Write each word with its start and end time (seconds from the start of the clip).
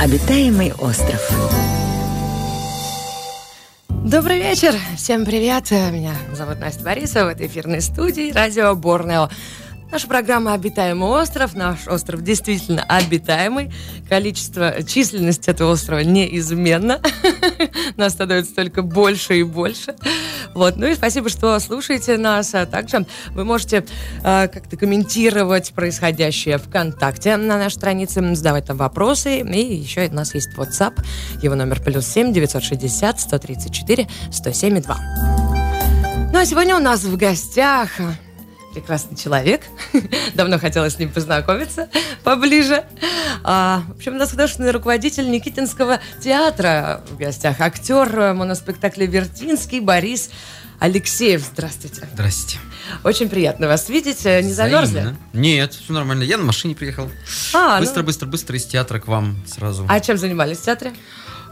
Обитаемый 0.00 0.72
остров. 0.74 1.20
Добрый 3.88 4.38
вечер, 4.38 4.72
всем 4.96 5.24
привет. 5.24 5.72
Меня 5.72 6.14
зовут 6.32 6.60
Настя 6.60 6.84
Борисова 6.84 7.24
в 7.24 7.28
этой 7.32 7.48
эфирной 7.48 7.80
студии 7.80 8.30
радио 8.30 8.76
Борнео. 8.76 9.28
Наша 9.90 10.06
программа 10.06 10.52
«Обитаемый 10.52 11.08
остров». 11.08 11.54
Наш 11.54 11.88
остров 11.88 12.22
действительно 12.22 12.82
обитаемый. 12.82 13.72
Количество, 14.06 14.82
численность 14.82 15.48
этого 15.48 15.72
острова 15.72 16.00
неизменно. 16.00 17.00
Нас 17.96 18.12
становится 18.12 18.54
только 18.54 18.82
больше 18.82 19.38
и 19.38 19.42
больше. 19.42 19.94
Вот. 20.54 20.76
Ну 20.76 20.86
и 20.86 20.94
спасибо, 20.94 21.30
что 21.30 21.58
слушаете 21.58 22.18
нас. 22.18 22.54
А 22.54 22.66
также 22.66 23.06
вы 23.30 23.44
можете 23.44 23.86
э, 24.22 24.48
как-то 24.48 24.76
комментировать 24.76 25.72
происходящее 25.72 26.58
ВКонтакте 26.58 27.36
на 27.36 27.56
нашей 27.58 27.76
странице, 27.76 28.34
задавать 28.34 28.66
там 28.66 28.76
вопросы. 28.76 29.38
И 29.40 29.74
еще 29.74 30.06
у 30.06 30.14
нас 30.14 30.34
есть 30.34 30.50
WhatsApp. 30.56 31.02
Его 31.42 31.54
номер 31.54 31.80
плюс 31.80 32.06
7 32.06 32.32
960 32.32 33.20
134 33.20 34.08
107 34.32 34.82
2. 34.82 34.96
Ну 36.30 36.38
а 36.38 36.44
сегодня 36.44 36.76
у 36.76 36.80
нас 36.80 37.04
в 37.04 37.16
гостях 37.16 37.90
прекрасный 38.80 39.16
человек. 39.16 39.62
Давно 40.34 40.58
хотела 40.58 40.88
с 40.88 40.98
ним 40.98 41.10
познакомиться 41.10 41.88
поближе. 42.22 42.84
А, 43.42 43.82
в 43.88 43.96
общем, 43.96 44.14
у 44.14 44.18
нас 44.18 44.30
художественный 44.30 44.70
руководитель 44.70 45.28
Никитинского 45.30 46.00
театра 46.22 47.02
в 47.10 47.16
гостях. 47.16 47.60
Актер 47.60 48.34
моноспектакля 48.34 49.06
«Вертинский» 49.06 49.80
Борис 49.80 50.30
Алексеев. 50.78 51.42
Здравствуйте. 51.42 52.08
Здрасте. 52.12 52.58
Очень 53.02 53.28
приятно 53.28 53.66
вас 53.66 53.88
видеть. 53.88 54.24
Не 54.24 54.52
замерзли? 54.52 55.16
Нет, 55.32 55.74
все 55.74 55.92
нормально. 55.92 56.22
Я 56.22 56.36
на 56.36 56.44
машине 56.44 56.76
приехал. 56.76 57.10
А, 57.52 57.80
быстро, 57.80 58.00
ну... 58.00 58.06
быстро, 58.06 58.26
быстро 58.26 58.56
из 58.56 58.64
театра 58.64 59.00
к 59.00 59.08
вам 59.08 59.36
сразу. 59.46 59.86
А 59.88 60.00
чем 60.00 60.16
занимались 60.16 60.58
в 60.58 60.64
театре? 60.64 60.92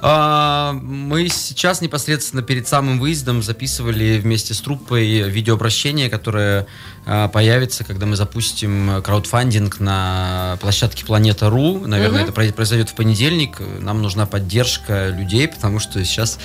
А, 0.02 0.73
мы 0.73 1.29
сейчас 1.29 1.80
непосредственно 1.80 2.43
перед 2.43 2.68
самым 2.68 2.98
выездом 2.98 3.43
записывали 3.43 4.18
вместе 4.18 4.54
с 4.54 4.60
труппой 4.60 5.29
видеообращение, 5.29 6.10
которое 6.10 6.66
а, 7.07 7.29
появится, 7.29 7.84
когда 7.84 8.07
мы 8.07 8.16
запустим 8.16 9.02
краудфандинг 9.02 9.80
на 9.80 10.59
площадке 10.60 11.04
Планета.ру. 11.04 11.87
Наверное, 11.87 12.24
угу. 12.24 12.30
это 12.30 12.52
произойдет 12.52 12.90
в 12.90 12.95
понедельник. 12.95 13.59
Нам 13.80 14.02
нужна 14.02 14.26
поддержка 14.26 15.09
людей, 15.09 15.48
потому 15.48 15.79
что 15.79 16.04
сейчас 16.04 16.38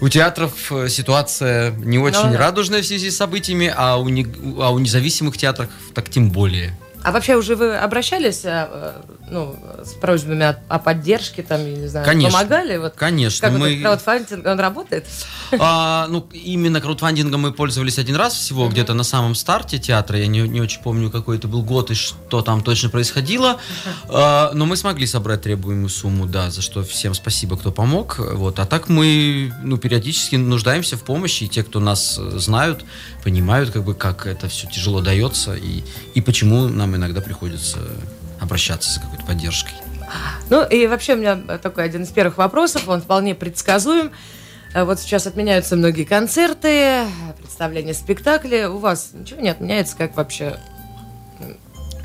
у 0.00 0.08
театров 0.08 0.72
ситуация 0.88 1.70
не 1.72 1.98
очень 1.98 2.30
ну, 2.30 2.36
радужная 2.36 2.82
в 2.82 2.86
связи 2.86 3.10
с 3.10 3.16
событиями, 3.16 3.72
а 3.74 3.96
у, 3.96 4.08
не, 4.08 4.26
а 4.58 4.70
у 4.70 4.78
независимых 4.78 5.36
театров 5.36 5.68
так 5.94 6.08
тем 6.10 6.30
более. 6.30 6.76
А 7.02 7.12
вообще 7.12 7.36
уже 7.36 7.54
вы 7.54 7.76
обращались 7.76 8.44
э, 8.44 8.92
ну, 9.30 9.56
с 9.84 9.92
просьбами 9.94 10.44
о, 10.44 10.58
о 10.68 10.78
поддержке, 10.78 11.42
там, 11.42 11.64
я 11.64 11.76
не 11.76 11.86
знаю, 11.86 12.04
конечно, 12.04 12.38
помогали? 12.38 12.76
Вот, 12.76 12.94
конечно. 12.94 13.48
Как 13.48 13.58
мы... 13.58 13.74
вот 13.74 13.82
краудфандинг, 13.82 14.46
он 14.46 14.60
работает? 14.60 15.06
А, 15.58 16.06
ну, 16.08 16.28
именно 16.32 16.80
краудфандингом 16.80 17.42
мы 17.42 17.52
пользовались 17.52 17.98
один 17.98 18.16
раз 18.16 18.34
всего, 18.34 18.66
mm-hmm. 18.66 18.70
где-то 18.70 18.94
на 18.94 19.04
самом 19.04 19.34
старте 19.34 19.78
театра. 19.78 20.18
Я 20.18 20.26
не, 20.26 20.40
не 20.40 20.60
очень 20.60 20.82
помню, 20.82 21.10
какой 21.10 21.38
это 21.38 21.48
был 21.48 21.62
год 21.62 21.90
и 21.90 21.94
что 21.94 22.42
там 22.42 22.62
точно 22.62 22.90
происходило. 22.90 23.58
А, 24.08 24.50
но 24.52 24.66
мы 24.66 24.76
смогли 24.76 25.06
собрать 25.06 25.42
требуемую 25.42 25.88
сумму, 25.88 26.26
да, 26.26 26.50
за 26.50 26.62
что 26.62 26.82
всем 26.82 27.14
спасибо, 27.14 27.56
кто 27.56 27.72
помог. 27.72 28.18
Вот. 28.18 28.58
А 28.58 28.66
так 28.66 28.88
мы 28.88 29.52
ну, 29.62 29.78
периодически 29.78 30.36
нуждаемся 30.36 30.96
в 30.96 31.02
помощи, 31.02 31.44
и 31.44 31.48
те, 31.48 31.62
кто 31.62 31.80
нас 31.80 32.16
знают, 32.16 32.84
понимают, 33.24 33.70
как 33.70 33.84
бы, 33.84 33.94
как 33.94 34.26
это 34.26 34.48
все 34.48 34.66
тяжело 34.68 35.00
дается, 35.00 35.54
и, 35.54 35.82
и 36.14 36.20
почему 36.20 36.68
нам 36.68 36.87
иногда 36.96 37.20
приходится 37.20 37.78
обращаться 38.40 38.92
за 38.92 39.00
какой-то 39.00 39.24
поддержкой. 39.24 39.74
Ну 40.50 40.66
и 40.66 40.86
вообще 40.86 41.14
у 41.14 41.16
меня 41.16 41.36
такой 41.58 41.84
один 41.84 42.02
из 42.02 42.08
первых 42.08 42.38
вопросов, 42.38 42.88
он 42.88 43.02
вполне 43.02 43.34
предсказуем. 43.34 44.12
Э, 44.74 44.84
вот 44.84 45.00
сейчас 45.00 45.26
отменяются 45.26 45.76
многие 45.76 46.04
концерты, 46.04 47.04
представления, 47.38 47.94
спектакли. 47.94 48.64
У 48.64 48.78
вас 48.78 49.10
ничего 49.12 49.40
не 49.40 49.50
отменяется, 49.50 49.96
как 49.96 50.16
вообще 50.16 50.58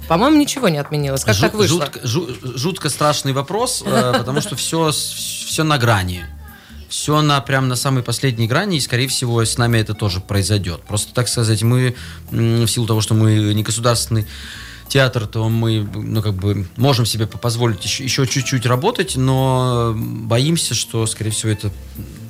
по-моему, 0.08 0.38
ничего 0.38 0.68
не 0.68 0.78
отменилось. 0.78 1.24
Как 1.24 1.34
Жут, 1.34 1.42
так 1.42 1.54
вышло? 1.54 1.90
Жутко, 2.04 2.58
жутко 2.58 2.90
страшный 2.90 3.32
вопрос, 3.32 3.84
э, 3.86 4.14
потому 4.18 4.42
что 4.42 4.56
все, 4.56 4.92
все 4.92 5.64
на 5.64 5.78
грани. 5.78 6.26
Все 6.90 7.22
на 7.22 7.40
прям 7.42 7.68
на 7.68 7.76
самой 7.76 8.04
последней 8.04 8.48
грани, 8.48 8.78
и, 8.78 8.80
скорее 8.80 9.08
всего, 9.08 9.44
с 9.44 9.58
нами 9.58 9.80
это 9.80 9.96
тоже 9.96 10.20
произойдет. 10.20 10.84
Просто, 10.84 11.14
так 11.14 11.28
сказать, 11.28 11.64
мы, 11.64 11.96
в 12.30 12.68
силу 12.68 12.86
того, 12.86 13.02
что 13.02 13.16
мы 13.16 13.54
не 13.54 13.64
государственный 13.64 14.28
театр, 14.88 15.28
то 15.28 15.50
мы, 15.50 15.88
ну, 15.96 16.22
как 16.22 16.34
бы, 16.34 16.68
можем 16.78 17.06
себе 17.06 17.28
позволить 17.28 17.84
еще, 17.84 18.04
еще 18.04 18.28
чуть-чуть 18.28 18.66
работать, 18.66 19.16
но 19.16 19.94
боимся, 19.96 20.74
что, 20.74 21.06
скорее 21.06 21.32
всего, 21.32 21.52
это 21.52 21.72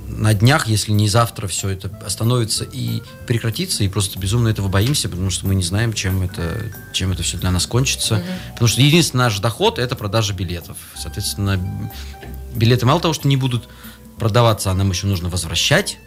на 0.07 0.33
днях, 0.33 0.67
если 0.67 0.91
не 0.91 1.09
завтра, 1.09 1.47
все 1.47 1.69
это 1.69 1.89
остановится 2.05 2.63
и 2.63 3.01
прекратится, 3.27 3.83
и 3.83 3.87
просто 3.87 4.19
безумно 4.19 4.47
этого 4.47 4.67
боимся, 4.67 5.09
потому 5.09 5.29
что 5.29 5.47
мы 5.47 5.55
не 5.55 5.63
знаем, 5.63 5.93
чем 5.93 6.21
это, 6.21 6.71
чем 6.93 7.11
это 7.11 7.23
все 7.23 7.37
для 7.37 7.51
нас 7.51 7.65
кончится. 7.65 8.15
Mm-hmm. 8.15 8.51
Потому 8.53 8.67
что 8.67 8.81
единственный 8.81 9.21
наш 9.21 9.39
доход 9.39 9.79
это 9.79 9.95
продажа 9.95 10.33
билетов. 10.33 10.77
Соответственно, 10.95 11.59
билеты 12.55 12.85
мало 12.85 13.01
того, 13.01 13.13
что 13.13 13.27
не 13.27 13.37
будут 13.37 13.67
продаваться, 14.17 14.71
а 14.71 14.73
нам 14.73 14.89
еще 14.91 15.07
нужно 15.07 15.29
возвращать 15.29 15.97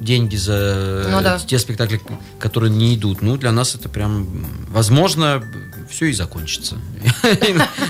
деньги 0.00 0.36
за 0.36 1.06
ну, 1.10 1.22
да. 1.22 1.38
те 1.38 1.58
спектакли, 1.58 2.00
которые 2.38 2.70
не 2.70 2.94
идут. 2.94 3.22
Ну, 3.22 3.36
для 3.36 3.52
нас 3.52 3.74
это 3.74 3.88
прям, 3.88 4.26
возможно, 4.68 5.42
все 5.88 6.06
и 6.06 6.12
закончится. 6.12 6.76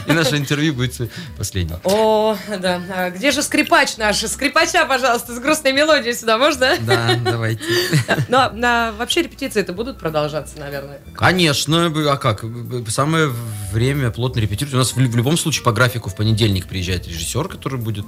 И 0.08 0.12
наше 0.12 0.36
интервью 0.36 0.74
будет 0.74 1.10
последним. 1.36 1.78
О, 1.84 2.36
да. 2.60 2.80
А 2.90 3.10
где 3.10 3.30
же 3.30 3.42
скрипач 3.42 3.96
наш? 3.96 4.18
Скрипача, 4.18 4.84
пожалуйста, 4.86 5.34
с 5.34 5.38
грустной 5.38 5.72
мелодией 5.72 6.14
сюда, 6.14 6.38
можно? 6.38 6.76
Да, 6.80 7.14
давайте. 7.24 7.64
Но 8.28 8.50
вообще 8.98 9.22
репетиции 9.22 9.60
это 9.60 9.72
будут 9.72 9.98
продолжаться, 9.98 10.58
наверное? 10.58 11.00
Конечно. 11.14 11.92
А 12.10 12.16
как? 12.16 12.44
Самое 12.88 13.32
время 13.72 14.10
плотно 14.10 14.40
репетировать. 14.40 14.74
У 14.74 14.78
нас 14.78 14.94
в 14.94 15.16
любом 15.16 15.36
случае 15.36 15.64
по 15.64 15.72
графику 15.72 16.10
в 16.10 16.16
понедельник 16.16 16.66
приезжает 16.66 17.06
режиссер, 17.06 17.48
который 17.48 17.78
будет 17.78 18.06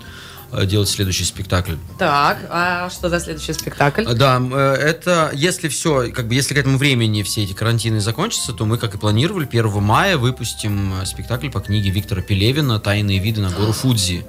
Э, 0.53 0.65
делать 0.65 0.89
следующий 0.89 1.25
спектакль. 1.25 1.75
Так, 1.99 2.39
а 2.51 2.89
что 2.91 3.09
за 3.09 3.19
следующий 3.19 3.53
спектакль? 3.53 4.05
Да, 4.05 4.41
э, 4.41 4.75
это 4.75 5.31
если 5.35 5.69
все, 5.69 6.13
как 6.13 6.29
бы 6.29 6.35
если 6.35 6.55
к 6.55 6.57
этому 6.57 6.79
времени 6.79 7.23
все 7.25 7.43
эти 7.43 7.53
карантины 7.53 8.01
закончатся, 8.01 8.53
то 8.53 8.65
мы, 8.65 8.79
как 8.79 8.95
и 8.95 8.99
планировали, 8.99 9.47
1 9.47 9.76
мая 9.81 10.17
выпустим 10.17 11.01
э, 11.01 11.07
спектакль 11.07 11.51
по 11.51 11.61
книге 11.61 11.91
Виктора 11.91 12.23
Пелевина 12.23 12.79
«Тайные 12.79 13.19
виды 13.19 13.41
на 13.41 13.51
гору 13.51 13.73
Фудзи». 13.73 14.25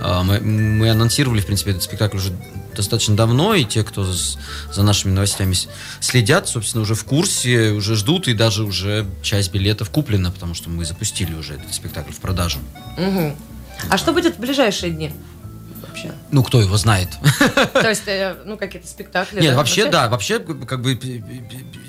Мы, 0.00 0.40
мы 0.40 0.90
анонсировали, 0.90 1.40
в 1.40 1.46
принципе, 1.46 1.70
этот 1.70 1.84
спектакль 1.84 2.16
уже 2.16 2.32
достаточно 2.74 3.14
давно, 3.14 3.54
и 3.54 3.64
те, 3.64 3.84
кто 3.84 4.04
за 4.04 4.82
нашими 4.82 5.12
новостями 5.12 5.54
следят, 6.00 6.48
собственно, 6.48 6.82
уже 6.82 6.96
в 6.96 7.04
курсе, 7.04 7.70
уже 7.70 7.94
ждут, 7.94 8.26
и 8.26 8.34
даже 8.34 8.64
уже 8.64 9.06
часть 9.22 9.52
билетов 9.52 9.90
куплена, 9.90 10.32
потому 10.32 10.54
что 10.54 10.68
мы 10.68 10.84
запустили 10.84 11.32
уже 11.34 11.54
этот 11.54 11.72
спектакль 11.72 12.12
в 12.12 12.18
продажу. 12.18 12.58
Угу. 12.98 13.36
А 13.88 13.98
что 13.98 14.12
будет 14.12 14.34
в 14.36 14.40
ближайшие 14.40 14.90
дни? 14.90 15.12
Вообще? 16.04 16.18
Ну, 16.30 16.42
кто 16.42 16.60
его 16.60 16.76
знает? 16.76 17.08
То 17.72 17.88
есть, 17.88 18.06
э, 18.06 18.36
ну, 18.44 18.56
какие-то 18.56 18.88
спектакли? 18.88 19.40
Нет, 19.40 19.56
вообще, 19.56 19.90
да, 19.90 20.08
вообще, 20.08 20.38
как 20.38 20.82
бы, 20.82 20.98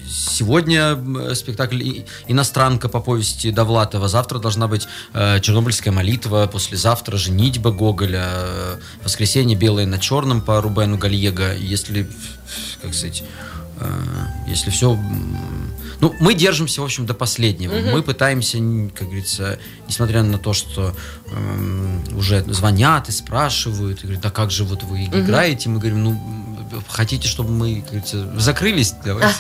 сегодня 0.10 1.36
спектакль 1.36 2.04
«Иностранка» 2.28 2.90
по 2.90 3.00
повести 3.00 3.52
Довлатова, 3.52 4.08
завтра 4.08 4.40
должна 4.40 4.68
быть 4.68 4.88
э, 5.14 5.40
«Чернобыльская 5.40 5.94
молитва», 5.94 6.48
послезавтра 6.52 7.18
«Женитьба» 7.18 7.72
Гоголя, 7.72 8.26
э, 8.28 8.78
воскресенье 9.04 9.58
«Белое 9.58 9.86
на 9.86 10.00
черном» 10.00 10.42
по 10.42 10.62
Рубену 10.62 10.98
Гальего. 10.98 11.54
Если, 11.56 12.10
как 12.82 12.94
сказать, 12.94 13.24
если 14.48 14.70
все 14.70 14.98
ну, 16.00 16.16
мы 16.20 16.34
держимся, 16.34 16.82
в 16.82 16.86
общем, 16.86 17.06
до 17.06 17.14
последнего. 17.14 17.76
Угу. 17.76 17.90
Мы 17.90 18.04
пытаемся, 18.04 18.58
как 18.94 19.08
говорится, 19.08 19.60
несмотря 19.88 20.24
на 20.24 20.38
то, 20.38 20.54
что 20.54 20.96
э, 21.28 22.00
уже 22.16 22.44
звонят 22.44 23.10
и 23.10 23.12
спрашивают, 23.12 24.00
и 24.00 24.04
говорят, 24.04 24.26
а 24.26 24.32
как 24.32 24.52
же 24.52 24.64
вот 24.64 24.84
вы 24.84 25.06
угу. 25.06 25.20
играете? 25.20 25.70
Мы 25.70 25.80
говорим, 25.80 26.04
ну, 26.04 26.22
хотите, 26.90 27.28
чтобы 27.28 27.52
мы, 27.52 27.76
как 27.82 27.90
говорится, 27.90 28.40
закрылись? 28.40 28.94
Давайте, 29.04 29.36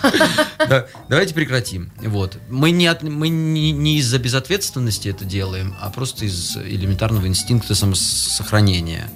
давайте 1.09 1.33
прекратим. 1.33 1.91
Вот. 2.01 2.37
Мы 2.49 2.71
не, 2.71 2.87
от, 2.87 3.03
мы 3.03 3.29
не, 3.29 3.71
не 3.71 3.97
из-за 3.97 4.19
безответственности 4.19 5.09
это 5.09 5.25
делаем, 5.25 5.75
а 5.81 5.89
просто 5.89 6.25
из 6.25 6.55
элементарного 6.57 7.27
инстинкта 7.27 7.75
самосохранения 7.75 9.09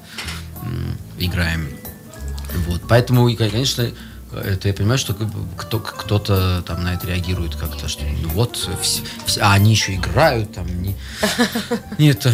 играем. 1.18 1.70
Вот. 2.68 2.82
Поэтому, 2.88 3.34
конечно, 3.36 3.90
это 4.34 4.68
я 4.68 4.74
понимаю, 4.74 4.98
что 4.98 5.16
кто, 5.58 5.80
кто-то 5.80 6.64
там 6.66 6.84
на 6.84 6.94
это 6.94 7.08
реагирует 7.08 7.56
как-то, 7.56 7.88
что 7.88 8.04
ну 8.04 8.30
вот, 8.30 8.58
все, 8.82 9.04
все, 9.26 9.42
а 9.42 9.54
они 9.54 9.72
еще 9.72 9.96
играют, 9.96 10.54
там, 10.54 10.68
не, 10.82 10.96
не 11.98 12.10
это... 12.10 12.34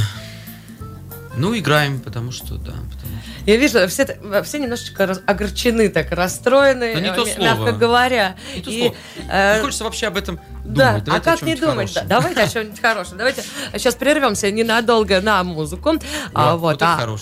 Ну, 1.37 1.57
играем, 1.57 1.99
потому 1.99 2.31
что, 2.31 2.55
да. 2.55 2.71
Потому 2.71 3.19
что... 3.21 3.41
Я 3.45 3.57
вижу, 3.57 3.85
все, 3.89 4.17
все 4.43 4.57
немножечко 4.57 5.03
огорчены, 5.25 5.89
так 5.89 6.11
расстроены, 6.11 6.95
да 6.95 7.01
не 7.01 7.13
то 7.13 7.25
мягко 7.25 7.63
слово. 7.63 7.71
говоря. 7.73 8.35
Не 8.55 8.61
то 8.61 8.69
и, 8.71 8.79
слово. 8.79 8.95
Э... 9.29 9.57
Не 9.57 9.61
хочется 9.63 9.83
вообще 9.83 10.07
об 10.07 10.15
этом 10.15 10.39
Да, 10.65 11.01
а 11.07 11.19
как 11.19 11.41
не 11.43 11.55
думать? 11.55 11.93
Да, 11.93 12.03
давайте 12.03 12.41
о 12.41 12.47
чем-нибудь 12.47 12.81
хорошем. 12.81 13.17
Давайте 13.17 13.43
сейчас 13.73 13.95
прервемся 13.95 14.49
ненадолго 14.51 15.21
на 15.21 15.43
музыку. 15.43 15.91
Вот, 15.91 16.03
а, 16.33 16.55
вот, 16.57 16.81
вот 16.81 16.81
а, 16.81 17.17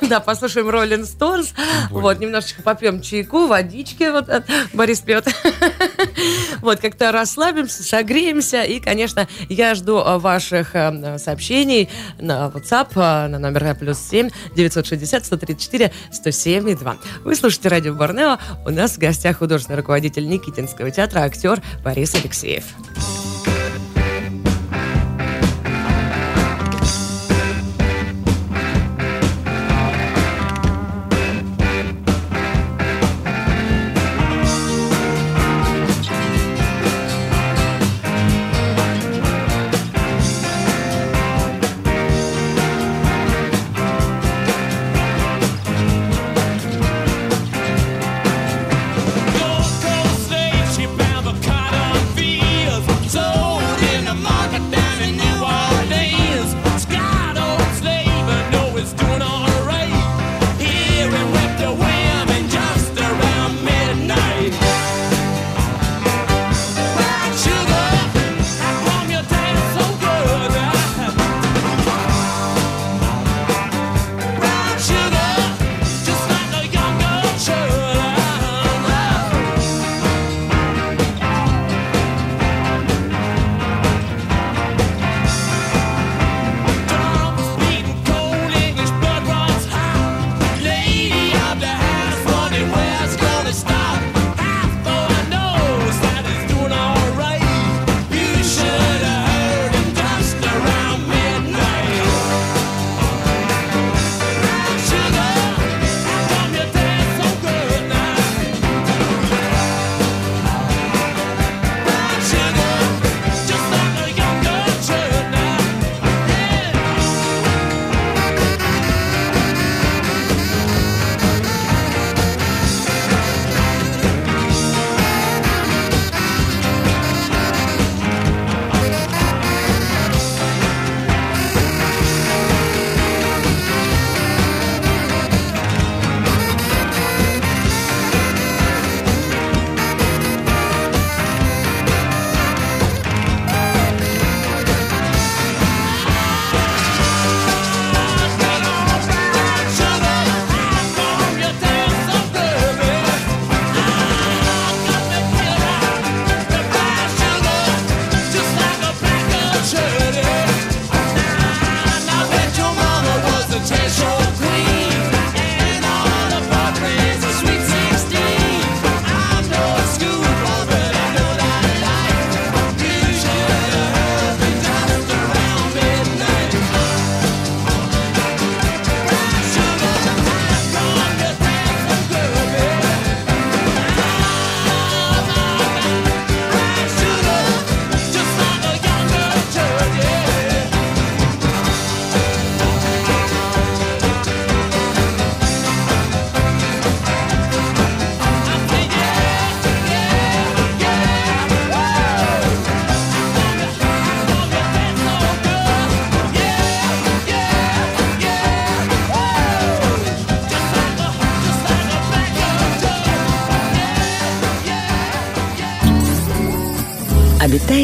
да, 0.02 0.20
послушаем 0.20 0.68
Rolling 0.68 1.02
Stones. 1.02 1.52
Вот, 1.90 2.20
немножечко 2.20 2.62
попьем 2.62 3.02
чайку, 3.02 3.46
водички. 3.46 4.10
Вот 4.10 4.28
э, 4.28 4.42
Борис 4.72 5.00
пьет. 5.00 5.26
Вот, 6.60 6.80
как-то 6.80 7.12
расслабимся, 7.12 7.82
согреемся. 7.82 8.62
И, 8.62 8.80
конечно, 8.80 9.28
я 9.48 9.74
жду 9.74 9.98
э, 9.98 10.18
ваших 10.18 10.74
э, 10.74 11.18
сообщений 11.18 11.88
на 12.18 12.48
WhatsApp 12.48 13.28
на 13.28 13.38
номер 13.38 13.74
плюс 13.74 13.98
7 13.98 14.30
960 14.56 15.24
134 15.24 15.92
107 16.12 16.76
2. 16.76 16.96
Вы 17.24 17.34
слушаете 17.34 17.68
радио 17.68 17.94
Борнео. 17.94 18.38
У 18.66 18.70
нас 18.70 18.92
в 18.92 18.98
гостях 18.98 19.38
художественный 19.38 19.78
руководитель 19.78 20.28
Никитинского 20.28 20.90
театра, 20.90 21.20
актер 21.20 21.62
Борис 21.84 22.14
Алексеев. 22.14 22.67
life. 22.76 23.17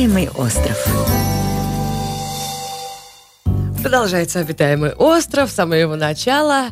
Обитаемый 0.05 0.29
остров. 0.37 0.87
Продолжается 3.83 4.41
обитаемый 4.41 4.93
остров, 4.93 5.51
с 5.51 5.55
самого 5.55 5.77
его 5.77 5.97
начала. 5.97 6.67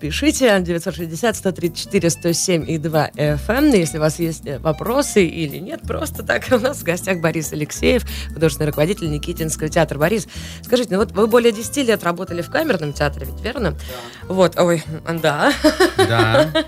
Пишите 0.00 0.58
960 0.58 1.36
134 1.36 2.10
107 2.10 2.68
и 2.68 2.78
2 2.78 3.10
FM, 3.10 3.76
если 3.76 3.98
у 3.98 4.00
вас 4.00 4.18
есть 4.18 4.42
вопросы 4.58 5.24
или 5.24 5.58
нет. 5.58 5.82
Просто 5.82 6.24
так 6.24 6.46
у 6.50 6.58
нас 6.58 6.78
в 6.78 6.82
гостях 6.82 7.20
Борис 7.20 7.52
Алексеев, 7.52 8.04
художественный 8.32 8.70
руководитель 8.70 9.08
Никитинского 9.08 9.68
театра. 9.68 9.96
Борис, 9.96 10.26
скажите, 10.64 10.94
ну 10.94 10.98
вот 10.98 11.12
вы 11.12 11.28
более 11.28 11.52
10 11.52 11.76
лет 11.86 12.02
работали 12.02 12.42
в 12.42 12.50
камерном 12.50 12.92
театре, 12.92 13.28
ведь 13.30 13.40
верно? 13.40 13.70
Да. 13.70 14.34
Вот, 14.34 14.58
ой, 14.58 14.82
да. 15.22 15.52
Да. 15.96 16.50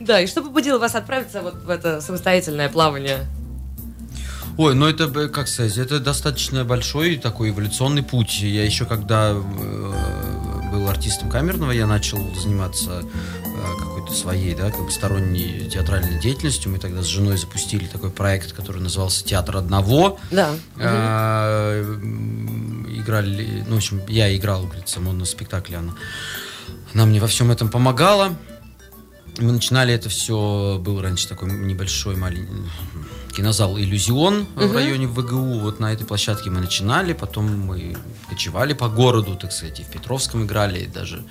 Да, 0.00 0.20
и 0.20 0.26
что 0.26 0.42
побудило 0.42 0.80
вас 0.80 0.96
отправиться 0.96 1.40
вот 1.40 1.62
в 1.62 1.70
это 1.70 2.00
самостоятельное 2.00 2.68
плавание? 2.68 3.20
Ой, 4.56 4.74
ну 4.74 4.86
это, 4.86 5.08
как 5.28 5.48
сказать, 5.48 5.76
это 5.78 5.98
достаточно 5.98 6.64
большой 6.64 7.16
такой 7.16 7.50
эволюционный 7.50 8.04
путь. 8.04 8.40
Я 8.40 8.64
еще 8.64 8.84
когда 8.84 9.32
э, 9.32 10.70
был 10.70 10.88
артистом 10.88 11.28
камерного, 11.28 11.72
я 11.72 11.88
начал 11.88 12.18
заниматься 12.36 13.02
э, 13.02 13.78
какой-то 13.80 14.12
своей, 14.12 14.54
да, 14.54 14.70
как 14.70 14.84
бы 14.84 14.92
сторонней 14.92 15.68
театральной 15.68 16.20
деятельностью. 16.20 16.70
Мы 16.70 16.78
тогда 16.78 17.02
с 17.02 17.06
женой 17.06 17.36
запустили 17.36 17.86
такой 17.86 18.10
проект, 18.10 18.52
который 18.52 18.80
назывался 18.80 19.24
«Театр 19.24 19.56
одного». 19.56 20.20
Да. 20.30 20.50
Э, 20.78 21.82
играли, 22.94 23.64
ну, 23.66 23.74
в 23.74 23.78
общем, 23.78 24.02
я 24.06 24.34
играл, 24.36 24.66
говорится, 24.66 25.00
на 25.00 25.24
спектакле 25.24 25.78
она. 25.78 25.94
Она 26.92 27.06
мне 27.06 27.20
во 27.20 27.26
всем 27.26 27.50
этом 27.50 27.70
помогала. 27.70 28.36
Мы 29.38 29.50
начинали 29.50 29.92
это 29.92 30.08
все, 30.08 30.78
был 30.80 31.02
раньше 31.02 31.26
такой 31.26 31.50
небольшой 31.50 32.14
маленький 32.14 32.52
кинозал 33.34 33.78
«Иллюзион» 33.78 34.42
угу. 34.42 34.66
в 34.66 34.74
районе 34.74 35.06
ВГУ. 35.06 35.60
Вот 35.60 35.80
на 35.80 35.92
этой 35.92 36.06
площадке 36.06 36.50
мы 36.50 36.60
начинали, 36.60 37.12
потом 37.12 37.58
мы 37.66 37.96
кочевали 38.28 38.72
по 38.72 38.88
городу, 38.88 39.36
так 39.36 39.52
сказать, 39.52 39.80
и 39.80 39.82
в 39.82 39.88
Петровском 39.88 40.44
играли, 40.44 40.80
и 40.80 40.86
даже 40.86 41.22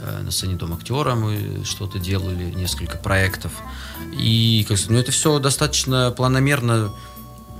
э, 0.00 0.22
на 0.22 0.30
сцене 0.30 0.56
Дом 0.56 0.72
актера 0.74 1.14
мы 1.14 1.64
что-то 1.64 1.98
делали, 1.98 2.50
несколько 2.50 2.98
проектов. 2.98 3.52
И, 4.12 4.64
как 4.68 4.78
сказать, 4.78 4.90
ну, 4.90 4.98
это 4.98 5.12
все 5.12 5.38
достаточно 5.38 6.10
планомерно 6.16 6.92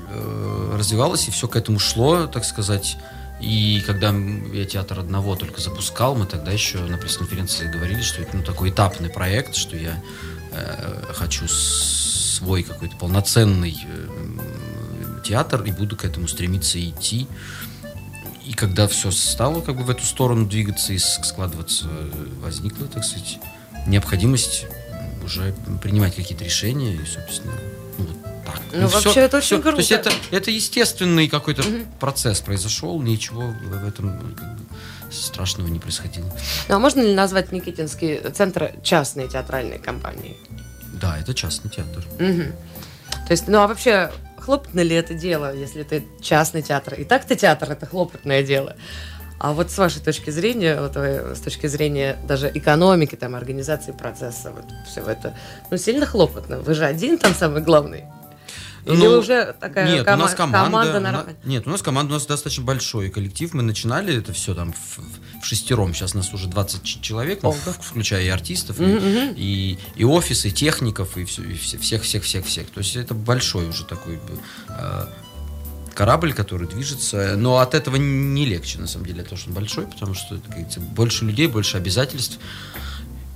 э, 0.09 0.77
развивалось, 0.77 1.29
и 1.29 1.31
все 1.31 1.47
к 1.47 1.57
этому 1.57 1.79
шло, 1.79 2.27
так 2.27 2.45
сказать. 2.45 2.97
И 3.41 3.83
когда 3.87 4.13
я 4.53 4.67
театр 4.67 5.01
одного 5.01 5.35
только 5.35 5.61
запускал, 5.61 6.15
мы 6.15 6.27
тогда 6.27 6.53
еще 6.53 6.79
на 6.79 6.99
пресс-конференции 6.99 7.71
говорили, 7.71 8.03
что 8.03 8.21
это 8.21 8.37
ну, 8.37 8.43
такой 8.43 8.69
этапный 8.71 9.09
проект, 9.09 9.55
что 9.55 9.77
я 9.77 10.03
э, 10.53 11.13
хочу 11.15 11.47
свой 12.41 12.63
какой-то 12.63 12.97
полноценный 12.97 13.77
э, 13.85 15.21
театр 15.23 15.63
и 15.63 15.73
буду 15.73 15.95
к 15.95 16.07
этому 16.07 16.27
стремиться 16.27 16.81
идти. 16.83 17.27
И 18.47 18.55
когда 18.55 18.89
все 18.89 19.11
стало 19.11 19.61
как 19.61 19.77
бы 19.77 19.85
в 19.85 19.91
эту 19.91 20.05
сторону 20.05 20.47
двигаться 20.47 20.95
и 20.95 20.99
складываться, 20.99 21.87
возникла, 22.41 22.87
так 22.87 23.05
сказать, 23.05 23.39
необходимость 23.87 24.65
уже 25.23 25.55
принимать 25.83 26.17
какие-то 26.17 26.45
решения 26.45 26.95
и, 26.95 27.05
собственно, 27.05 27.53
ну, 27.99 28.07
вот 28.07 28.17
так. 28.47 28.61
Ну, 28.73 28.81
ну 28.81 28.89
вообще 28.89 29.11
все, 29.11 29.21
это 29.21 29.37
очень 29.37 29.47
все. 29.47 29.61
круто. 29.61 29.77
То 29.77 29.81
есть 29.81 29.93
это, 29.93 30.11
это 30.31 30.51
естественный 30.51 31.29
какой-то 31.29 31.61
угу. 31.61 31.87
процесс 32.01 32.41
произошел, 32.41 33.01
ничего 33.03 33.43
в 33.43 33.87
этом 33.87 34.19
бы, 34.19 34.35
страшного 35.11 35.69
не 35.69 35.79
происходило. 35.79 36.33
Ну, 36.69 36.75
а 36.75 36.79
можно 36.79 37.01
ли 37.03 37.15
назвать 37.15 37.53
Никитинский 37.53 38.19
центр 38.33 38.73
частной 38.83 39.29
театральной 39.29 39.79
компанией? 39.79 40.39
Да, 41.01 41.19
это 41.19 41.35
частный 41.35 41.71
театр. 41.71 42.05
Угу. 42.15 42.53
То 43.27 43.31
есть, 43.31 43.49
ну 43.49 43.59
а 43.59 43.67
вообще 43.67 44.11
хлопотно 44.39 44.81
ли 44.81 44.97
это 44.97 45.15
дело, 45.15 45.55
если 45.55 45.83
это 45.83 46.03
частный 46.21 46.63
театр? 46.63 46.95
И 46.95 47.05
так-то 47.05 47.37
театр 47.37 47.71
это 47.71 47.87
хлопотное 47.87 48.43
дело. 48.43 48.77
А 49.39 49.55
вот 49.55 49.71
с 49.71 49.79
вашей 49.79 50.03
точки 50.03 50.29
зрения, 50.29 50.79
вот, 50.79 50.97
с 50.97 51.41
точки 51.41 51.67
зрения 51.67 52.19
даже 52.29 52.51
экономики, 52.53 53.17
там, 53.17 53.35
организации 53.35 53.93
процесса, 53.93 54.51
вот 54.51 54.67
все 54.87 55.01
это, 55.01 55.35
ну, 55.71 55.79
сильно 55.79 56.05
хлопотно. 56.05 56.59
Вы 56.59 56.75
же 56.75 56.85
один 56.85 57.17
там 57.17 57.35
самый 57.35 57.63
главный. 57.63 58.05
Или 58.87 58.97
ну, 58.97 59.19
уже 59.19 59.55
такая 59.61 59.91
нет, 59.91 60.07
кома- 60.07 60.15
у 60.15 60.19
нас 60.19 60.35
команда, 60.35 60.65
команда 60.65 61.01
на... 61.01 61.27
Нет, 61.45 61.67
у 61.67 61.71
нас 61.71 61.83
команда, 61.83 62.13
у 62.13 62.15
нас 62.15 62.27
достаточно 62.27 62.65
большой 62.65 63.11
коллектив. 63.11 63.53
Мы 63.55 63.63
начинали 63.63 64.17
это 64.17 64.33
все 64.33 64.55
там 64.55 64.73
в, 64.73 64.99
в 65.43 65.45
шестером. 65.45 65.95
Сейчас 65.95 66.15
нас 66.15 66.33
уже 66.33 66.49
20 66.49 67.03
человек, 67.03 67.43
ну, 67.43 67.53
включая 67.53 68.25
и 68.25 68.29
артистов, 68.29 68.79
mm-hmm. 68.79 69.35
и, 69.37 69.73
и, 69.73 69.79
и 69.97 70.05
офисы, 70.05 70.49
и 70.49 70.53
техников, 70.53 71.17
и, 71.17 71.25
все, 71.25 71.43
и 71.43 71.55
всех, 71.55 72.03
всех, 72.03 72.25
всех, 72.25 72.47
всех. 72.47 72.71
То 72.71 72.81
есть 72.81 72.97
это 72.97 73.15
большой 73.15 73.69
уже 73.69 73.85
такой 73.85 74.19
э, 74.69 75.07
корабль, 75.95 76.33
который 76.33 76.67
движется. 76.67 77.35
Но 77.37 77.59
от 77.59 77.75
этого 77.75 77.97
не 77.97 78.47
легче, 78.47 78.79
на 78.79 78.87
самом 78.87 79.07
деле, 79.07 79.23
то, 79.23 79.37
что 79.37 79.51
он 79.51 79.55
большой, 79.55 79.87
потому 79.87 80.15
что, 80.15 80.37
как 80.37 80.51
говорится, 80.51 80.81
больше 80.81 81.25
людей, 81.25 81.47
больше 81.47 81.77
обязательств 81.77 82.39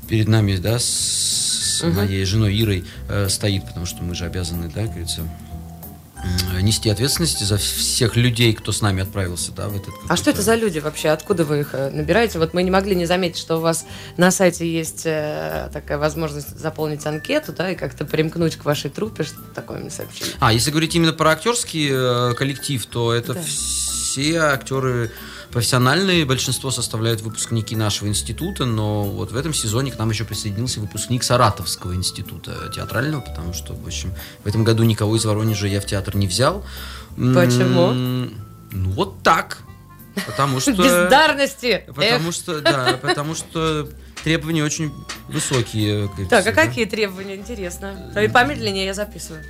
перед 0.06 0.28
нами, 0.28 0.56
да, 0.56 0.78
с 0.78 1.82
угу. 1.82 1.92
моей 1.92 2.24
женой 2.24 2.58
Ирой 2.60 2.84
э, 3.08 3.28
стоит, 3.28 3.66
потому 3.66 3.86
что 3.86 4.02
мы 4.02 4.14
же 4.14 4.24
обязаны, 4.24 4.70
да, 4.74 4.84
говорится, 4.84 5.22
нести 6.60 6.88
ответственность 6.88 7.40
за 7.40 7.56
всех 7.56 8.16
людей, 8.16 8.54
кто 8.54 8.72
с 8.72 8.80
нами 8.80 9.02
отправился, 9.02 9.52
да, 9.52 9.68
в 9.68 9.76
этот. 9.76 9.94
А 10.08 10.16
что 10.16 10.30
это 10.30 10.42
за 10.42 10.54
люди 10.54 10.78
вообще? 10.78 11.10
Откуда 11.10 11.44
вы 11.44 11.60
их 11.60 11.70
э, 11.72 11.90
набираете? 11.90 12.38
Вот 12.38 12.54
мы 12.54 12.62
не 12.62 12.70
могли 12.70 12.94
не 12.94 13.06
заметить, 13.06 13.38
что 13.38 13.58
у 13.58 13.60
вас 13.60 13.84
на 14.16 14.30
сайте 14.30 14.70
есть 14.70 15.02
э, 15.04 15.68
такая 15.72 15.98
возможность 15.98 16.58
заполнить 16.58 17.04
анкету, 17.06 17.52
да, 17.52 17.70
и 17.70 17.74
как-то 17.74 18.04
примкнуть 18.04 18.56
к 18.56 18.64
вашей 18.64 18.90
труппе, 18.90 19.24
что 19.24 19.38
такое 19.54 19.78
мне 19.78 19.90
сообщили. 19.90 20.30
А 20.40 20.52
если 20.52 20.70
говорить 20.70 20.94
именно 20.94 21.12
про 21.12 21.30
актерский 21.30 21.88
э, 21.90 22.34
коллектив, 22.34 22.84
то 22.86 23.12
это 23.12 23.34
да. 23.34 23.40
все 23.42 24.38
актеры 24.38 25.10
профессиональные, 25.54 26.24
большинство 26.24 26.72
составляют 26.72 27.20
выпускники 27.20 27.76
нашего 27.76 28.08
института, 28.08 28.64
но 28.64 29.04
вот 29.04 29.30
в 29.30 29.36
этом 29.36 29.54
сезоне 29.54 29.92
к 29.92 29.98
нам 29.98 30.10
еще 30.10 30.24
присоединился 30.24 30.80
выпускник 30.80 31.22
Саратовского 31.22 31.94
института 31.94 32.72
театрального, 32.74 33.20
потому 33.20 33.54
что, 33.54 33.72
в 33.72 33.86
общем, 33.86 34.12
в 34.42 34.48
этом 34.48 34.64
году 34.64 34.82
никого 34.82 35.14
из 35.14 35.24
Воронежа 35.24 35.68
я 35.68 35.80
в 35.80 35.86
театр 35.86 36.16
не 36.16 36.26
взял. 36.26 36.64
Почему? 37.16 37.92
Ну, 37.92 38.90
вот 38.90 39.22
так. 39.22 39.58
Потому 40.26 40.58
что... 40.60 40.72
Бездарности! 40.72 41.84
Потому 41.94 42.32
что, 42.32 42.60
да, 42.60 42.98
потому 43.00 43.36
что 43.36 43.88
требования 44.24 44.64
очень 44.64 44.92
высокие. 45.28 46.10
Так, 46.30 46.44
а 46.48 46.52
какие 46.52 46.84
требования, 46.84 47.36
интересно? 47.36 48.12
Помедленнее 48.32 48.86
я 48.86 48.94
записываю. 48.94 49.44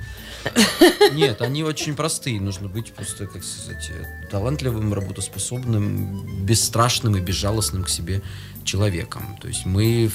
Нет, 1.13 1.41
они 1.41 1.63
очень 1.63 1.95
простые. 1.95 2.39
Нужно 2.39 2.67
быть 2.67 2.93
просто, 2.93 3.27
как 3.27 3.43
сказать, 3.43 3.91
талантливым, 4.29 4.93
работоспособным, 4.93 6.45
бесстрашным 6.45 7.15
и 7.17 7.21
безжалостным 7.21 7.83
к 7.83 7.89
себе 7.89 8.21
человеком. 8.63 9.37
То 9.41 9.47
есть 9.47 9.65
мы 9.65 10.11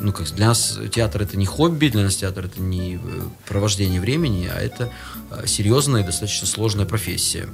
ну, 0.00 0.12
как 0.12 0.26
для 0.34 0.48
нас 0.48 0.78
театр 0.92 1.22
это 1.22 1.36
не 1.36 1.46
хобби, 1.46 1.88
для 1.88 2.04
нас 2.04 2.16
театр 2.16 2.46
это 2.46 2.60
не 2.60 2.96
э, 2.96 2.98
провождение 3.46 4.00
времени, 4.00 4.50
а 4.52 4.58
это 4.58 4.90
э, 5.30 5.46
серьезная 5.46 6.02
и 6.02 6.06
достаточно 6.06 6.46
сложная 6.46 6.86
профессия. 6.86 7.48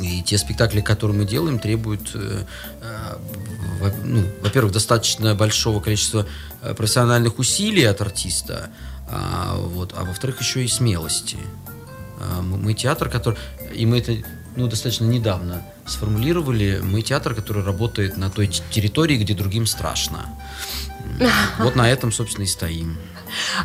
И 0.00 0.22
те 0.22 0.38
спектакли, 0.38 0.80
которые 0.80 1.16
мы 1.16 1.24
делаем, 1.26 1.58
требуют, 1.58 2.10
э, 2.14 2.44
ну, 4.04 4.24
во-первых, 4.42 4.72
достаточно 4.72 5.34
большого 5.34 5.80
количества 5.80 6.26
профессиональных 6.76 7.38
усилий 7.38 7.84
от 7.84 8.00
артиста, 8.00 8.70
а, 9.10 9.56
вот, 9.56 9.94
а 9.96 10.04
во-вторых, 10.04 10.40
еще 10.40 10.64
и 10.64 10.68
смелости. 10.68 11.38
А, 12.20 12.42
мы 12.42 12.74
театр, 12.74 13.08
который... 13.08 13.38
И 13.74 13.86
мы 13.86 13.98
это 13.98 14.16
ну, 14.56 14.66
достаточно 14.66 15.04
недавно 15.04 15.62
сформулировали. 15.86 16.80
Мы 16.82 17.02
театр, 17.02 17.34
который 17.34 17.64
работает 17.64 18.16
на 18.16 18.30
той 18.30 18.48
территории, 18.48 19.16
где 19.16 19.34
другим 19.34 19.66
страшно. 19.66 20.26
Вот 21.58 21.76
на 21.76 21.90
этом, 21.90 22.12
собственно, 22.12 22.44
и 22.44 22.48
стоим. 22.48 22.96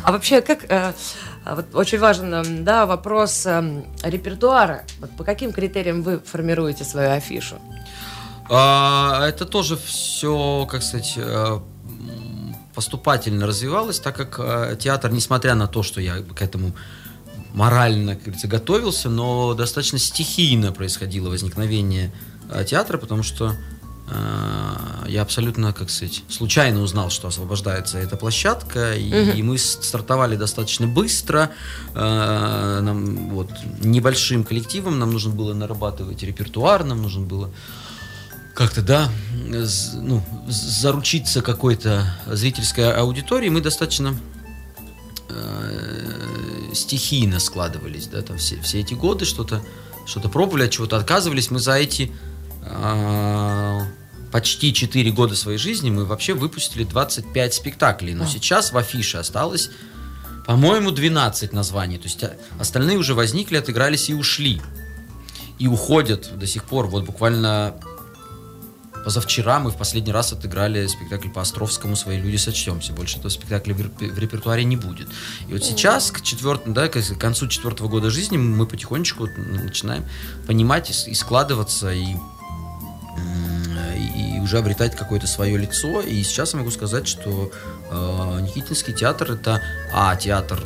А 0.02 0.12
вообще, 0.12 0.40
как... 0.42 0.70
Э, 0.70 0.92
вот 1.44 1.74
очень 1.74 1.98
важен 1.98 2.64
да, 2.64 2.86
вопрос 2.86 3.46
э, 3.46 3.84
репертуара. 4.02 4.84
Вот 5.00 5.10
по 5.16 5.24
каким 5.24 5.52
критериям 5.52 6.02
вы 6.02 6.18
формируете 6.18 6.84
свою 6.84 7.12
афишу? 7.12 7.56
А, 8.48 9.26
это 9.26 9.44
тоже 9.44 9.76
все, 9.76 10.66
как 10.70 10.82
сказать, 10.82 11.14
э, 11.16 11.58
поступательно 12.76 13.46
развивалась, 13.46 13.98
так 13.98 14.14
как 14.14 14.38
э, 14.38 14.76
театр, 14.78 15.10
несмотря 15.10 15.54
на 15.54 15.66
то, 15.66 15.82
что 15.82 16.00
я 16.02 16.18
к 16.18 16.42
этому 16.42 16.76
морально, 17.54 18.14
как 18.14 18.24
говорится, 18.24 18.48
готовился, 18.48 19.08
но 19.08 19.54
достаточно 19.54 19.98
стихийно 19.98 20.72
происходило 20.72 21.30
возникновение 21.30 22.12
э, 22.50 22.66
театра, 22.66 22.98
потому 22.98 23.22
что 23.22 23.54
э, 24.10 25.08
я 25.08 25.22
абсолютно, 25.22 25.72
как 25.72 25.88
сказать, 25.88 26.22
случайно 26.28 26.82
узнал, 26.82 27.08
что 27.08 27.28
освобождается 27.28 27.96
эта 27.96 28.18
площадка, 28.18 28.92
и, 28.92 29.08
угу. 29.08 29.38
и 29.38 29.42
мы 29.42 29.56
стартовали 29.56 30.36
достаточно 30.36 30.86
быстро, 30.86 31.50
нам, 31.94 33.30
вот, 33.30 33.48
небольшим 33.80 34.44
коллективом, 34.44 34.98
нам 34.98 35.12
нужно 35.12 35.32
было 35.32 35.54
нарабатывать 35.54 36.22
репертуар, 36.22 36.84
нам 36.84 37.00
нужно 37.00 37.24
было 37.24 37.50
как-то, 38.56 38.80
да, 38.80 39.10
ну, 39.94 40.24
заручиться 40.48 41.42
какой-то 41.42 42.16
зрительской 42.26 42.90
аудиторией, 42.90 43.50
мы 43.50 43.60
достаточно 43.60 44.18
э, 45.28 46.72
стихийно 46.72 47.38
складывались, 47.38 48.06
да, 48.06 48.22
там 48.22 48.38
все, 48.38 48.60
все 48.62 48.80
эти 48.80 48.94
годы 48.94 49.26
что-то 49.26 49.62
что-то 50.06 50.28
пробовали, 50.28 50.64
от 50.64 50.70
чего-то 50.70 50.96
отказывались. 50.96 51.50
Мы 51.50 51.58
за 51.58 51.72
эти 51.72 52.12
э, 52.62 53.80
почти 54.32 54.72
4 54.72 55.10
года 55.10 55.34
своей 55.34 55.58
жизни 55.58 55.90
мы 55.90 56.04
вообще 56.04 56.32
выпустили 56.32 56.84
25 56.84 57.54
спектаклей, 57.54 58.14
но 58.14 58.24
а. 58.24 58.26
сейчас 58.26 58.72
в 58.72 58.78
афише 58.78 59.18
осталось, 59.18 59.68
по-моему, 60.46 60.92
12 60.92 61.52
названий, 61.52 61.98
то 61.98 62.04
есть 62.04 62.22
а, 62.22 62.36
остальные 62.58 62.98
уже 62.98 63.14
возникли, 63.14 63.56
отыгрались 63.56 64.08
и 64.08 64.14
ушли. 64.14 64.62
И 65.58 65.66
уходят 65.66 66.38
до 66.38 66.46
сих 66.46 66.64
пор. 66.64 66.86
Вот 66.86 67.04
буквально 67.04 67.74
Позавчера 69.06 69.60
мы 69.60 69.70
в 69.70 69.76
последний 69.76 70.10
раз 70.10 70.32
отыграли 70.32 70.84
спектакль 70.88 71.28
по 71.28 71.40
Островскому 71.40 71.94
«Свои 71.94 72.18
люди 72.18 72.38
сочтемся». 72.38 72.92
Больше 72.92 73.18
этого 73.18 73.28
спектакля 73.28 73.72
в 73.72 74.18
репертуаре 74.18 74.64
не 74.64 74.76
будет. 74.76 75.06
И 75.46 75.52
вот 75.52 75.62
сейчас, 75.62 76.10
к, 76.10 76.22
четвертому, 76.22 76.74
да, 76.74 76.88
к 76.88 77.00
концу 77.16 77.46
четвертого 77.46 77.86
года 77.86 78.10
жизни, 78.10 78.36
мы 78.36 78.66
потихонечку 78.66 79.28
начинаем 79.36 80.04
понимать 80.48 80.90
и, 80.90 81.10
и 81.12 81.14
складываться, 81.14 81.92
и 81.92 82.16
и 83.96 84.40
уже 84.40 84.58
обретать 84.58 84.96
какое-то 84.96 85.26
свое 85.26 85.56
лицо. 85.56 86.00
И 86.00 86.22
сейчас 86.24 86.52
я 86.52 86.58
могу 86.58 86.70
сказать, 86.72 87.06
что 87.06 87.50
э, 87.90 88.40
Никитинский 88.42 88.92
театр 88.92 89.32
это 89.32 89.62
а 89.92 90.16
театр 90.16 90.60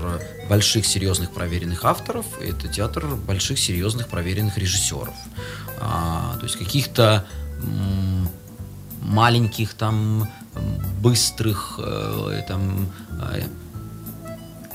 больших 0.48 0.86
серьезных 0.86 1.30
проверенных 1.30 1.84
авторов, 1.84 2.26
это 2.40 2.68
театр 2.68 3.06
больших 3.06 3.58
серьезных 3.58 4.08
проверенных 4.08 4.56
режиссеров. 4.58 5.14
А, 5.78 6.36
то 6.38 6.44
есть 6.44 6.56
каких-то 6.56 7.26
маленьких 9.10 9.74
там 9.74 10.28
быстрых 11.02 11.78
э, 11.82 12.42
там 12.48 12.86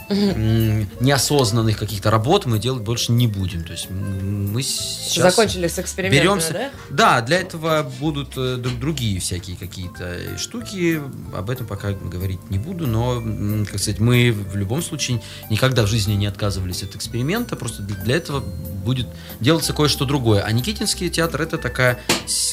э, 0.09 0.85
неосознанных 0.99 1.77
каких-то 1.77 2.11
работ 2.11 2.45
мы 2.45 2.59
делать 2.59 2.81
больше 2.83 3.11
не 3.11 3.27
будем. 3.27 3.63
То 3.63 3.71
есть 3.73 3.89
мы 3.89 4.61
сейчас 4.61 5.35
Закончили 5.35 5.67
с 5.67 5.79
экспериментами, 5.79 6.21
беремся. 6.27 6.53
да? 6.53 6.71
Да, 6.89 7.21
для 7.21 7.39
этого 7.39 7.83
будут 7.99 8.37
э, 8.37 8.57
друг- 8.57 8.79
другие 8.79 9.19
всякие 9.19 9.55
какие-то 9.57 10.37
штуки. 10.37 11.01
Об 11.35 11.49
этом 11.49 11.65
пока 11.67 11.91
говорить 11.91 12.39
не 12.49 12.57
буду, 12.57 12.87
но, 12.87 13.21
как 13.65 13.79
сказать, 13.79 13.99
мы 13.99 14.31
в 14.31 14.55
любом 14.55 14.81
случае 14.81 15.21
никогда 15.49 15.83
в 15.83 15.87
жизни 15.87 16.13
не 16.13 16.27
отказывались 16.27 16.83
от 16.83 16.95
эксперимента. 16.95 17.55
Просто 17.55 17.81
для 17.83 18.15
этого 18.17 18.39
будет 18.41 19.07
делаться 19.39 19.73
кое-что 19.73 20.05
другое. 20.05 20.41
А 20.43 20.51
Никитинский 20.51 21.09
театр 21.09 21.41
это 21.41 21.57
такая, 21.57 21.99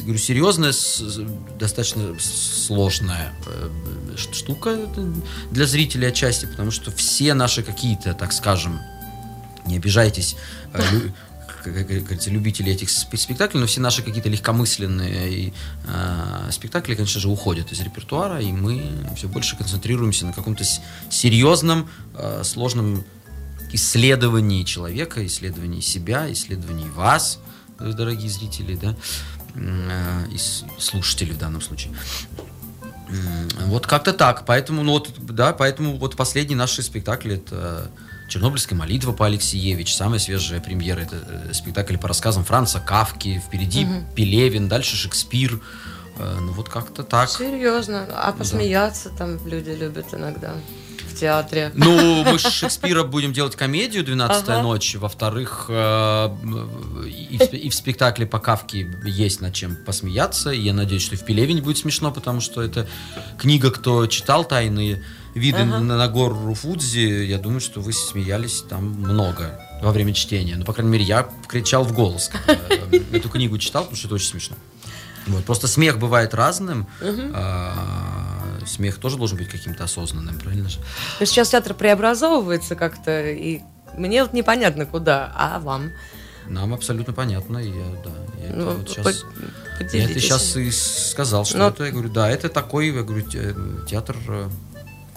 говорю, 0.01 0.19
серьезная, 0.19 0.73
достаточно 1.59 2.15
сложная 2.19 3.33
э, 3.47 3.69
ш- 4.17 4.33
штука 4.33 4.71
э, 4.97 5.13
для 5.51 5.67
зрителей 5.67 6.09
отчасти, 6.09 6.47
потому 6.47 6.71
что 6.71 6.91
все 6.91 7.35
наши 7.43 7.65
какие-то, 7.65 8.15
так 8.15 8.33
скажем, 8.33 8.81
не 9.67 9.77
обижайтесь, 9.77 10.37
э, 10.75 10.81
как 11.65 11.75
говорится, 11.75 12.31
любители 12.31 12.71
этих 12.73 12.89
сп- 12.89 13.17
спектаклей, 13.17 13.61
но 13.61 13.67
все 13.67 13.81
наши 13.81 14.03
какие-то 14.03 14.29
легкомысленные 14.29 15.53
э, 15.87 16.51
спектакли, 16.53 16.95
конечно 16.95 17.21
же, 17.21 17.29
уходят 17.29 17.73
из 17.73 17.81
репертуара, 17.81 18.41
и 18.41 18.53
мы 18.53 18.83
все 19.17 19.27
больше 19.27 19.57
концентрируемся 19.57 20.27
на 20.27 20.33
каком-то 20.33 20.65
серьезном, 21.11 21.89
э, 22.17 22.45
сложном 22.45 23.05
исследовании 23.73 24.63
человека, 24.63 25.27
исследовании 25.27 25.81
себя, 25.81 26.31
исследовании 26.31 26.89
вас, 26.91 27.41
дорогие 27.79 28.31
зрители, 28.31 28.77
да, 28.77 28.95
э, 29.57 30.27
и 30.31 30.39
слушатели 30.79 31.33
в 31.33 31.39
данном 31.39 31.61
случае. 31.61 31.93
Вот 33.67 33.87
как-то 33.87 34.13
так. 34.13 34.45
Поэтому, 34.47 34.83
ну 34.83 34.93
вот, 34.93 35.11
да, 35.19 35.53
поэтому 35.53 35.97
вот 35.97 36.17
последний 36.17 36.55
наш 36.55 36.73
спектакль 36.73 37.35
это 37.35 37.91
Чернобыльская 38.29 38.79
молитва 38.79 39.13
по 39.13 39.27
Алексеевич, 39.27 39.95
самая 39.95 40.19
свежая 40.19 40.61
премьера, 40.61 41.01
это 41.01 41.17
э, 41.27 41.53
спектакль 41.53 41.99
по 41.99 42.09
рассказам 42.09 42.45
Франца 42.45 42.81
Кавки, 42.81 43.43
впереди 43.47 43.87
Пелевин, 44.15 44.69
дальше 44.69 44.97
Шекспир. 44.97 45.61
Э, 46.17 46.39
Ну 46.41 46.53
вот 46.53 46.69
как-то 46.69 47.03
так. 47.03 47.29
Серьезно. 47.29 48.07
А 48.15 48.33
посмеяться 48.33 49.11
там 49.11 49.39
люди 49.47 49.71
любят 49.71 50.15
иногда 50.15 50.55
в 51.13 51.19
театре. 51.21 51.71
Ну, 51.75 52.25
мы 52.25 52.39
с 52.39 52.43
Шекспира 52.43 53.05
будем 53.05 53.33
делать 53.33 53.57
комедию 53.57 54.05
«12 54.05 54.29
Ага. 54.31 54.63
ночь». 54.63 54.95
Во-вторых, 54.97 55.67
э, 55.69 56.29
и, 57.07 57.39
в, 57.39 57.53
и 57.53 57.69
в 57.69 57.75
спектакле 57.75 58.27
по 58.27 58.39
Кавке 58.39 58.87
есть 59.05 59.41
над 59.41 59.55
чем 59.55 59.77
посмеяться. 59.77 60.51
И 60.51 60.61
я 60.61 60.73
надеюсь, 60.73 61.03
что 61.03 61.15
и 61.15 61.19
в 61.19 61.25
Пелевине 61.25 61.63
будет 61.63 61.79
смешно, 61.79 62.11
потому 62.11 62.41
что 62.41 62.63
это 62.63 62.89
книга, 63.39 63.71
кто 63.71 64.07
читал 64.07 64.45
«Тайные 64.45 65.03
виды 65.35 65.59
Ага. 65.59 65.79
на, 65.79 65.97
на 65.97 66.09
гору 66.09 66.35
Руфудзи». 66.47 67.25
Я 67.27 67.39
думаю, 67.39 67.61
что 67.61 67.81
вы 67.81 67.93
смеялись 67.93 68.63
там 68.69 68.85
много 68.85 69.61
во 69.83 69.91
время 69.93 70.13
чтения. 70.15 70.57
Ну, 70.57 70.65
по 70.65 70.73
крайней 70.73 70.93
мере, 70.93 71.05
я 71.05 71.29
кричал 71.49 71.85
в 71.85 71.93
голос, 71.93 72.31
когда 72.47 72.97
эту 73.17 73.29
книгу 73.29 73.59
читал, 73.59 73.83
потому 73.83 73.97
что 73.97 74.09
это 74.09 74.15
очень 74.17 74.29
смешно. 74.29 74.57
Вот, 75.27 75.45
просто 75.45 75.69
смех 75.69 75.99
бывает 75.99 76.35
разным. 76.35 76.87
а, 77.01 78.22
смех 78.67 78.99
тоже 78.99 79.17
должен 79.17 79.39
быть 79.39 79.49
каким-то 79.49 79.85
осознанным, 79.85 80.39
правильно 80.39 80.69
же? 80.69 80.79
Но 81.21 81.27
сейчас 81.27 81.51
театр 81.51 81.75
преобразовывается 81.75 82.75
как-то, 82.77 83.29
и 83.31 83.61
мне 83.97 84.23
вот 84.23 84.33
непонятно 84.33 84.87
куда, 84.87 85.33
а 85.37 85.59
вам? 85.59 85.91
Нам 86.49 86.75
абсолютно 86.75 87.13
понятно, 87.13 87.59
и 87.59 87.69
я, 87.69 87.85
да, 88.05 88.11
я 88.43 88.49
это 88.49 88.57
Ну, 88.57 88.71
вот 88.73 88.91
щас- 88.91 89.05
по- 89.05 89.11
я 89.11 89.17
это 89.79 89.85
поделитесь. 89.91 90.23
сейчас 90.23 90.57
и 90.57 90.71
сказал, 90.73 91.45
что 91.45 91.59
Ну, 91.59 91.67
это, 91.69 91.85
я 91.85 91.93
говорю, 91.93 92.09
да, 92.11 92.29
это 92.31 92.49
такой, 92.49 92.89
я 92.89 93.03
говорю, 93.03 93.23
те- 93.29 93.55
театр, 93.89 94.17
э, 94.29 94.49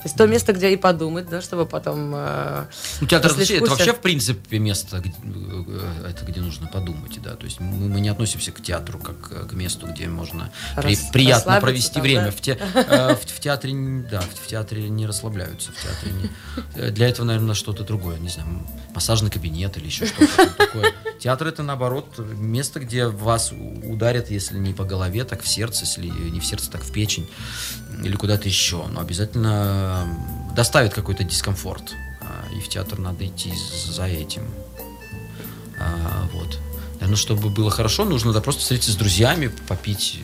есть 0.06 0.16
то 0.18 0.26
место, 0.28 0.54
где 0.54 0.72
и 0.72 0.78
подумать, 0.78 1.28
да, 1.30 1.42
чтобы 1.42 1.66
потом... 1.66 2.14
э, 2.16 2.66
ну, 3.02 3.08
театр 3.08 3.34
вообще, 3.34 3.56
это 3.58 3.66
вкуса- 3.66 3.70
вообще, 3.70 3.94
в 3.94 4.00
принципе, 4.00 4.60
место, 4.60 5.00
где, 5.00 5.14
э, 5.24 6.10
это 6.10 6.26
где 6.26 6.42
нужно 6.42 6.68
подумать, 6.68 7.20
да, 7.22 7.36
то 7.36 7.46
есть 7.46 7.60
мы, 7.60 7.90
мы 7.90 8.00
не 8.02 8.10
относимся 8.10 8.52
к 8.52 8.62
театру 8.62 9.00
как 9.00 9.32
э, 9.32 9.48
к 9.48 9.54
месту, 9.54 9.88
где 9.88 10.08
можно 10.08 10.52
при- 10.76 10.94
Рас- 10.96 11.10
приятно 11.12 11.60
провести 11.60 11.94
там, 11.96 12.04
время. 12.04 12.26
да? 12.26 12.32
В, 12.32 12.42
те- 12.42 12.58
э, 12.74 13.16
в, 13.16 13.20
в 13.26 13.40
театре, 13.40 13.74
да, 14.10 14.22
в, 14.22 14.46
в 14.46 14.48
театре 14.48 14.90
не 14.90 15.06
расслабляются, 15.08 15.72
в 15.72 15.82
театре 15.82 16.12
не- 16.14 16.30
э, 16.76 16.92
Для 16.92 17.08
этого, 17.10 17.26
наверное, 17.26 17.56
что-то 17.56 17.84
другое, 17.84 18.18
не 18.20 18.30
знаю, 18.30 18.48
массажный 18.94 19.32
кабинет 19.32 19.76
или 19.78 19.86
еще 19.88 20.06
что-то 20.06 20.48
такое. 20.58 20.94
Театр 21.20 21.48
это, 21.48 21.64
наоборот, 21.64 22.18
место, 22.20 22.80
где 22.80 23.08
вас 23.08 23.52
ударят, 23.84 24.30
если 24.30 24.58
не 24.58 24.74
по 24.74 24.84
голове, 24.84 25.24
так 25.24 25.42
в 25.42 25.48
сердце, 25.48 25.86
если 25.86 26.08
не 26.08 26.40
в 26.40 26.46
сердце, 26.46 26.70
так 26.70 26.84
в 26.84 26.92
печень 26.92 27.28
или 28.04 28.16
куда-то 28.16 28.48
еще. 28.48 28.86
Но 28.88 29.00
обязательно 29.00 29.95
доставит 30.56 30.94
какой-то 30.94 31.24
дискомфорт. 31.24 31.94
А, 32.22 32.54
И 32.56 32.60
в 32.60 32.70
театр 32.70 33.00
надо 33.00 33.26
идти 33.26 33.54
за 33.88 34.06
этим. 34.06 34.44
А, 35.80 36.28
Вот. 36.34 36.60
Наверное, 36.96 37.18
чтобы 37.18 37.50
было 37.50 37.70
хорошо, 37.70 38.06
нужно 38.06 38.32
да, 38.32 38.40
просто 38.40 38.62
встретиться 38.62 38.92
с 38.94 38.96
друзьями, 38.96 39.52
попить 39.68 40.18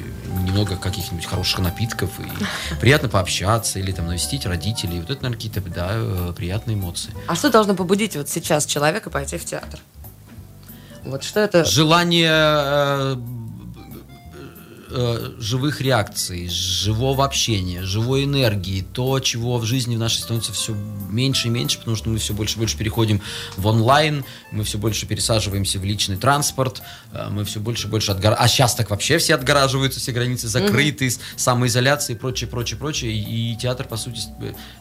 немного 0.45 0.77
каких-нибудь 0.77 1.25
хороших 1.25 1.59
напитков 1.59 2.09
и 2.19 2.75
приятно 2.79 3.09
пообщаться 3.09 3.77
или 3.77 3.91
там 3.91 4.07
навестить 4.07 4.45
родителей. 4.45 4.99
Вот 5.01 5.09
это, 5.09 5.21
наверное, 5.23 5.35
какие-то 5.35 5.61
да, 5.69 5.89
э, 5.91 6.33
приятные 6.35 6.77
эмоции. 6.77 7.11
А 7.27 7.35
что 7.35 7.49
должно 7.51 7.75
побудить 7.75 8.15
вот 8.15 8.29
сейчас 8.29 8.65
человека 8.65 9.09
пойти 9.09 9.37
в 9.37 9.43
театр? 9.45 9.79
Вот 11.03 11.23
что 11.23 11.41
это? 11.41 11.65
Желание 11.65 13.17
э, 14.91 15.31
живых 15.39 15.81
реакций, 15.81 16.47
живого 16.49 17.25
общения, 17.25 17.83
живой 17.83 18.25
энергии, 18.25 18.85
то, 18.93 19.19
чего 19.19 19.57
в 19.57 19.65
жизни 19.65 19.95
в 19.95 19.99
нашей 19.99 20.19
становится 20.19 20.53
все 20.53 20.73
меньше 21.09 21.47
и 21.47 21.51
меньше, 21.51 21.77
потому 21.79 21.95
что 21.95 22.09
мы 22.09 22.17
все 22.17 22.33
больше 22.33 22.55
и 22.55 22.59
больше 22.59 22.77
переходим 22.77 23.21
в 23.57 23.67
онлайн, 23.67 24.23
мы 24.51 24.63
все 24.63 24.77
больше 24.77 25.05
пересаживаемся 25.05 25.79
в 25.79 25.83
личный 25.83 26.17
транспорт, 26.17 26.81
э, 27.13 27.29
мы 27.29 27.43
все 27.45 27.59
больше 27.59 27.87
и 27.87 27.89
больше 27.89 28.11
отгораживаемся. 28.11 28.43
А 28.45 28.47
сейчас 28.47 28.75
так 28.75 28.89
вообще 28.89 29.17
все 29.17 29.35
отгораживаются, 29.35 29.99
все 29.99 30.11
границы 30.11 30.47
закрыты, 30.47 31.09
с- 31.09 31.19
самоизоляция 31.35 32.15
и 32.15 32.19
прочее, 32.19 32.49
прочее, 32.49 32.77
прочее. 32.77 33.11
И, 33.13 33.53
и 33.53 33.55
театр, 33.55 33.87
по 33.87 33.97
сути, 33.97 34.21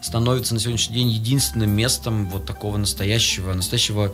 становится 0.01 0.53
на 0.53 0.59
сегодняшний 0.59 0.95
день 0.95 1.09
единственным 1.09 1.71
местом 1.71 2.29
вот 2.29 2.45
такого 2.45 2.77
настоящего, 2.77 3.53
настоящего 3.53 4.13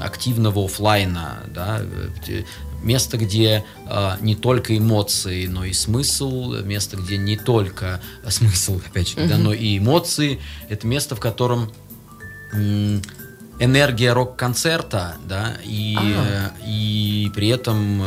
активного 0.00 0.64
оффлайна, 0.64 1.44
да, 1.54 1.80
э, 1.80 2.42
место, 2.86 3.18
где 3.18 3.64
э, 3.90 4.12
не 4.20 4.34
только 4.36 4.76
эмоции, 4.78 5.46
но 5.46 5.64
и 5.64 5.72
смысл, 5.72 6.54
место, 6.62 6.96
где 6.96 7.16
не 7.18 7.36
только 7.36 8.00
э, 8.22 8.30
смысл, 8.30 8.80
опять 8.86 9.08
же, 9.08 9.26
да, 9.26 9.36
но 9.36 9.52
и 9.52 9.78
эмоции. 9.78 10.40
Это 10.68 10.86
место, 10.86 11.16
в 11.16 11.20
котором 11.20 11.72
энергия 13.58 14.12
рок-концерта, 14.12 15.16
да, 15.26 15.56
и, 15.64 15.96
Ага. 15.98 16.24
э, 16.28 16.50
и 16.66 17.30
при 17.34 17.48
этом 17.48 18.02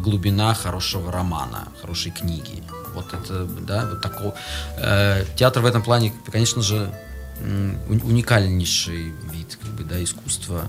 глубина 0.00 0.54
хорошего 0.54 1.10
романа, 1.10 1.68
хорошей 1.80 2.12
книги. 2.12 2.62
Вот 2.94 3.12
это, 3.12 3.44
да, 3.44 3.86
вот 3.90 4.00
такого. 4.02 4.34
э, 4.78 5.24
театр 5.36 5.62
в 5.62 5.66
этом 5.66 5.82
плане, 5.82 6.12
конечно 6.30 6.62
же, 6.62 6.90
уникальнейший 7.88 9.12
вид, 9.32 9.58
как 9.60 9.70
бы, 9.72 9.82
да, 9.82 10.02
искусства. 10.02 10.68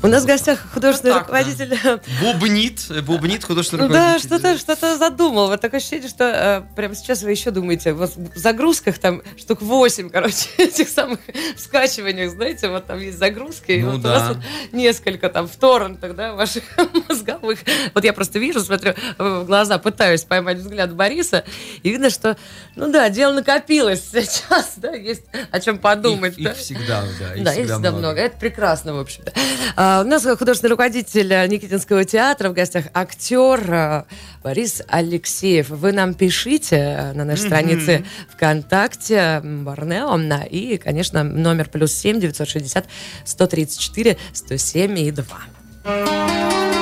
У 0.00 0.06
нас 0.06 0.22
в 0.22 0.26
гостях 0.26 0.60
художественный 0.72 1.14
Вот 1.14 1.26
так, 1.26 1.30
да. 1.32 1.38
руководитель 1.38 2.00
Бубнит, 2.22 2.86
э, 2.88 3.00
бубнит 3.02 3.42
художественный 3.42 3.88
Ну 3.88 3.92
да, 3.92 4.14
руководитель. 4.14 4.58
что-то 4.58 4.76
что 4.76 4.96
задумал. 4.96 5.48
Вот 5.48 5.60
такое 5.60 5.80
ощущение, 5.80 6.08
что 6.08 6.24
э, 6.24 6.74
прямо 6.76 6.94
сейчас 6.94 7.22
вы 7.22 7.32
еще 7.32 7.50
думаете, 7.50 7.92
вот 7.94 8.14
в 8.14 8.36
загрузках 8.38 8.98
там 8.98 9.22
штук 9.36 9.60
8, 9.60 10.10
короче, 10.10 10.50
этих 10.58 10.88
самых 10.88 11.18
скачиваниях, 11.56 12.30
знаете, 12.30 12.68
вот 12.68 12.86
там 12.86 13.00
есть 13.00 13.18
загрузки, 13.18 13.72
и 13.72 13.82
Ну 13.82 13.92
вот 13.92 14.02
да. 14.02 14.08
у 14.08 14.12
вас 14.12 14.28
вот 14.28 14.38
несколько 14.70 15.28
там 15.30 15.48
в 15.48 15.56
торрентах, 15.56 16.14
да, 16.14 16.34
ваших 16.34 16.62
мозговых. 17.08 17.58
Вот 17.92 18.04
я 18.04 18.12
просто 18.12 18.38
вижу, 18.38 18.60
смотрю 18.60 18.94
в 19.18 19.44
глаза, 19.44 19.78
пытаюсь 19.78 20.22
поймать 20.22 20.58
взгляд 20.58 20.94
Бориса, 20.94 21.42
и 21.82 21.90
видно, 21.90 22.10
что, 22.10 22.36
ну 22.76 22.92
да, 22.92 23.08
дело 23.08 23.32
накопилось 23.32 24.04
сейчас, 24.12 24.74
да, 24.76 24.92
есть 24.92 25.24
о 25.50 25.58
чем 25.58 25.78
подумать. 25.78 26.38
Их, 26.38 26.44
да. 26.44 26.50
их 26.52 26.56
всегда, 26.56 27.02
да, 27.18 27.34
их 27.34 27.42
Да, 27.42 27.54
их 27.54 27.66
всегда 27.66 27.90
много. 27.90 28.20
Это 28.20 28.38
прекрасно, 28.38 28.94
в 28.94 29.00
общем-то. 29.00 29.32
А, 29.90 30.02
у 30.02 30.04
нас 30.04 30.22
художественный 30.22 30.72
руководитель 30.72 31.48
Никитинского 31.48 32.04
театра, 32.04 32.50
в 32.50 32.52
гостях 32.52 32.84
актер 32.92 33.72
э, 33.72 34.02
Борис 34.42 34.82
Алексеев. 34.86 35.70
Вы 35.70 35.92
нам 35.92 36.12
пишите 36.12 37.12
на 37.14 37.24
нашей 37.24 37.46
странице 37.46 38.04
ВКонтакте 38.28 39.40
Барнео. 39.42 40.18
И, 40.50 40.76
конечно, 40.76 41.24
номер 41.24 41.70
плюс 41.70 41.94
7 41.94 42.20
960 42.20 42.86
134 43.24 44.18
107 44.34 44.98
и 44.98 45.10
два 45.10 46.77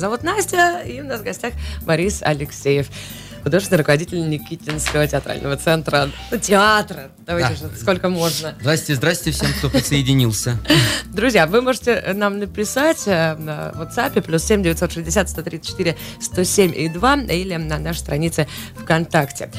зовут 0.00 0.22
Настя, 0.24 0.80
и 0.86 1.00
у 1.00 1.04
нас 1.04 1.20
в 1.20 1.24
гостях 1.24 1.52
Борис 1.82 2.22
Алексеев, 2.22 2.88
художественный 3.42 3.78
руководитель 3.78 4.28
Никитинского 4.28 5.06
театрального 5.06 5.56
центра. 5.56 6.10
Ну, 6.30 6.38
театра, 6.38 7.10
давайте 7.26 7.50
Да. 7.60 7.68
же, 7.68 7.76
сколько 7.76 8.08
можно. 8.08 8.54
Здрасте, 8.60 8.94
здрасте 8.94 9.30
всем, 9.30 9.48
кто 9.58 9.70
присоединился. 9.70 10.58
Друзья, 11.06 11.46
вы 11.46 11.62
можете 11.62 12.02
нам 12.14 12.38
написать 12.38 13.02
э, 13.06 13.34
на 13.36 13.72
WhatsApp 13.76 14.20
плюс 14.22 14.42
7 14.44 14.62
960 14.62 15.28
134 15.28 15.96
107 16.20 16.72
и 16.76 16.88
2 16.88 17.14
или 17.22 17.56
на 17.56 17.78
нашей 17.78 17.98
странице 17.98 18.46
ВКонтакте. 18.82 19.50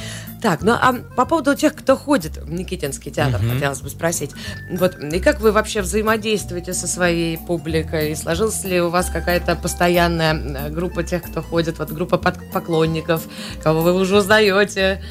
Так, 0.41 0.63
ну 0.63 0.71
а 0.73 0.93
по 1.15 1.25
поводу 1.25 1.55
тех, 1.55 1.75
кто 1.75 1.95
ходит 1.95 2.37
в 2.37 2.51
Никитинский 2.51 3.11
театр, 3.11 3.39
хотелось 3.53 3.81
бы 3.81 3.89
спросить. 3.89 4.31
Вот, 4.71 4.97
и 4.97 5.19
как 5.19 5.39
вы 5.39 5.51
вообще 5.51 5.81
взаимодействуете 5.81 6.73
со 6.73 6.87
своей 6.87 7.37
публикой? 7.37 8.15
Сложилась 8.15 8.63
ли 8.63 8.81
у 8.81 8.89
вас 8.89 9.09
какая-то 9.11 9.55
постоянная 9.55 10.33
э, 10.33 10.69
группа 10.69 11.03
тех, 11.03 11.21
кто 11.23 11.43
ходит, 11.43 11.77
вот 11.77 11.91
группа 11.91 12.17
под- 12.17 12.51
поклонников, 12.51 13.23
кого 13.63 13.81
вы 13.81 13.93
уже 13.93 14.17
узнаете? 14.17 15.03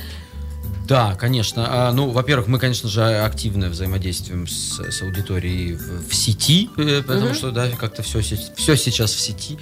Да, 0.90 1.14
конечно. 1.14 1.66
А, 1.68 1.92
Ну, 1.92 2.10
во-первых, 2.10 2.48
мы, 2.48 2.58
конечно 2.58 2.88
же, 2.88 3.04
активно 3.20 3.68
взаимодействуем 3.68 4.48
с, 4.48 4.80
с 4.80 5.02
аудиторией 5.02 5.74
в, 5.74 6.08
в 6.08 6.12
сети, 6.12 6.68
э, 6.76 7.00
потому 7.06 7.26
Мгм. 7.26 7.34
что, 7.36 7.52
да, 7.52 7.68
как-то 7.70 8.02
все, 8.02 8.20
все 8.20 8.76
сейчас 8.76 9.12
в 9.12 9.20
сети, 9.20 9.56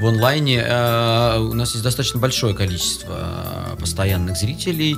в 0.00 0.06
онлайне. 0.06 0.60
А, 0.66 1.38
У 1.38 1.52
нас 1.54 1.70
есть 1.74 1.84
достаточно 1.84 2.18
большое 2.18 2.52
количество 2.56 3.14
а, 3.16 3.76
постоянных 3.78 4.36
зрителей. 4.36 4.96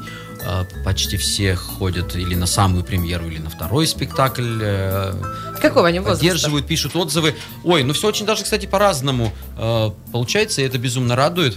Почти 0.85 1.17
все 1.19 1.55
ходят 1.55 2.17
или 2.17 2.35
на 2.35 2.47
самую 2.47 2.83
премьеру, 2.83 3.27
или 3.29 3.39
на 3.39 3.51
второй 3.51 3.87
спектакль. 3.87 4.59
э, 4.63 5.13
Какого 5.61 5.89
они 5.89 5.99
возраста? 6.01 6.21
Поддерживают, 6.25 6.67
пишут 6.67 6.97
отзывы. 6.97 7.35
Ой, 7.63 7.83
ну 7.85 7.93
все 7.93 8.09
очень 8.09 8.25
даже, 8.25 8.45
кстати, 8.45 8.65
по-разному 8.65 9.33
э, 9.59 9.91
получается, 10.13 10.63
и 10.63 10.65
это 10.65 10.79
безумно 10.79 11.15
радует. 11.15 11.57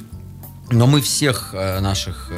Но 0.69 0.85
мы 0.85 0.99
всех 1.01 1.53
наших 1.53 2.29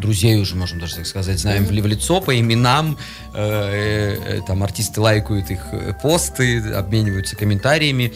друзей 0.00 0.40
уже, 0.40 0.56
можем 0.56 0.80
даже 0.80 0.96
так 0.96 1.06
сказать, 1.06 1.38
знаем 1.38 1.70
ли- 1.70 1.80
в 1.82 1.86
лицо, 1.86 2.20
по 2.20 2.38
именам. 2.38 2.98
Э, 3.34 4.16
э, 4.38 4.40
там 4.46 4.62
артисты 4.62 5.00
лайкают 5.00 5.50
их 5.50 5.60
э, 5.72 5.92
посты, 6.02 6.60
обмениваются 6.72 7.36
комментариями. 7.36 8.12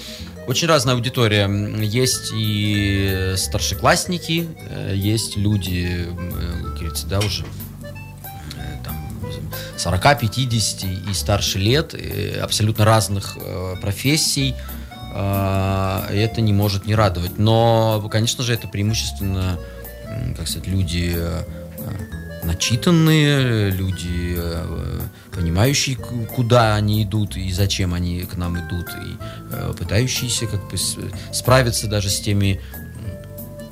Очень 0.47 0.69
разная 0.69 0.95
аудитория. 0.95 1.47
Есть 1.83 2.31
и 2.35 3.35
старшеклассники, 3.37 4.49
э, 4.69 4.93
есть 4.97 5.37
люди, 5.37 6.07
э, 6.09 6.63
как 6.65 6.75
говорится, 6.75 7.07
да, 7.07 7.19
уже 7.21 7.45
э, 7.83 8.85
там 8.85 8.97
40, 9.77 10.21
50 10.21 10.85
и 11.11 11.15
старше 11.15 11.59
лет, 11.59 11.95
э, 11.95 12.41
абсолютно 12.43 12.85
разных 12.85 13.37
э, 13.41 13.77
профессий. 13.81 14.55
А, 15.17 16.09
это 16.11 16.41
не 16.41 16.53
может 16.53 16.87
не 16.87 16.95
радовать. 16.97 17.39
Но, 17.39 18.07
конечно 18.11 18.43
же, 18.43 18.53
это 18.53 18.67
преимущественно, 18.67 19.61
как 20.37 20.49
сказать, 20.49 20.67
люди 20.67 21.13
э, 21.17 21.45
э, 21.47 21.64
начитанные, 22.45 23.71
люди, 23.71 24.35
э, 24.37 25.01
понимающие, 25.33 25.97
куда 25.97 26.75
они 26.75 27.03
идут 27.03 27.37
и 27.37 27.51
зачем 27.53 27.95
они 27.95 28.23
к 28.23 28.37
нам 28.37 28.59
идут, 28.59 28.89
и 28.91 29.17
э, 29.51 29.73
пытающиеся 29.79 30.47
как 30.47 30.69
бы 30.69 30.77
справиться 31.33 31.87
даже 31.87 32.11
с 32.11 32.21
теми 32.21 32.61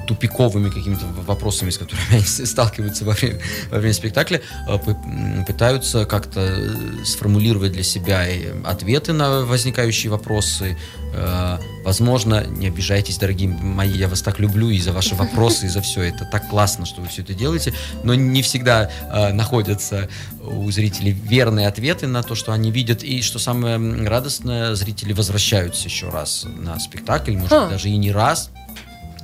тупиковыми 0.07 0.69
какими-то 0.69 1.07
вопросами, 1.27 1.71
с 1.71 1.79
которыми 1.79 2.07
они 2.13 2.25
сталкиваются 2.25 3.05
во 3.05 3.13
время, 3.13 3.41
во 3.71 3.79
время 3.79 3.95
спектакля, 3.95 4.43
э, 4.69 5.45
пытаются 5.47 6.05
как-то 6.05 6.75
сформулировать 7.05 7.73
для 7.73 7.83
себя 7.83 8.27
ответы 8.65 9.13
на 9.13 9.45
возникающие 9.45 10.11
вопросы. 10.11 10.77
Э, 11.13 11.59
Возможно, 11.85 12.47
не 12.47 12.69
обижайтесь, 12.69 13.19
дорогие 13.19 13.49
мои, 13.49 13.91
я 13.91 14.07
вас 14.07 14.23
так 14.23 14.39
люблю 14.39 14.71
и 14.71 14.79
за 14.79 14.93
ваши 14.93 15.17
вопросы, 15.17 15.67
и 15.67 15.69
за 15.69 15.81
все. 15.83 16.03
Это 16.03 16.25
так 16.25 16.49
классно, 16.49 16.87
что 16.87 17.01
вы 17.01 17.09
все 17.09 17.23
это 17.23 17.35
делаете, 17.35 17.75
но 18.05 18.15
не 18.15 18.41
всегда 18.43 18.89
э, 19.11 19.33
находятся 19.33 20.09
у 20.41 20.71
зрителей 20.71 21.11
верные 21.11 21.67
ответы 21.67 22.07
на 22.07 22.23
то, 22.23 22.37
что 22.37 22.53
они 22.53 22.71
видят. 22.71 23.03
И 23.03 23.21
что 23.21 23.41
самое 23.41 23.79
радостное, 24.07 24.75
зрители 24.77 25.13
возвращаются 25.13 25.89
еще 25.89 26.09
раз 26.09 26.45
на 26.47 26.79
спектакль, 26.79 27.33
может 27.33 27.51
быть, 27.63 27.71
даже 27.71 27.89
и 27.89 27.97
не 27.97 28.13
раз, 28.13 28.51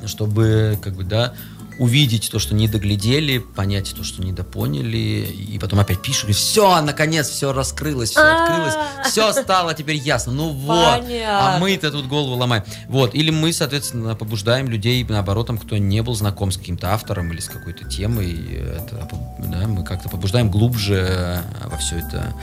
чтобы, 0.07 0.79
как 0.83 0.94
бы, 0.94 1.05
да, 1.05 1.35
увидеть 1.78 2.30
то, 2.30 2.38
что 2.38 2.54
не 2.54 2.68
доглядели, 2.68 3.38
понять 3.38 3.94
то, 3.96 4.04
что 4.04 4.22
недопоняли, 4.22 4.96
и 4.96 5.58
потом 5.58 5.80
опять 5.80 6.02
пишут, 6.02 6.34
все, 6.34 6.80
наконец, 6.80 7.28
все 7.28 7.52
раскрылось, 7.52 8.10
все 8.10 8.20
А. 8.20 8.44
открылось, 8.44 8.74
все 9.10 9.32
стало 9.32 9.74
теперь 9.74 9.96
ясно. 9.96 10.32
Ну 10.32 10.50
вот, 10.50 11.04
а 11.10 11.58
мы-то 11.58 11.90
тут 11.90 12.06
голову 12.06 12.34
ломаем. 12.34 12.64
Вот, 12.88 13.14
или 13.14 13.30
мы, 13.30 13.52
соответственно, 13.52 14.14
побуждаем 14.14 14.68
людей, 14.68 15.04
наоборот, 15.08 15.46
там, 15.46 15.58
кто 15.58 15.76
не 15.76 16.02
был 16.02 16.14
знаком 16.14 16.50
с 16.50 16.56
каким-то 16.56 16.92
автором 16.92 17.32
или 17.32 17.40
с 17.40 17.48
какой-то 17.48 17.84
темой, 17.84 18.34
это, 18.76 19.08
да, 19.38 19.66
мы 19.66 19.84
как-то 19.84 20.08
побуждаем 20.08 20.50
глубже 20.50 20.94
э, 21.08 21.40
во 21.68 21.76
все 21.78 21.98
это 21.98 22.34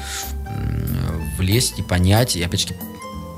влезть 1.37 1.79
и 1.79 1.83
понять, 1.83 2.35
и 2.35 2.43
опять-таки 2.43 2.75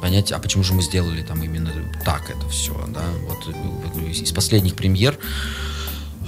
понять, 0.02 0.32
а 0.32 0.40
почему 0.40 0.64
же 0.64 0.74
мы 0.74 0.82
сделали 0.82 1.24
там 1.24 1.44
именно 1.44 1.72
так 2.06 2.30
это 2.30 2.48
все, 2.50 2.74
да, 2.90 3.02
вот 3.28 3.40
э, 3.48 4.12
из 4.12 4.32
последних 4.32 4.76
премьер, 4.76 5.18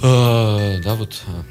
да, 0.02 0.94
вот 0.94 1.22
э, 1.26 1.42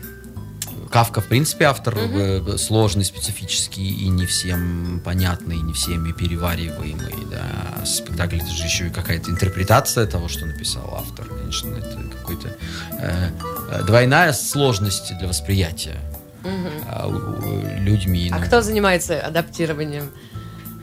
Кавка, 0.92 1.22
в 1.22 1.28
принципе, 1.28 1.66
автор 1.66 1.96
э, 1.98 2.58
сложный, 2.58 3.06
специфический 3.06 3.88
и 3.88 4.10
не 4.10 4.26
всем 4.26 5.02
понятный, 5.06 5.58
не 5.58 5.74
всеми 5.74 6.12
перевариваемый, 6.12 7.14
да. 7.30 7.86
Спектакль 7.86 8.38
это 8.38 8.50
же 8.50 8.64
еще 8.64 8.88
и 8.88 8.90
какая-то 8.90 9.30
интерпретация 9.30 10.08
того, 10.08 10.28
что 10.28 10.46
написал 10.46 10.96
автор, 10.98 11.26
конечно, 11.26 11.76
это 11.76 11.98
какой-то 12.18 12.50
э, 13.00 13.30
э, 13.72 13.84
двойная 13.84 14.34
сложность 14.34 15.16
для 15.20 15.28
восприятия 15.28 16.00
а, 16.88 17.08
у- 17.08 17.12
у- 17.14 17.80
людьми. 17.82 18.30
А 18.34 18.40
ну. 18.40 18.46
кто 18.46 18.62
занимается 18.62 19.20
адаптированием 19.20 20.10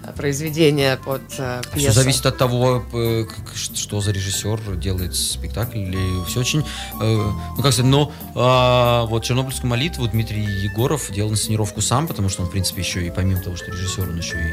э, 0.06 0.12
произведения 0.12 0.96
под 1.04 1.22
э, 1.38 1.60
Все 1.62 1.74
пьесу? 1.74 1.92
зависит 1.94 2.26
от 2.26 2.36
того, 2.38 2.84
э, 2.92 3.26
что 3.54 4.00
за 4.00 4.12
режиссер 4.12 4.76
делает 4.76 5.14
спектакль. 5.14 5.78
Или 5.78 6.24
все 6.26 6.40
очень, 6.40 6.60
э, 6.60 6.64
ну 7.00 7.62
как 7.62 7.72
сказать, 7.72 7.90
но 7.90 8.12
а, 8.34 9.04
вот 9.06 9.24
Чернобыльскую 9.24 9.68
молитву 9.70 10.06
Дмитрий 10.06 10.44
Егоров 10.44 11.10
делал 11.12 11.30
инсценировку 11.32 11.80
сам, 11.80 12.06
потому 12.06 12.28
что 12.28 12.42
он, 12.42 12.48
в 12.48 12.50
принципе, 12.50 12.82
еще 12.82 13.06
и 13.06 13.10
помимо 13.10 13.40
того, 13.40 13.56
что 13.56 13.70
режиссер, 13.70 14.08
он 14.08 14.18
еще 14.18 14.36
и 14.36 14.52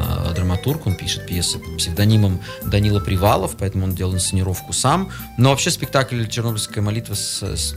а, 0.00 0.32
драматург, 0.34 0.86
он 0.86 0.94
пишет 0.94 1.26
пьесы 1.26 1.58
под 1.58 1.76
псевдонимом 1.76 2.40
Данила 2.64 3.00
Привалов, 3.00 3.56
поэтому 3.58 3.84
он 3.84 3.94
делал 3.94 4.14
инсценировку 4.14 4.72
сам. 4.72 5.10
Но 5.36 5.50
вообще 5.50 5.70
спектакль 5.70 6.26
«Чернобыльская 6.26 6.82
молитва» 6.82 7.14
с- 7.14 7.42
с- 7.42 7.74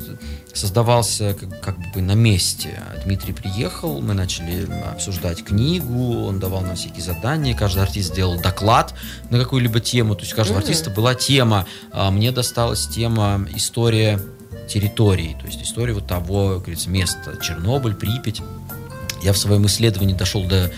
создавался 0.53 1.33
как, 1.33 1.62
как 1.62 1.93
бы 1.93 2.01
на 2.01 2.13
месте. 2.13 2.79
Дмитрий 3.05 3.33
приехал, 3.33 4.01
мы 4.01 4.13
начали 4.13 4.67
обсуждать 4.91 5.43
книгу, 5.43 6.25
он 6.25 6.39
давал 6.39 6.62
нам 6.62 6.75
всякие 6.75 7.03
задания, 7.03 7.55
каждый 7.55 7.83
артист 7.83 8.12
сделал 8.13 8.39
доклад 8.39 8.93
на 9.29 9.39
какую-либо 9.39 9.79
тему, 9.79 10.15
то 10.15 10.21
есть 10.21 10.33
у 10.33 10.36
каждого 10.36 10.57
Мгм. 10.59 10.65
артиста 10.67 10.89
была 10.89 11.15
тема. 11.15 11.65
А 11.91 12.12
Мне 12.12 12.31
досталась 12.31 12.88
тема 12.88 13.45
«История 13.55 14.19
территории», 14.69 15.36
то 15.41 15.47
есть 15.47 15.62
история 15.62 15.93
вот 15.93 16.07
того, 16.07 16.53
как 16.53 16.59
говорится, 16.62 16.89
места 16.89 17.38
Чернобыль, 17.41 17.95
Припять. 17.95 18.41
Я 19.21 19.33
в 19.33 19.38
своем 19.38 19.65
исследовании 19.65 20.13
дошел 20.13 20.43
до 20.45 20.71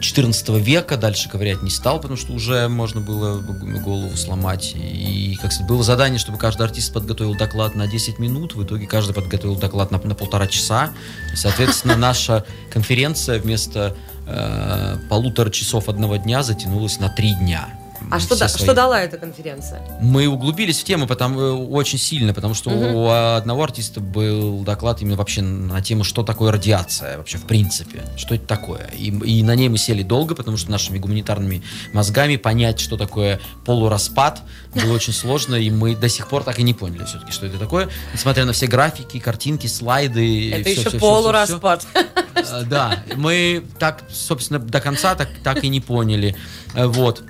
14 0.00 0.48
века, 0.60 0.96
дальше 0.96 1.28
ковырять 1.28 1.62
не 1.62 1.70
стал, 1.70 2.00
потому 2.00 2.16
что 2.16 2.32
уже 2.32 2.68
можно 2.68 3.00
было 3.00 3.38
голову 3.40 4.16
сломать. 4.16 4.74
И, 4.74 5.36
как 5.40 5.52
сказать, 5.52 5.68
было 5.68 5.82
задание, 5.82 6.18
чтобы 6.18 6.38
каждый 6.38 6.62
артист 6.62 6.92
подготовил 6.92 7.34
доклад 7.34 7.74
на 7.74 7.86
10 7.86 8.18
минут, 8.18 8.54
в 8.54 8.64
итоге 8.64 8.86
каждый 8.86 9.14
подготовил 9.14 9.56
доклад 9.56 9.90
на, 9.90 9.98
на 9.98 10.14
полтора 10.14 10.46
часа. 10.46 10.92
И, 11.32 11.36
соответственно, 11.36 11.96
наша 11.96 12.44
конференция 12.70 13.40
вместо 13.40 13.96
э, 14.26 14.96
полутора 15.08 15.50
часов 15.50 15.88
одного 15.88 16.16
дня 16.16 16.42
затянулась 16.42 16.98
на 16.98 17.08
три 17.08 17.34
дня. 17.34 17.68
А 18.10 18.20
что, 18.20 18.36
да- 18.38 18.48
свои- 18.48 18.64
что 18.64 18.74
дала 18.74 19.00
эта 19.00 19.18
конференция? 19.18 19.80
мы 20.00 20.28
углубились 20.28 20.80
в 20.80 20.84
тему 20.84 21.06
потому, 21.06 21.40
э, 21.40 21.50
очень 21.52 21.98
сильно, 21.98 22.32
потому 22.34 22.54
что 22.54 22.70
Мгм. 22.70 22.94
у 22.94 23.08
одного 23.10 23.64
артиста 23.64 24.00
был 24.00 24.60
доклад 24.62 25.02
именно 25.02 25.16
вообще 25.16 25.42
на 25.42 25.80
тему, 25.82 26.04
что 26.04 26.22
такое 26.22 26.52
радиация 26.52 27.16
вообще 27.18 27.38
в 27.38 27.44
принципе, 27.44 28.02
что 28.16 28.34
это 28.34 28.46
такое. 28.46 28.88
И, 28.96 29.08
и 29.08 29.42
на 29.42 29.54
ней 29.56 29.68
мы 29.68 29.78
сели 29.78 30.02
долго, 30.02 30.34
потому 30.34 30.56
что 30.56 30.70
нашими 30.70 30.98
гуманитарными 30.98 31.62
мозгами 31.92 32.36
понять, 32.36 32.78
что 32.80 32.96
такое 32.96 33.40
полураспад, 33.64 34.42
было 34.74 34.92
очень 34.94 35.12
сложно, 35.12 35.56
и 35.56 35.70
мы 35.70 35.96
до 35.96 36.08
сих 36.08 36.28
пор 36.28 36.44
так 36.44 36.58
и 36.58 36.62
не 36.62 36.74
поняли 36.74 37.04
все-таки, 37.04 37.32
что 37.32 37.46
это 37.46 37.58
такое, 37.58 37.88
несмотря 38.14 38.44
на 38.44 38.52
все 38.52 38.66
графики, 38.66 39.18
картинки, 39.18 39.66
слайды. 39.66 40.50
Это 40.52 40.68
еще 40.70 40.90
полураспад. 40.98 41.86
Э, 41.94 42.62
Да, 42.64 43.02
мы 43.16 43.64
так, 43.78 44.04
собственно, 44.12 44.58
до 44.58 44.80
конца 44.80 45.14
так, 45.14 45.28
так 45.42 45.64
и 45.64 45.68
не 45.68 45.80
поняли. 45.80 46.36
Э, 46.74 46.86
Вот. 46.86 47.22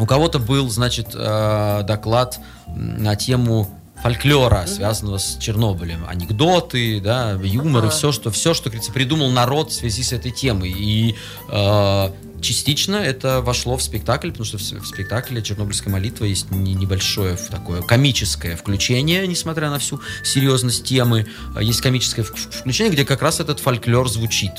У 0.00 0.06
кого-то 0.06 0.38
был, 0.38 0.68
значит, 0.70 1.08
э, 1.14 1.82
доклад 1.86 2.40
на 2.74 3.16
тему 3.16 3.68
фольклора, 4.02 4.66
связанного 4.66 5.18
с 5.18 5.36
Чернобылем. 5.36 6.06
Анекдоты, 6.08 7.00
да, 7.00 7.32
юмор 7.32 7.86
и 7.86 7.90
все, 7.90 8.12
что, 8.12 8.30
все, 8.30 8.54
что, 8.54 8.70
говорится, 8.70 8.92
придумал 8.92 9.30
народ 9.30 9.70
в 9.70 9.74
связи 9.74 10.02
с 10.02 10.12
этой 10.12 10.30
темой. 10.30 10.70
И 10.70 11.16
э, 11.50 12.12
частично 12.40 12.96
это 12.96 13.42
вошло 13.42 13.76
в 13.76 13.82
спектакль, 13.82 14.30
потому 14.30 14.46
что 14.46 14.56
в, 14.56 14.86
спектакле 14.86 15.42
«Чернобыльская 15.42 15.92
молитва» 15.92 16.24
есть 16.24 16.50
не- 16.50 16.74
небольшое 16.74 17.36
такое 17.36 17.82
комическое 17.82 18.56
включение, 18.56 19.26
несмотря 19.26 19.68
на 19.70 19.78
всю 19.78 20.00
серьезность 20.24 20.84
темы. 20.84 21.26
Есть 21.60 21.82
комическое 21.82 22.24
включение, 22.24 22.92
где 22.92 23.04
как 23.04 23.20
раз 23.20 23.40
этот 23.40 23.60
фольклор 23.60 24.08
звучит. 24.08 24.52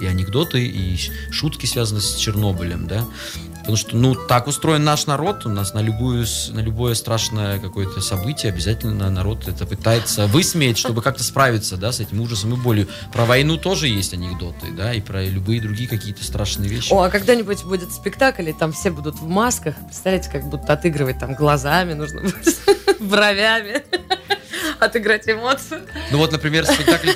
И 0.00 0.06
анекдоты, 0.06 0.64
и 0.64 0.96
шутки, 1.32 1.66
связанные 1.66 2.02
с 2.02 2.14
Чернобылем, 2.14 2.86
да. 2.86 3.04
Потому 3.68 3.76
что, 3.76 3.96
ну, 3.98 4.14
так 4.14 4.46
устроен 4.46 4.82
наш 4.82 5.04
народ. 5.04 5.44
У 5.44 5.50
нас 5.50 5.74
на, 5.74 5.80
любую, 5.80 6.24
на 6.52 6.60
любое 6.60 6.94
страшное 6.94 7.58
какое-то 7.58 8.00
событие 8.00 8.50
обязательно 8.50 9.10
народ 9.10 9.46
это 9.46 9.66
пытается 9.66 10.26
высмеять, 10.26 10.78
чтобы 10.78 11.02
как-то 11.02 11.22
справиться, 11.22 11.76
да, 11.76 11.92
с 11.92 12.00
этим 12.00 12.22
ужасом 12.22 12.54
и 12.54 12.56
болью. 12.56 12.88
Про 13.12 13.26
войну 13.26 13.58
тоже 13.58 13.88
есть 13.88 14.14
анекдоты, 14.14 14.68
да, 14.74 14.94
и 14.94 15.02
про 15.02 15.22
любые 15.22 15.60
другие 15.60 15.86
какие-то 15.86 16.24
страшные 16.24 16.70
вещи. 16.70 16.90
О, 16.94 17.02
а 17.02 17.10
когда-нибудь 17.10 17.62
будет 17.64 17.92
спектакль, 17.92 18.48
и 18.48 18.54
там 18.54 18.72
все 18.72 18.90
будут 18.90 19.16
в 19.16 19.28
масках. 19.28 19.74
Представляете, 19.84 20.30
как 20.30 20.48
будут 20.48 20.70
отыгрывать 20.70 21.18
там 21.18 21.34
глазами, 21.34 21.92
нужно 21.92 22.22
бровями 23.00 23.82
отыграть 24.80 25.28
эмоцию. 25.28 25.82
Ну 26.10 26.16
вот, 26.16 26.32
например, 26.32 26.64
спектакль 26.64 27.10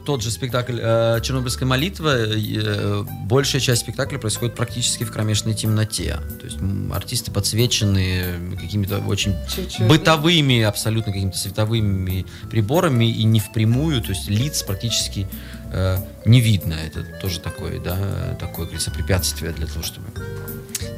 то- 0.00 0.04
тот 0.04 0.22
же 0.22 0.30
спектакль 0.30 0.78
э, 0.80 1.20
«Чернобыльская 1.22 1.66
молитва», 1.68 2.14
э, 2.16 3.04
большая 3.24 3.60
часть 3.60 3.82
спектакля 3.82 4.18
происходит 4.18 4.54
практически 4.54 5.04
в 5.04 5.12
кромешной 5.12 5.54
темноте. 5.54 6.18
То 6.40 6.46
есть 6.46 6.58
артисты 6.92 7.30
подсвечены 7.30 8.56
какими-то 8.60 8.98
очень 8.98 9.36
Чуть-чуть. 9.54 9.86
бытовыми, 9.86 10.62
абсолютно 10.62 11.12
какими-то 11.12 11.38
световыми 11.38 12.26
приборами 12.50 13.04
и 13.10 13.24
не 13.24 13.40
впрямую, 13.40 14.00
то 14.02 14.10
есть 14.10 14.28
лиц 14.28 14.62
практически 14.62 15.26
э, 15.72 15.98
не 16.24 16.40
видно. 16.40 16.74
Это 16.74 17.02
тоже 17.20 17.40
такое, 17.40 17.80
да, 17.80 18.36
такое, 18.40 18.66
говорится, 18.66 18.90
препятствие 18.90 19.52
для 19.52 19.66
того, 19.66 19.82
чтобы, 19.82 20.06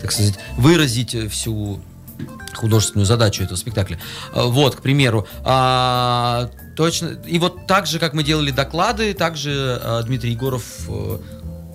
так 0.00 0.12
сказать, 0.12 0.34
выразить 0.56 1.16
всю 1.30 1.80
художественную 2.54 3.06
задачу 3.06 3.42
этого 3.42 3.56
спектакля. 3.56 3.98
Э, 4.34 4.42
Вот, 4.44 4.76
к 4.76 4.82
примеру, 4.82 5.26
а, 5.44 6.50
точно. 6.80 7.08
И 7.26 7.38
вот 7.38 7.66
так 7.66 7.86
же, 7.86 7.98
как 7.98 8.14
мы 8.14 8.22
делали 8.24 8.50
доклады, 8.52 9.12
также 9.12 9.78
э, 9.82 10.02
Дмитрий 10.06 10.30
Егоров 10.30 10.64
э, 10.88 11.18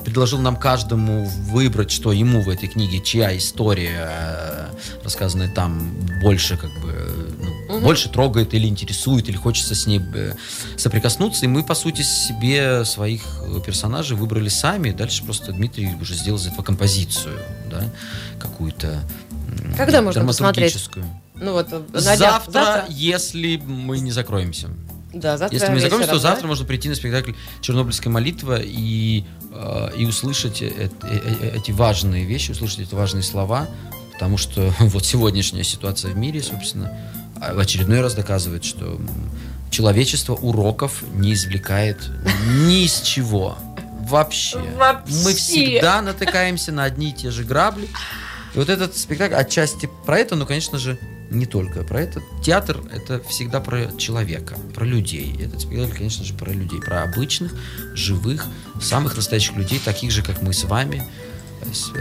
предложил 0.03 0.39
нам 0.39 0.55
каждому 0.55 1.25
выбрать, 1.25 1.91
что 1.91 2.11
ему 2.11 2.41
в 2.41 2.49
этой 2.49 2.67
книге, 2.67 3.01
чья 3.03 3.37
история, 3.37 4.09
э, 4.09 4.67
рассказанная 5.03 5.47
там, 5.53 5.91
больше 6.23 6.57
как 6.57 6.71
бы 6.81 6.91
ну, 7.39 7.75
Мгм. 7.75 7.83
больше 7.83 8.09
трогает 8.09 8.55
или 8.55 8.65
интересует, 8.67 9.29
или 9.29 9.37
хочется 9.37 9.75
с 9.75 9.85
ней 9.85 10.01
э, 10.15 10.33
соприкоснуться. 10.75 11.45
И 11.45 11.47
мы, 11.47 11.61
по 11.63 11.75
сути, 11.75 12.01
себе 12.01 12.83
своих 12.83 13.21
э, 13.43 13.59
персонажей 13.63 14.17
выбрали 14.17 14.49
сами. 14.49 14.89
Дальше 14.89 15.23
просто 15.23 15.51
Дмитрий 15.51 15.93
уже 16.01 16.15
сделал 16.15 16.39
из 16.39 16.47
этого 16.47 16.63
композицию, 16.63 17.37
да, 17.69 17.83
какую-то 18.39 19.01
Когда 19.77 20.01
можно 20.01 20.25
посмотреть? 20.25 20.89
Ну 21.35 21.51
вот, 21.51 21.67
Завтра, 21.93 22.51
днях- 22.51 22.89
если 22.89 23.57
мы 23.57 23.99
не 23.99 24.11
закроемся. 24.11 24.69
Да, 25.15 25.37
завтра 25.37 25.57
Если 25.57 25.71
мы 25.71 25.79
закроемся, 25.79 26.09
то 26.09 26.15
вечером, 26.15 26.23
да? 26.23 26.29
завтра 26.29 26.47
можно 26.47 26.65
прийти 26.65 26.89
на 26.89 26.95
спектакль 26.95 27.31
«Чернобыльская 27.61 28.11
молитва» 28.11 28.59
и, 28.61 29.23
э, 29.53 29.89
и 29.97 30.05
услышать 30.05 30.61
э- 30.61 30.71
э- 30.75 30.89
э- 31.03 31.57
эти 31.57 31.71
важные 31.71 32.25
вещи, 32.25 32.51
услышать 32.51 32.79
эти 32.79 32.95
важные 32.95 33.23
слова, 33.23 33.69
потому 34.11 34.37
что 34.37 34.73
вот 34.79 35.05
сегодняшняя 35.05 35.63
ситуация 35.63 36.11
в 36.11 36.17
мире, 36.17 36.43
собственно, 36.43 36.91
а 37.41 37.53
в 37.53 37.59
очередной 37.59 38.01
раз 38.01 38.13
доказывает, 38.13 38.65
что 38.65 38.99
человечество 39.69 40.33
уроков 40.33 41.03
не 41.13 41.33
извлекает 41.33 41.97
ни 42.65 42.83
из 42.83 42.99
чего. 42.99 43.57
Вообще. 44.01 44.59
Вообще. 44.75 45.15
Мы 45.23 45.33
всегда 45.33 46.01
натыкаемся 46.01 46.73
на 46.73 46.83
одни 46.83 47.11
и 47.11 47.13
те 47.13 47.31
же 47.31 47.45
грабли. 47.45 47.87
И 48.53 48.57
вот 48.57 48.69
этот 48.69 48.97
спектакль 48.97 49.35
отчасти 49.35 49.89
про 50.05 50.19
это, 50.19 50.35
но, 50.35 50.45
конечно 50.45 50.77
же, 50.77 50.99
не 51.35 51.45
только 51.45 51.83
про 51.83 52.01
это. 52.01 52.21
Театр— 52.43 52.81
это 52.91 53.21
всегда 53.29 53.59
про 53.59 53.91
человека, 53.97 54.55
про 54.73 54.85
людей. 54.85 55.35
Этот 55.39 55.61
спектакль, 55.61 55.97
конечно 55.97 56.25
же, 56.25 56.33
про 56.33 56.51
людей, 56.51 56.79
про 56.81 57.03
обычных, 57.03 57.53
живых, 57.93 58.45
самых 58.81 59.15
настоящих 59.15 59.55
людей, 59.55 59.79
таких 59.83 60.11
же, 60.11 60.23
как 60.23 60.41
мы 60.41 60.53
с 60.53 60.63
вами. 60.63 61.03
Есть, 61.65 61.91
э, 61.95 61.99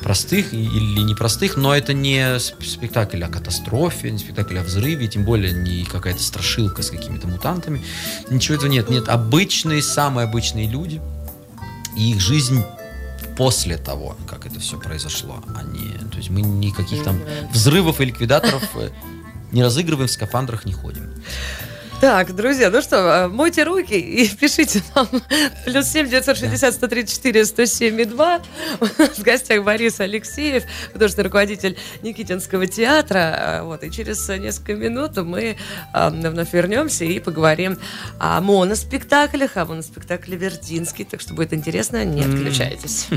простых 0.00 0.52
или 0.52 1.00
непростых, 1.00 1.56
но 1.56 1.74
это 1.74 1.94
не 1.94 2.36
сп- 2.36 2.62
спектакль 2.64 3.22
о 3.24 3.28
катастрофе, 3.28 4.10
не 4.10 4.18
спектакль 4.18 4.58
о 4.58 4.62
взрыве, 4.62 5.08
тем 5.08 5.24
более 5.24 5.52
не 5.52 5.84
какая-то 5.84 6.22
страшилка 6.22 6.82
с 6.82 6.90
какими-то 6.90 7.26
мутантами. 7.26 7.82
Ничего 8.28 8.56
этого 8.56 8.70
нет. 8.70 8.90
Нет, 8.90 9.08
обычные, 9.08 9.82
самые 9.82 10.26
обычные 10.26 10.68
люди 10.68 11.00
и 11.96 12.10
их 12.12 12.20
жизнь 12.20 12.62
после 13.36 13.76
того, 13.76 14.16
как 14.28 14.46
это 14.46 14.60
все 14.60 14.78
произошло. 14.78 15.42
А 15.56 15.62
не, 15.62 15.98
то 16.10 16.16
есть 16.16 16.30
мы 16.30 16.42
никаких 16.42 17.02
там 17.04 17.20
взрывов 17.52 18.00
и 18.00 18.04
ликвидаторов 18.04 18.62
э, 18.76 18.90
не 19.52 19.62
разыгрываем, 19.62 20.08
в 20.08 20.10
скафандрах 20.10 20.66
не 20.66 20.72
ходим. 20.72 21.12
Так, 22.04 22.36
друзья, 22.36 22.68
ну 22.68 22.82
что, 22.82 22.96
э, 22.96 23.28
мойте 23.28 23.62
руки 23.62 23.98
и 23.98 24.28
пишите 24.36 24.82
нам 24.94 25.08
плюс 25.64 25.86
семь 25.86 26.06
девятьсот 26.06 26.36
шестьдесят 26.36 26.74
сто 26.74 26.86
тридцать 26.86 27.16
четыре 27.16 27.46
сто 27.46 27.64
семь 27.64 27.98
и 27.98 28.04
два. 28.04 28.42
У 28.80 28.84
нас 28.84 29.16
в 29.16 29.22
гостях 29.22 29.64
Борис 29.64 30.00
Алексеев, 30.00 30.64
художественный 30.92 31.28
руководитель 31.28 31.78
Никитинского 32.02 32.66
театра. 32.66 33.18
Э, 33.18 33.62
Вот, 33.62 33.84
и 33.84 33.90
через 33.90 34.28
несколько 34.28 34.74
минут 34.74 35.16
мы 35.16 35.56
э, 35.94 36.10
вновь 36.10 36.52
вернемся 36.52 37.06
и 37.06 37.18
поговорим 37.20 37.78
о 38.18 38.38
моноспектаклях, 38.42 39.56
о 39.56 39.64
моноспектакле 39.64 40.36
Вердинский. 40.36 41.06
Так 41.06 41.22
что 41.22 41.32
будет 41.32 41.54
интересно, 41.54 42.04
не 42.04 42.20
отключайтесь. 42.20 43.08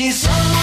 she's 0.00 0.22
so 0.22 0.59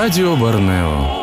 Радио 0.00 0.34
Борнео. 0.34 1.19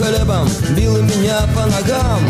Хлебом, 0.00 0.48
била 0.70 0.98
меня 0.98 1.40
по 1.54 1.66
ногам. 1.66 2.20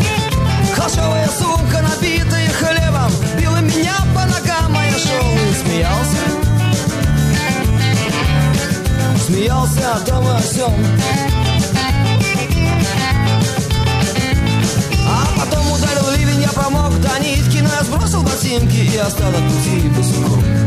Холщовая 0.75 1.29
сумка, 1.29 1.81
набитая 1.81 2.49
хлебом, 2.49 3.11
била 3.39 3.57
меня 3.61 3.95
по 4.13 4.21
ногам, 4.25 4.75
а 4.77 4.85
я 4.85 4.97
шел 4.97 5.25
и 5.31 5.53
смеялся. 5.53 6.17
Смеялся 9.25 9.93
о 9.93 9.99
том 9.99 10.25
и 10.25 10.31
о 10.31 10.41
сём. 10.41 10.73
А 15.07 15.39
потом 15.39 15.71
ударил 15.71 16.11
ливень, 16.17 16.41
я 16.41 16.49
промок 16.49 16.99
до 16.99 17.19
нитки, 17.19 17.59
но 17.59 17.69
я 17.69 17.83
сбросил 17.83 18.21
ботинки 18.23 18.77
и 18.93 18.97
остался 18.97 19.41
пути 19.41 19.87
босиком. 19.95 20.60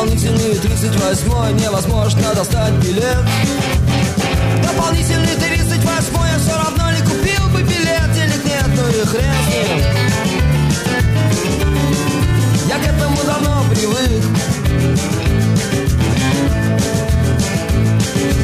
Дополнительный 0.00 0.54
38 0.54 1.60
невозможно 1.60 2.34
достать 2.34 2.72
билет. 2.82 3.18
Дополнительный 4.62 5.34
38 5.36 6.14
я 6.32 6.38
все 6.38 6.56
равно 6.56 6.90
не 6.90 7.00
купил 7.02 7.48
бы 7.52 7.60
билет 7.60 8.10
Денег 8.14 8.42
нет, 8.42 8.66
ну 8.68 8.88
и 8.88 9.04
хрен 9.04 9.84
Я 12.66 12.78
к 12.78 12.86
этому 12.86 13.18
давно 13.26 13.62
привык. 13.74 14.24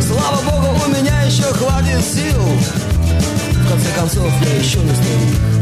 Слава 0.07 0.42
богу, 0.42 0.78
у 0.84 0.88
меня 0.90 1.22
еще 1.22 1.44
хватит 1.54 2.04
сил. 2.04 2.42
В 3.64 3.70
конце 3.70 3.90
концов, 3.96 4.30
я 4.42 4.59
еще 4.59 4.80
не 4.80 4.94
старик 4.94 5.57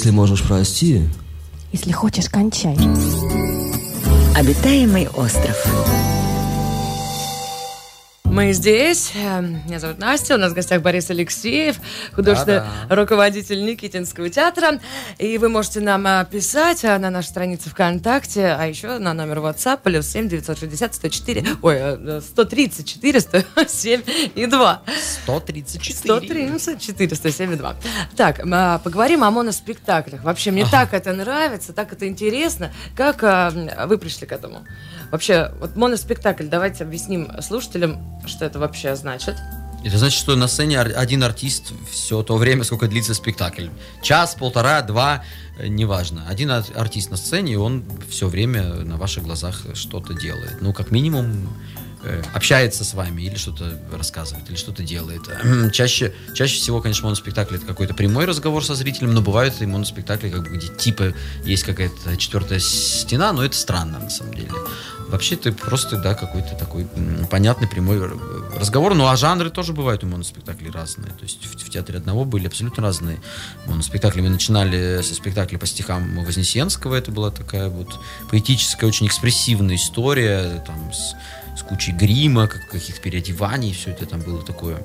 Если 0.00 0.12
можешь, 0.12 0.42
прости 0.42 1.02
Если 1.72 1.92
хочешь, 1.92 2.30
кончай. 2.30 2.74
Обитаемый 4.34 5.08
остров. 5.08 5.62
Мы 8.30 8.52
здесь. 8.52 9.10
Э, 9.16 9.40
Меня 9.40 9.80
зовут 9.80 9.98
Настя. 9.98 10.36
У 10.36 10.38
нас 10.38 10.52
в 10.52 10.54
гостях 10.54 10.82
Борис 10.82 11.10
Алексеев, 11.10 11.76
художественный 12.14 12.60
Да-да. 12.60 12.94
руководитель 12.94 13.64
Никитинского 13.64 14.30
театра. 14.30 14.78
И 15.18 15.36
вы 15.36 15.48
можете 15.48 15.80
нам 15.80 16.06
э, 16.06 16.24
писать 16.30 16.84
э, 16.84 16.96
на 16.98 17.10
нашей 17.10 17.26
странице 17.26 17.70
ВКонтакте, 17.70 18.54
а 18.56 18.66
еще 18.66 18.98
на 18.98 19.14
номер 19.14 19.38
WhatsApp 19.38 19.80
плюс 19.82 20.06
7 20.06 20.28
960 20.28 20.94
104, 20.94 21.44
ой, 21.60 21.76
э, 21.76 22.20
134 22.20 23.20
107 23.20 24.02
и 24.36 24.46
2. 24.46 24.82
134. 25.24 25.98
130 25.98 26.80
407 26.80 27.52
и 27.52 27.56
2. 27.56 27.76
Так, 28.16 28.40
а, 28.48 28.78
поговорим 28.78 29.24
о 29.24 29.32
моноспектаклях. 29.32 30.22
Вообще, 30.22 30.52
мне 30.52 30.64
так 30.70 30.94
это 30.94 31.12
нравится, 31.12 31.72
так 31.72 31.92
это 31.92 32.06
интересно. 32.06 32.72
Как 32.94 33.22
вы 33.88 33.98
пришли 33.98 34.28
к 34.28 34.32
этому? 34.32 34.64
Вообще, 35.10 35.52
вот 35.60 35.76
моноспектакль, 35.76 36.46
давайте 36.46 36.84
объясним 36.84 37.30
слушателям, 37.42 38.20
что 38.26 38.44
это 38.44 38.58
вообще 38.58 38.94
значит. 38.94 39.36
Это 39.82 39.96
значит, 39.96 40.20
что 40.20 40.36
на 40.36 40.46
сцене 40.46 40.78
один 40.78 41.24
артист 41.24 41.72
все 41.90 42.22
то 42.22 42.36
время, 42.36 42.64
сколько 42.64 42.86
длится 42.86 43.14
спектакль. 43.14 43.68
Час, 44.02 44.34
полтора, 44.34 44.82
два, 44.82 45.24
э, 45.58 45.68
неважно. 45.68 46.26
Один 46.28 46.50
ар- 46.50 46.64
артист 46.74 47.10
на 47.10 47.16
сцене, 47.16 47.54
и 47.54 47.56
он 47.56 47.84
все 48.10 48.28
время 48.28 48.62
на 48.62 48.96
ваших 48.98 49.24
глазах 49.24 49.62
что-то 49.74 50.12
делает. 50.12 50.60
Ну, 50.60 50.74
как 50.74 50.90
минимум, 50.90 51.48
э, 52.04 52.22
общается 52.34 52.84
с 52.84 52.92
вами, 52.92 53.22
или 53.22 53.36
что-то 53.36 53.80
рассказывает, 53.90 54.48
или 54.50 54.56
что-то 54.56 54.82
делает. 54.82 55.22
Чаще, 55.72 56.12
чаще 56.34 56.56
всего, 56.56 56.82
конечно, 56.82 57.04
моноспектакль 57.04 57.56
это 57.56 57.64
какой-то 57.64 57.94
прямой 57.94 58.26
разговор 58.26 58.62
со 58.62 58.74
зрителем, 58.74 59.14
но 59.14 59.22
бывают 59.22 59.62
и 59.62 59.66
моноспектакли, 59.66 60.28
как 60.28 60.42
бы, 60.42 60.58
где 60.58 60.68
типа 60.68 61.14
есть 61.44 61.62
какая-то 61.62 62.18
четвертая 62.18 62.58
стена, 62.58 63.32
но 63.32 63.42
это 63.42 63.56
странно 63.56 63.98
на 63.98 64.10
самом 64.10 64.34
деле. 64.34 64.50
Вообще 65.10 65.34
это 65.34 65.52
просто, 65.52 65.96
да, 65.96 66.14
какой-то 66.14 66.54
такой 66.54 66.86
понятный 67.30 67.66
прямой 67.68 67.98
р- 67.98 68.16
разговор. 68.58 68.94
Ну, 68.94 69.06
а 69.08 69.16
жанры 69.16 69.50
тоже 69.50 69.72
бывают 69.72 70.04
у 70.04 70.06
моноспектаклей 70.06 70.70
разные. 70.70 71.10
То 71.12 71.22
есть 71.24 71.44
в, 71.44 71.56
в 71.58 71.70
театре 71.70 71.98
одного 71.98 72.24
были 72.24 72.46
абсолютно 72.46 72.82
разные 72.82 73.18
моноспектакли. 73.66 74.20
Мы 74.20 74.28
начинали 74.28 75.02
со 75.02 75.14
спектакля 75.14 75.58
по 75.58 75.66
стихам 75.66 76.24
Вознесенского. 76.24 76.94
Это 76.94 77.10
была 77.10 77.30
такая 77.30 77.68
вот 77.68 77.98
поэтическая, 78.30 78.88
очень 78.88 79.06
экспрессивная 79.06 79.76
история, 79.76 80.62
там, 80.66 80.92
с, 80.92 81.14
с 81.58 81.62
кучей 81.62 81.92
грима, 81.92 82.46
как- 82.46 82.68
каких-то 82.68 83.00
переодеваний. 83.00 83.72
Все 83.74 83.90
это 83.90 84.06
там 84.06 84.20
было 84.20 84.42
такое. 84.44 84.84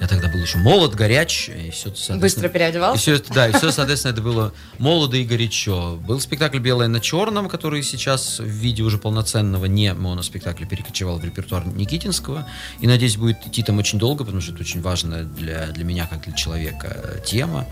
Я 0.00 0.06
тогда 0.08 0.28
был 0.28 0.40
еще 0.40 0.58
молод, 0.58 0.94
горяч, 0.94 1.48
и 1.48 1.70
все 1.70 1.88
это, 1.88 2.16
Быстро 2.18 2.48
И 2.48 2.52
переодевался? 2.52 3.00
все 3.00 3.14
это, 3.14 3.32
да, 3.32 3.48
и 3.48 3.52
все, 3.52 3.70
соответственно, 3.70 4.12
это 4.12 4.20
было 4.20 4.52
молодо 4.78 5.16
и 5.16 5.24
горячо. 5.24 5.96
Был 5.96 6.20
спектакль 6.20 6.58
«Белое 6.58 6.88
на 6.88 7.00
черном», 7.00 7.48
который 7.48 7.82
сейчас 7.82 8.38
в 8.38 8.44
виде 8.44 8.82
уже 8.82 8.98
полноценного 8.98 9.64
не 9.64 9.94
моноспектакля 9.94 10.66
перекочевал 10.66 11.18
в 11.18 11.24
репертуар 11.24 11.66
Никитинского. 11.66 12.46
И, 12.80 12.86
надеюсь, 12.86 13.16
будет 13.16 13.38
идти 13.46 13.62
там 13.62 13.78
очень 13.78 13.98
долго, 13.98 14.24
потому 14.24 14.42
что 14.42 14.52
это 14.52 14.60
очень 14.60 14.82
важная 14.82 15.24
для, 15.24 15.68
для 15.68 15.84
меня, 15.84 16.06
как 16.06 16.24
для 16.24 16.34
человека, 16.34 17.20
тема. 17.24 17.66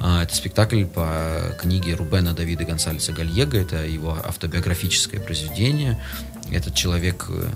А, 0.00 0.24
Это 0.24 0.34
спектакль 0.34 0.84
по 0.86 1.54
книге 1.60 1.94
Рубена 1.94 2.32
Давида 2.32 2.64
Гонсалеса 2.64 3.12
Гальего. 3.12 3.56
Это 3.56 3.84
его 3.86 4.18
автобиографическое 4.24 5.20
произведение. 5.20 6.02
Этот 6.50 6.74
человек 6.74 7.26
э, 7.28 7.48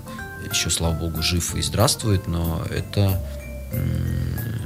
еще, 0.51 0.69
слава 0.69 0.93
богу, 0.93 1.21
жив 1.21 1.53
и 1.55 1.61
здравствует, 1.61 2.27
но 2.27 2.63
это 2.69 3.21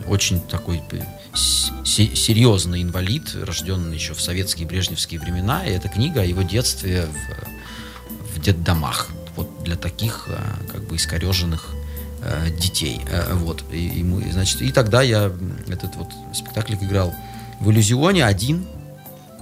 очень 0.07 0.41
такой 0.41 0.81
э, 0.91 1.01
с- 1.33 1.71
се- 1.85 2.15
серьезный 2.15 2.81
инвалид, 2.81 3.35
рожденный 3.43 3.95
еще 3.95 4.13
в 4.13 4.21
советские 4.21 4.67
брежневские 4.67 5.19
времена. 5.19 5.65
И 5.65 5.71
эта 5.71 5.89
книга 5.89 6.21
о 6.21 6.25
его 6.25 6.41
детстве 6.41 7.05
в, 7.05 8.35
в 8.37 8.41
детдомах. 8.41 9.09
Вот 9.35 9.63
для 9.63 9.75
таких 9.75 10.25
э, 10.27 10.37
как 10.71 10.83
бы 10.87 10.95
искореженных 10.95 11.67
э, 12.23 12.49
детей. 12.59 13.01
Вот. 13.33 13.63
И, 13.71 13.87
и 14.01 14.31
значит, 14.31 14.61
и 14.61 14.71
тогда 14.71 15.01
я 15.01 15.31
этот 15.67 15.95
вот 15.95 16.09
спектакль 16.33 16.73
играл 16.73 17.13
в 17.59 17.69
иллюзионе 17.71 18.25
один. 18.25 18.67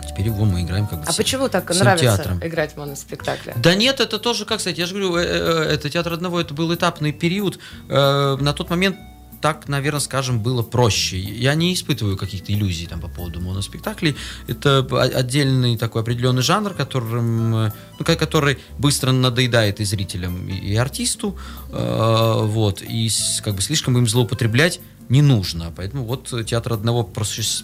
Теперь 0.09 0.27
его 0.27 0.45
мы 0.45 0.61
играем 0.63 0.87
как 0.87 0.99
бы 0.99 1.03
А 1.05 1.11
всем- 1.11 1.17
почему 1.17 1.49
так 1.49 1.69
всем 1.69 1.83
нравится 1.83 2.05
театром. 2.17 2.39
играть 2.43 2.73
в 2.73 2.77
моноспектакле? 2.77 3.53
Да 3.57 3.75
нет, 3.75 3.99
это 3.99 4.17
тоже, 4.19 4.45
как 4.45 4.59
сказать, 4.61 4.77
я 4.79 4.85
же 4.85 4.93
говорю, 4.95 5.15
это 5.15 5.89
театр 5.89 6.13
одного, 6.13 6.39
это 6.41 6.53
был 6.53 6.73
этапный 6.73 7.11
период. 7.11 7.59
На 7.87 8.53
тот 8.53 8.69
момент 8.69 8.97
так, 9.41 9.67
наверное, 9.67 9.99
скажем, 9.99 10.39
было 10.39 10.63
проще. 10.63 11.19
Я 11.19 11.55
не 11.55 11.73
испытываю 11.73 12.17
каких-то 12.17 12.51
иллюзий 12.53 12.87
там 12.87 12.99
по 12.99 13.07
поводу 13.07 13.41
моноспектаклей. 13.41 14.15
Это 14.47 14.79
отдельный 15.13 15.77
такой 15.77 16.01
определенный 16.01 16.41
жанр, 16.41 16.73
которым, 16.73 17.51
ну, 17.51 17.71
ко- 18.05 18.15
который 18.15 18.57
быстро 18.77 19.11
надоедает 19.11 19.79
и 19.79 19.85
зрителям, 19.85 20.47
и, 20.47 20.75
артисту. 20.75 21.37
Э, 21.71 22.41
Вот, 22.43 22.81
и 22.81 23.09
как 23.43 23.55
бы 23.55 23.61
слишком 23.61 23.97
им 23.97 24.07
злоупотреблять 24.07 24.79
не 25.09 25.21
нужно. 25.21 25.71
Поэтому 25.75 26.05
вот 26.05 26.33
театр 26.45 26.73
одного 26.73 27.09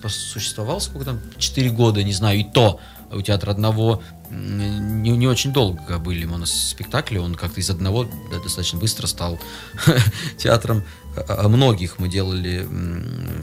существовал 0.08 0.80
сколько 0.80 1.06
там, 1.06 1.20
4 1.38 1.70
года, 1.72 2.04
не 2.04 2.14
знаю, 2.14 2.40
и 2.40 2.44
то 2.44 2.80
у 3.12 3.22
театра 3.22 3.52
одного 3.52 4.02
не, 4.32 5.12
не 5.12 5.28
очень 5.28 5.54
долго 5.54 6.00
были 6.00 6.26
моноспектакли, 6.26 7.18
он 7.20 7.36
как-то 7.36 7.60
из 7.60 7.70
одного 7.70 8.06
да, 8.32 8.40
достаточно 8.42 8.80
быстро 8.80 9.08
стал 9.08 9.40
театром 10.38 10.84
многих. 11.48 12.00
Мы 12.00 12.08
делали 12.08 12.68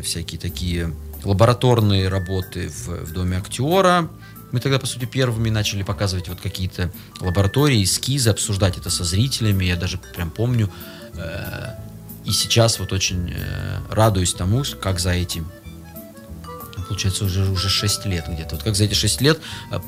всякие 0.02 0.40
такие 0.40 0.94
лабораторные 1.24 2.08
работы 2.08 2.68
в, 2.68 3.06
в 3.06 3.12
доме 3.12 3.38
актера. 3.38 4.08
Мы 4.52 4.60
тогда, 4.60 4.78
по 4.78 4.86
сути, 4.86 5.04
первыми 5.04 5.50
начали 5.50 5.82
показывать 5.82 6.28
вот 6.28 6.40
какие-то 6.40 6.90
лаборатории, 7.20 7.84
эскизы, 7.84 8.30
обсуждать 8.30 8.78
это 8.78 8.90
со 8.90 9.04
зрителями. 9.04 9.64
Я 9.64 9.76
даже 9.76 9.98
прям 9.98 10.30
помню. 10.30 10.70
э, 11.14 11.74
и 12.24 12.32
сейчас 12.32 12.78
вот 12.78 12.92
очень 12.92 13.32
э, 13.32 13.78
радуюсь 13.90 14.34
тому, 14.34 14.64
как 14.80 14.98
за 14.98 15.10
эти 15.10 15.42
получается, 16.90 17.24
уже, 17.24 17.48
уже 17.48 17.68
6 17.68 18.06
лет 18.06 18.24
где-то. 18.28 18.56
Вот 18.56 18.64
как 18.64 18.74
за 18.74 18.84
эти 18.84 18.94
6 18.94 19.20
лет 19.20 19.38
э, 19.70 19.78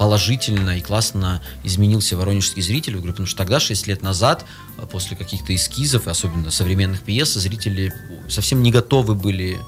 положительно 0.00 0.78
и 0.78 0.80
классно 0.80 1.42
изменился 1.62 2.16
воронежский 2.16 2.62
зритель. 2.62 2.92
Я 2.92 2.96
говорю, 3.00 3.12
потому 3.12 3.26
что 3.26 3.36
тогда, 3.36 3.60
6 3.60 3.86
лет 3.86 4.00
назад, 4.00 4.46
э, 4.78 4.86
после 4.90 5.14
каких-то 5.14 5.54
эскизов, 5.54 6.08
особенно 6.08 6.50
современных 6.50 7.02
пьес, 7.02 7.34
зрители 7.34 7.92
совсем 8.26 8.62
не 8.62 8.70
готовы 8.72 9.14
были 9.14 9.58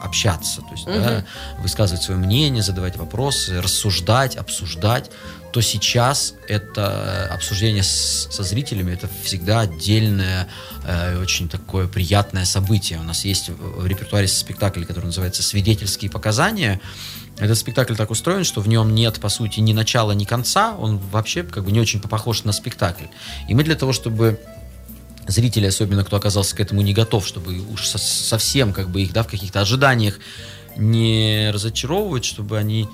общаться, 0.00 0.60
то 0.60 0.70
есть 0.70 0.84
да, 0.84 1.24
высказывать 1.58 2.04
свое 2.04 2.20
мнение, 2.20 2.62
задавать 2.62 2.96
вопросы, 2.96 3.60
рассуждать, 3.60 4.36
обсуждать, 4.36 5.10
то 5.52 5.60
сейчас 5.60 6.34
это 6.46 7.26
обсуждение 7.32 7.82
с- 7.82 8.28
со 8.30 8.44
зрителями 8.44 8.92
это 8.92 9.08
всегда 9.24 9.60
отдельное, 9.62 10.46
э, 10.84 11.20
очень 11.20 11.48
такое 11.48 11.88
приятное 11.88 12.44
событие. 12.44 13.00
У 13.00 13.02
нас 13.02 13.24
есть 13.24 13.48
в 13.48 13.84
репертуаре 13.86 14.28
спектакль, 14.28 14.84
который 14.84 15.06
называется 15.06 15.42
«Свидетельские 15.42 16.12
показания». 16.12 16.80
Этот 17.38 17.58
спектакль 17.58 17.94
так 17.94 18.10
устроен, 18.10 18.44
что 18.44 18.60
в 18.60 18.68
нем 18.68 18.94
нет, 18.94 19.20
по 19.20 19.28
сути, 19.28 19.60
ни 19.60 19.72
начала, 19.72 20.12
ни 20.12 20.24
конца. 20.24 20.74
Он 20.76 20.98
вообще 20.98 21.42
как 21.42 21.64
бы 21.64 21.72
не 21.72 21.80
очень 21.80 22.00
похож 22.00 22.44
на 22.44 22.52
спектакль. 22.52 23.06
И 23.48 23.54
мы 23.54 23.62
для 23.62 23.74
того, 23.74 23.92
чтобы 23.92 24.40
зрители, 25.26 25.66
особенно 25.66 26.04
кто 26.04 26.16
оказался 26.16 26.56
к 26.56 26.60
этому 26.60 26.80
не 26.80 26.94
готов, 26.94 27.26
чтобы 27.26 27.58
уж 27.58 27.86
со- 27.86 27.98
совсем 27.98 28.72
как 28.72 28.88
бы 28.88 29.02
их 29.02 29.12
да, 29.12 29.22
в 29.22 29.28
каких-то 29.28 29.60
ожиданиях 29.60 30.18
не 30.76 31.50
разочаровывать, 31.52 32.24
чтобы 32.24 32.58
они 32.58 32.88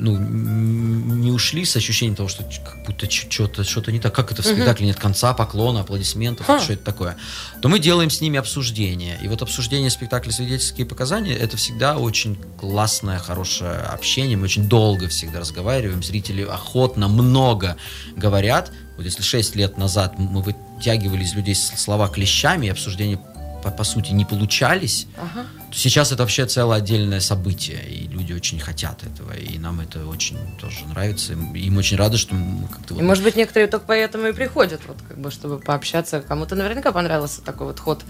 ну, 0.00 0.16
не 0.18 1.30
ушли 1.30 1.64
с 1.64 1.76
ощущением 1.76 2.16
того, 2.16 2.28
что 2.28 2.42
как 2.64 2.84
будто 2.86 3.10
что-то 3.10 3.64
что-то 3.64 3.92
не 3.92 4.00
так, 4.00 4.14
как 4.14 4.32
это 4.32 4.42
в 4.42 4.46
спектакле 4.46 4.86
нет 4.86 4.98
конца, 4.98 5.34
поклона, 5.34 5.80
аплодисментов, 5.80 6.46
Ха. 6.46 6.58
что 6.58 6.72
это 6.72 6.84
такое, 6.84 7.16
то 7.60 7.68
мы 7.68 7.78
делаем 7.78 8.10
с 8.10 8.20
ними 8.20 8.38
обсуждение. 8.38 9.18
И 9.22 9.28
вот 9.28 9.42
обсуждение 9.42 9.90
спектакля 9.90 10.32
«Свидетельские 10.32 10.86
показания» 10.86 11.34
это 11.34 11.56
всегда 11.56 11.98
очень 11.98 12.36
классное, 12.58 13.18
хорошее 13.18 13.76
общение. 13.76 14.36
Мы 14.36 14.44
очень 14.44 14.68
долго 14.68 15.08
всегда 15.08 15.40
разговариваем, 15.40 16.02
зрители 16.02 16.42
охотно 16.42 17.08
много 17.08 17.76
говорят. 18.16 18.72
Вот 18.96 19.04
если 19.04 19.22
6 19.22 19.56
лет 19.56 19.78
назад 19.78 20.18
мы 20.18 20.42
вытягивали 20.42 21.24
из 21.24 21.34
людей 21.34 21.54
слова 21.54 22.08
клещами, 22.08 22.66
и 22.66 22.70
обсуждения 22.70 23.18
по, 23.62 23.70
по 23.70 23.84
сути 23.84 24.12
не 24.12 24.24
получались, 24.24 25.06
Ага. 25.16 25.46
то 25.70 25.76
сейчас 25.76 26.12
это 26.12 26.22
вообще 26.22 26.46
целое 26.46 26.78
отдельное 26.78 27.20
событие, 27.20 27.80
и 27.88 28.08
люди 28.08 28.32
очень 28.32 28.58
хотят 28.58 29.02
этого, 29.02 29.32
и 29.32 29.58
нам 29.58 29.80
это 29.80 30.06
очень 30.06 30.38
тоже 30.60 30.86
нравится, 30.86 31.32
и 31.32 31.70
мы 31.70 31.78
очень 31.78 31.96
рады, 31.96 32.16
что 32.16 32.34
мы 32.34 32.68
как-то 32.68 32.94
И, 32.94 32.96
вот 32.98 33.02
может 33.04 33.24
быть, 33.24 33.36
некоторые 33.36 33.68
только 33.68 33.86
поэтому 33.86 34.26
и 34.26 34.32
приходят, 34.32 34.80
вот, 34.86 34.96
как 35.08 35.18
бы, 35.18 35.30
чтобы 35.30 35.58
пообщаться. 35.58 36.20
Кому-то 36.20 36.54
наверняка 36.54 36.92
понравился 36.92 37.42
такой 37.42 37.68
вот 37.68 37.80
ход 37.80 38.04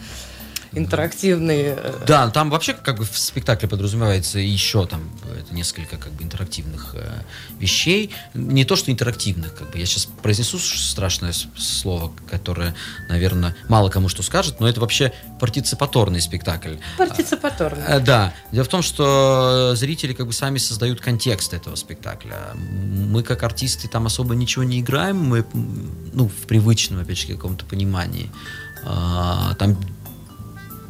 интерактивный. 0.72 1.74
э, 1.76 2.04
Да, 2.06 2.30
там 2.30 2.50
вообще 2.50 2.74
как 2.74 2.98
бы 2.98 3.04
в 3.04 3.18
спектакле 3.18 3.68
подразумевается 3.68 4.38
еще 4.38 4.86
там 4.86 5.10
несколько 5.50 5.96
как 5.96 6.12
бы 6.12 6.22
интерактивных 6.22 6.94
э, 6.94 7.22
вещей. 7.58 8.10
Не 8.34 8.64
то, 8.64 8.76
что 8.76 8.90
интерактивных, 8.92 9.54
как 9.54 9.70
бы 9.70 9.78
я 9.78 9.86
сейчас 9.86 10.06
произнесу 10.22 10.58
страшное 10.58 11.32
слово, 11.56 12.12
которое, 12.30 12.74
наверное, 13.08 13.56
мало 13.68 13.90
кому 13.90 14.08
что 14.08 14.22
скажет, 14.22 14.60
но 14.60 14.68
это 14.68 14.80
вообще 14.80 15.12
партиципаторный 15.40 16.20
спектакль. 16.20 16.76
Партиципаторный. 16.98 17.84
Э, 17.86 18.00
Да. 18.00 18.32
Дело 18.52 18.64
в 18.64 18.68
том, 18.68 18.82
что 18.82 19.74
зрители 19.74 20.12
как 20.12 20.26
бы 20.26 20.32
сами 20.32 20.58
создают 20.58 21.00
контекст 21.00 21.52
этого 21.54 21.74
спектакля. 21.74 22.36
Мы 22.54 23.22
как 23.22 23.42
артисты 23.42 23.88
там 23.88 24.06
особо 24.06 24.34
ничего 24.34 24.64
не 24.64 24.80
играем, 24.80 25.16
мы 25.16 25.44
ну 26.12 26.28
в 26.28 26.46
привычном 26.46 27.00
опять 27.00 27.18
же 27.18 27.26
каком-то 27.26 27.64
понимании. 27.64 28.30
А, 28.84 29.54
Там 29.54 29.76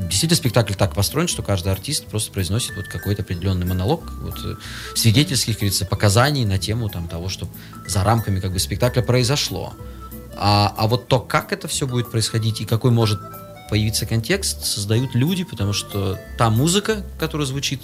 действительно 0.08 0.36
спектакль 0.36 0.74
так 0.74 0.94
построен, 0.94 1.28
что 1.28 1.42
каждый 1.42 1.72
артист 1.72 2.06
просто 2.06 2.32
произносит 2.32 2.76
вот 2.76 2.86
какой-то 2.86 3.22
определенный 3.22 3.66
монолог, 3.66 4.02
вот, 4.22 4.38
э, 4.44 4.56
свидетельских, 4.94 5.54
как 5.54 5.60
говорится, 5.60 5.86
показаний 5.86 6.44
на 6.44 6.58
тему 6.58 6.88
там, 6.88 7.08
того, 7.08 7.28
что 7.28 7.48
за 7.86 8.02
рамками 8.04 8.40
как 8.40 8.52
бы, 8.52 8.58
спектакля 8.58 9.02
произошло. 9.02 9.74
А, 10.36 10.74
а 10.76 10.86
вот 10.86 11.08
то, 11.08 11.20
как 11.20 11.52
это 11.52 11.68
все 11.68 11.86
будет 11.86 12.10
происходить 12.10 12.60
и 12.60 12.64
какой 12.64 12.90
может 12.90 13.20
появиться 13.68 14.04
контекст, 14.04 14.64
создают 14.64 15.14
люди, 15.14 15.44
потому 15.44 15.72
что 15.72 16.18
та 16.36 16.50
музыка, 16.50 17.04
которая 17.18 17.46
звучит 17.46 17.80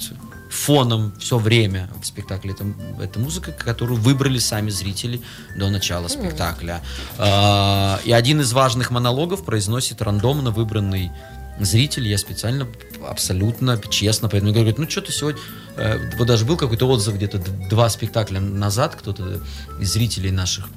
фоном 0.50 1.12
все 1.18 1.38
время 1.38 1.88
в 2.02 2.06
спектакле, 2.06 2.52
это, 2.52 2.64
это 3.00 3.18
музыка, 3.18 3.52
которую 3.52 4.00
выбрали 4.00 4.38
сами 4.38 4.70
зрители 4.70 5.20
до 5.56 5.70
начала 5.70 6.08
спектакля. 6.08 6.82
А, 7.18 8.00
и 8.04 8.12
один 8.12 8.40
из 8.40 8.52
важных 8.52 8.90
монологов 8.90 9.44
произносит 9.44 10.02
рандомно 10.02 10.50
выбранный 10.50 11.12
зритель, 11.60 12.06
я 12.06 12.18
специально 12.18 12.66
абсолютно 13.08 13.80
честно, 13.90 14.28
поэтому 14.28 14.52
говорю, 14.52 14.74
ну 14.78 14.88
что 14.88 15.00
ты 15.00 15.12
сегодня, 15.12 15.40
э, 15.76 16.16
вот 16.18 16.26
даже 16.26 16.44
был 16.44 16.56
какой-то 16.56 16.86
отзыв 16.88 17.14
где-то 17.14 17.38
два 17.38 17.88
спектакля 17.88 18.40
назад, 18.40 18.96
кто-то 18.96 19.40
из 19.80 19.92
зрителей 19.92 20.30
наших 20.30 20.68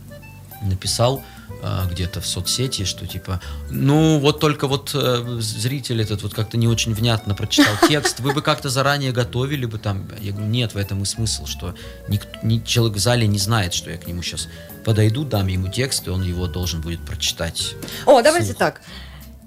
написал 0.61 1.23
э, 1.61 1.81
где-то 1.91 2.21
в 2.21 2.27
соцсети, 2.27 2.83
что 2.85 3.07
типа, 3.07 3.41
ну 3.69 4.19
вот 4.19 4.39
только 4.39 4.67
вот 4.67 4.91
э, 4.93 5.37
зритель 5.39 6.01
этот 6.01 6.23
вот 6.23 6.33
как-то 6.33 6.57
не 6.57 6.67
очень 6.67 6.93
внятно 6.93 7.35
прочитал 7.35 7.73
текст, 7.87 8.19
вы 8.19 8.33
бы 8.33 8.41
как-то 8.41 8.69
заранее 8.69 9.11
готовили 9.11 9.65
бы 9.65 9.77
там, 9.79 10.07
я 10.19 10.31
говорю, 10.31 10.49
нет, 10.49 10.73
в 10.73 10.77
этом 10.77 11.01
и 11.01 11.05
смысл, 11.05 11.45
что 11.45 11.75
ник- 12.07 12.27
ни, 12.43 12.59
человек 12.59 12.97
в 12.97 12.99
зале 12.99 13.27
не 13.27 13.39
знает, 13.39 13.73
что 13.73 13.89
я 13.89 13.97
к 13.97 14.07
нему 14.07 14.21
сейчас 14.21 14.47
подойду, 14.85 15.23
дам 15.23 15.47
ему 15.47 15.69
текст, 15.69 16.07
и 16.07 16.09
он 16.09 16.23
его 16.23 16.47
должен 16.47 16.81
будет 16.81 17.05
прочитать. 17.05 17.75
О, 18.05 18.21
давайте 18.21 18.53
так. 18.53 18.81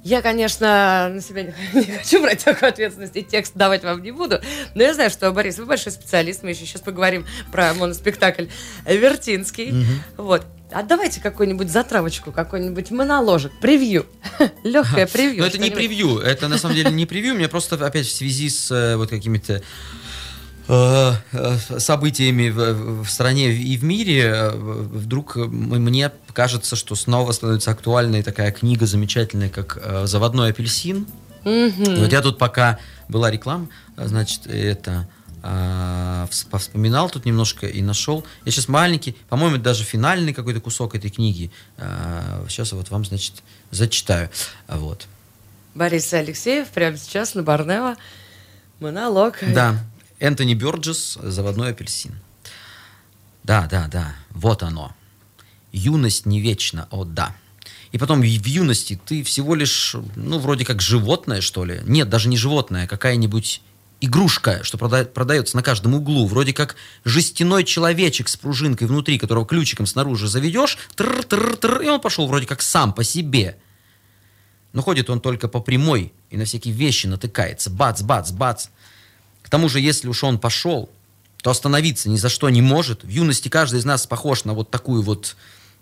Я, 0.02 0.20
конечно, 0.20 1.10
на 1.12 1.20
себя 1.20 1.44
не, 1.44 1.54
не 1.74 1.84
хочу 1.84 2.20
брать 2.20 2.44
такую 2.44 2.68
ответственность 2.68 3.16
и 3.16 3.22
текст 3.22 3.52
давать 3.54 3.84
вам 3.84 4.02
не 4.02 4.10
буду. 4.10 4.40
Но 4.74 4.82
я 4.82 4.94
знаю, 4.94 5.10
что, 5.10 5.30
Борис, 5.30 5.58
вы 5.58 5.66
большой 5.66 5.92
специалист. 5.92 6.42
Мы 6.42 6.50
еще 6.50 6.66
сейчас 6.66 6.80
поговорим 6.80 7.24
про 7.52 7.72
моноспектакль 7.74 8.46
Вертинский. 8.84 9.72
Вот. 10.16 10.44
А 10.72 10.82
давайте 10.82 11.20
какую-нибудь 11.20 11.70
затравочку, 11.70 12.32
какой-нибудь 12.32 12.90
моноложек, 12.90 13.52
превью. 13.60 14.06
Легкое 14.64 15.06
превью. 15.06 15.42
Но 15.42 15.46
это 15.46 15.58
не 15.58 15.70
превью, 15.70 16.18
это 16.18 16.48
на 16.48 16.58
самом 16.58 16.74
деле 16.74 16.90
не 16.90 17.06
превью, 17.06 17.34
мне 17.34 17.48
просто 17.48 17.74
опять 17.84 18.06
в 18.06 18.12
связи 18.12 18.48
с 18.48 18.70
э, 18.70 18.96
вот 18.96 19.10
какими-то 19.10 19.62
событиями 21.78 22.48
в, 22.50 23.02
в 23.04 23.08
стране 23.10 23.52
и 23.52 23.76
в 23.76 23.84
мире 23.84 24.22
э, 24.24 24.50
вдруг 24.50 25.36
э, 25.36 25.40
мне 25.44 26.10
кажется, 26.32 26.76
что 26.76 26.94
снова 26.94 27.32
становится 27.32 27.70
актуальной 27.72 28.22
такая 28.22 28.52
книга 28.52 28.86
замечательная, 28.86 29.48
как 29.48 29.78
э, 29.82 30.06
«Заводной 30.06 30.50
апельсин». 30.50 31.06
И 31.44 31.72
вот 31.98 32.12
я 32.12 32.20
тут 32.22 32.38
пока 32.38 32.78
была 33.08 33.28
реклама, 33.30 33.68
а, 33.96 34.06
значит, 34.06 34.46
это 34.46 35.08
а, 35.42 36.28
вс- 36.30 36.48
повспоминал 36.48 37.10
тут 37.10 37.24
немножко 37.24 37.66
и 37.66 37.82
нашел. 37.82 38.24
Я 38.44 38.52
сейчас 38.52 38.68
маленький, 38.68 39.16
по-моему, 39.28 39.58
даже 39.58 39.82
финальный 39.82 40.32
какой-то 40.34 40.60
кусок 40.60 40.94
этой 40.94 41.10
книги. 41.10 41.50
сейчас 42.48 42.70
вот 42.70 42.90
вам, 42.90 43.04
значит, 43.04 43.42
зачитаю. 43.72 44.30
А, 44.68 44.78
Вот. 44.78 45.08
Борис 45.74 46.12
Алексеев 46.12 46.68
прямо 46.68 46.96
сейчас 46.96 47.34
на 47.34 47.42
Барнево. 47.42 47.96
Монолог. 48.78 49.36
Да. 49.54 49.76
Энтони 50.22 50.54
Бёрджес 50.54 51.18
«Заводной 51.20 51.70
апельсин». 51.70 52.14
Да, 53.42 53.66
да, 53.68 53.88
да, 53.88 54.14
вот 54.30 54.62
оно. 54.62 54.94
Юность 55.72 56.26
не 56.26 56.40
вечна, 56.40 56.86
о 56.92 57.04
да. 57.04 57.34
И 57.90 57.98
потом 57.98 58.20
в 58.20 58.24
юности 58.24 59.00
ты 59.04 59.24
всего 59.24 59.56
лишь, 59.56 59.96
ну, 60.14 60.38
вроде 60.38 60.64
как 60.64 60.80
животное, 60.80 61.40
что 61.40 61.64
ли. 61.64 61.80
Нет, 61.86 62.08
даже 62.08 62.28
не 62.28 62.36
животное, 62.36 62.84
а 62.84 62.86
какая-нибудь 62.86 63.62
игрушка, 64.00 64.62
что 64.62 64.78
прода- 64.78 65.06
продается 65.06 65.56
на 65.56 65.62
каждом 65.64 65.94
углу. 65.94 66.28
Вроде 66.28 66.52
как 66.52 66.76
жестяной 67.04 67.64
человечек 67.64 68.28
с 68.28 68.36
пружинкой 68.36 68.86
внутри, 68.86 69.18
которого 69.18 69.44
ключиком 69.44 69.86
снаружи 69.86 70.28
заведешь, 70.28 70.78
тр-тр-тр, 70.94 71.80
и 71.82 71.88
он 71.88 72.00
пошел 72.00 72.28
вроде 72.28 72.46
как 72.46 72.62
сам 72.62 72.92
по 72.92 73.02
себе. 73.02 73.58
Но 74.72 74.82
ходит 74.82 75.10
он 75.10 75.20
только 75.20 75.48
по 75.48 75.58
прямой 75.58 76.12
и 76.30 76.36
на 76.36 76.44
всякие 76.44 76.72
вещи 76.72 77.08
натыкается. 77.08 77.70
Бац, 77.70 78.02
бац, 78.02 78.30
бац. 78.30 78.68
Тому 79.52 79.68
же, 79.68 79.80
если 79.80 80.08
уж 80.08 80.24
он 80.24 80.38
пошел, 80.38 80.88
то 81.42 81.50
остановиться 81.50 82.08
ни 82.08 82.16
за 82.16 82.30
что 82.30 82.48
не 82.48 82.62
может. 82.62 83.04
В 83.04 83.08
юности 83.08 83.48
каждый 83.48 83.80
из 83.80 83.84
нас 83.84 84.06
похож 84.06 84.44
на 84.46 84.54
вот 84.54 84.70
такую 84.70 85.02
вот 85.02 85.36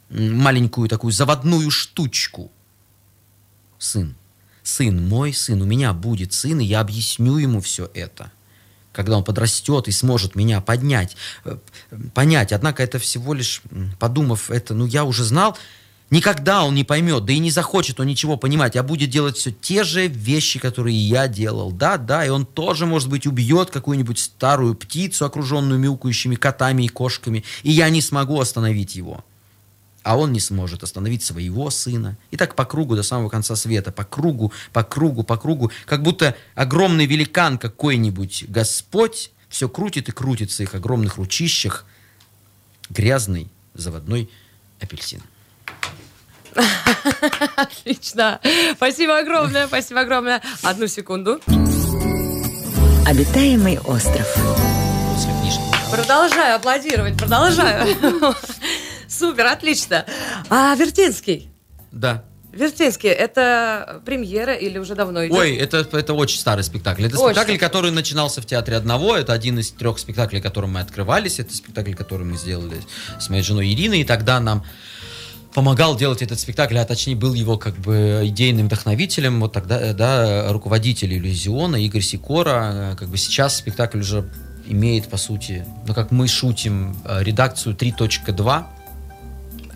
маленькую 0.09 0.89
такую 0.89 1.13
заводную 1.13 1.71
штучку. 1.71 2.51
Сын. 3.79 4.17
Сын, 4.65 5.09
мой 5.09 5.33
сын, 5.33 5.63
у 5.63 5.67
меня 5.67 5.93
будет 5.93 6.33
сын, 6.33 6.59
и 6.59 6.65
я 6.65 6.81
объясню 6.81 7.37
ему 7.37 7.61
все 7.61 7.89
это. 7.95 8.33
Когда 8.91 9.17
он 9.17 9.23
подрастет 9.23 9.87
и 9.87 9.93
сможет 9.93 10.35
меня 10.35 10.61
поднять, 10.61 11.17
э, 11.45 11.57
понять. 12.13 12.53
Однако 12.53 12.83
это 12.83 12.99
всего 12.99 13.35
лишь, 13.35 13.63
подумав 14.01 14.51
это, 14.51 14.75
ну 14.75 14.85
я 14.85 15.05
уже 15.05 15.23
знал, 15.23 15.57
никогда 16.11 16.65
он 16.65 16.75
не 16.75 16.85
поймет, 16.85 17.25
да 17.25 17.33
и 17.33 17.39
не 17.39 17.51
захочет 17.51 18.01
он 18.01 18.07
ничего 18.07 18.37
понимать, 18.37 18.77
а 18.77 18.83
будет 18.83 19.11
делать 19.11 19.37
все 19.37 19.51
те 19.53 19.85
же 19.85 20.07
вещи, 20.07 20.59
которые 20.59 20.97
я 20.97 21.29
делал. 21.29 21.73
Да, 21.73 21.97
да, 21.97 22.25
и 22.25 22.29
он 22.29 22.47
тоже, 22.47 22.87
может 22.87 23.09
быть, 23.09 23.27
убьет 23.27 23.71
какую-нибудь 23.71 24.19
старую 24.19 24.75
птицу, 24.75 25.25
окруженную 25.25 25.79
мяукающими 25.79 26.35
котами 26.35 26.85
и 26.85 26.89
кошками, 26.89 27.45
и 27.63 27.71
я 27.71 27.89
не 27.91 28.03
смогу 28.03 28.41
остановить 28.41 28.97
его. 28.97 29.25
А 30.03 30.17
он 30.17 30.33
не 30.33 30.41
сможет 30.41 30.83
остановить 30.83 31.23
своего 31.23 31.69
сына. 31.71 32.17
И 32.31 32.37
так 32.37 32.55
по 32.55 32.65
кругу 32.65 32.97
до 32.97 33.03
самого 33.03 33.29
конца 33.29 33.55
света. 33.55 33.93
По 33.93 34.05
кругу, 34.05 34.51
по 34.73 34.83
кругу, 34.83 35.25
по 35.25 35.37
кругу. 35.37 35.71
Как 35.85 36.03
будто 36.03 36.35
огромный 36.55 37.05
великан 37.05 37.59
какой-нибудь 37.59 38.47
Господь 38.49 39.31
все 39.51 39.69
крутит 39.69 40.09
и 40.09 40.13
крутит 40.13 40.51
в 40.51 40.55
своих 40.55 40.75
огромных 40.75 41.17
ручищах 41.17 41.85
грязный 42.89 43.49
заводной 43.75 44.31
апельсин. 44.81 45.21
Отлично. 47.57 48.41
Спасибо 48.77 49.19
огромное, 49.19 49.67
спасибо 49.67 50.01
огромное. 50.01 50.43
Одну 50.63 50.87
секунду. 50.87 51.41
Обитаемый 53.07 53.79
остров. 53.81 54.27
После 55.15 55.33
книжки. 55.41 55.61
Продолжаю 55.91 56.57
аплодировать, 56.57 57.17
продолжаю. 57.17 57.97
Супер, 59.09 59.47
отлично. 59.47 60.07
А 60.49 60.75
Вертинский? 60.77 61.51
Да. 61.91 62.25
Вертинский, 62.53 63.09
это 63.09 64.03
премьера 64.05 64.55
или 64.55 64.79
уже 64.79 64.97
давно 64.97 65.27
идет? 65.27 65.37
Ой, 65.37 65.55
это, 65.55 65.87
это 65.93 66.15
очень 66.15 66.41
старый 66.41 66.65
спектакль. 66.65 67.07
Это 67.07 67.19
Очень. 67.19 67.35
спектакль, 67.35 67.59
который 67.59 67.93
начинался 67.93 68.43
в 68.43 68.47
театре 68.47 68.77
одного. 68.77 69.17
Это 69.17 69.33
один 69.33 69.61
из 69.61 69.71
трех 69.71 69.99
спектаклей, 70.01 70.41
которым 70.41 70.73
мы 70.73 70.81
открывались. 70.81 71.39
Это 71.39 71.55
спектакль, 71.55 71.95
который 71.95 72.27
мы 72.27 72.37
сделали 72.37 72.83
с 73.21 73.29
моей 73.29 73.43
женой 73.43 73.73
Ириной. 73.73 74.01
И 74.01 74.05
тогда 74.05 74.41
нам 74.41 74.65
помогал 75.55 75.97
делать 75.97 76.23
этот 76.23 76.39
спектакль, 76.39 76.79
а 76.79 76.85
точнее 76.85 77.17
был 77.17 77.35
его 77.35 77.59
как 77.59 77.77
бы 77.77 78.23
идейным 78.25 78.67
вдохновителем, 78.67 79.41
вот 79.41 79.53
тогда, 79.53 79.81
э, 79.81 79.93
да, 79.93 80.53
руководитель 80.53 81.15
иллюзиона 81.15 81.77
Игорь 81.77 82.03
Сикора. 82.03 82.93
Э, 82.93 82.97
Как 82.97 83.09
бы 83.09 83.17
сейчас 83.17 83.57
спектакль 83.57 84.01
уже 84.01 84.31
имеет, 84.67 85.09
по 85.09 85.17
сути, 85.17 85.67
ну, 85.87 85.95
как 85.95 86.11
мы 86.11 86.29
шутим, 86.29 86.97
э, 87.05 87.23
редакцию 87.23 87.75
3.2. 87.75 88.67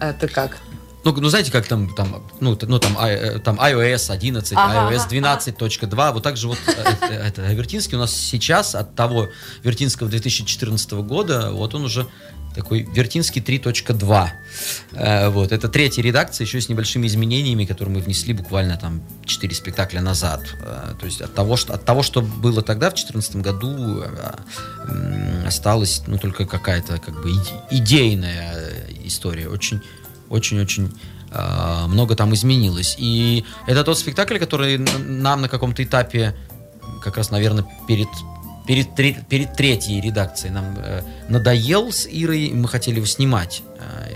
Это 0.01 0.29
как? 0.29 0.59
Ну, 1.05 1.13
ну, 1.13 1.29
знаете, 1.29 1.53
как 1.53 1.67
там, 1.67 1.95
там, 1.95 2.23
ну, 2.41 2.59
ну 2.63 2.79
там, 2.79 2.97
э, 2.99 3.39
там 3.39 3.61
iOS 3.61 4.11
11, 4.11 4.53
Ага, 4.57 4.91
iOS 4.91 5.03
ага, 5.07 5.39
12.2, 5.39 6.13
вот 6.13 6.23
так 6.23 6.37
же 6.39 6.49
вот 6.49 6.59
э, 6.67 6.73
э, 7.03 7.15
это, 7.29 7.43
Вертинский 7.43 7.97
у 7.97 8.01
нас 8.01 8.15
сейчас 8.17 8.75
от 8.75 8.95
того 8.95 9.29
Вертинского 9.63 10.09
2014 10.09 10.93
года, 10.93 11.51
вот 11.53 11.75
он 11.75 11.85
уже 11.85 12.07
такой 12.55 12.83
Вертинский 12.83 13.43
3.2. 13.43 14.29
Э, 14.93 15.29
вот, 15.29 15.53
это 15.53 15.69
третья 15.69 16.03
редакция, 16.03 16.45
еще 16.45 16.61
с 16.61 16.69
небольшими 16.69 17.07
изменениями, 17.07 17.65
которые 17.65 17.97
мы 17.97 18.01
внесли 18.01 18.33
буквально 18.33 18.77
там 18.77 19.03
4 19.25 19.55
спектакля 19.55 20.01
назад. 20.01 20.43
Э, 20.61 20.95
то 20.99 21.07
есть 21.07 21.21
от 21.21 21.35
того, 21.35 21.57
что, 21.57 21.75
от 21.75 21.85
того, 21.85 22.03
что 22.03 22.23
было 22.23 22.63
тогда, 22.63 22.91
в 22.91 22.95
2014 22.95 23.37
году, 23.37 24.03
э, 24.03 25.47
осталась, 25.47 26.03
ну, 26.07 26.19
только 26.19 26.47
какая-то 26.47 26.99
как 26.99 27.23
бы 27.23 27.31
иде- 27.31 27.61
идейная 27.71 28.73
история. 29.05 29.49
Очень 29.49 29.83
очень-очень 30.31 30.93
э, 31.31 31.87
много 31.87 32.17
там 32.17 32.33
изменилось. 32.35 32.97
И 32.99 33.45
это 33.67 33.85
тот 33.85 33.99
спектакль, 33.99 34.39
который 34.39 34.79
нам 34.79 35.43
на 35.43 35.49
каком-то 35.49 35.83
этапе, 35.83 36.35
как 37.03 37.17
раз, 37.17 37.31
наверное, 37.31 37.67
перед, 37.87 38.09
перед, 38.67 38.95
тре- 38.95 39.25
перед 39.29 39.55
третьей 39.55 40.01
редакцией 40.01 40.53
нам 40.53 40.77
э, 40.79 41.03
надоел 41.29 41.93
с 41.93 42.07
Ирой, 42.07 42.51
мы 42.51 42.69
хотели 42.69 42.97
его 42.97 43.07
снимать 43.07 43.63
э, 43.79 44.15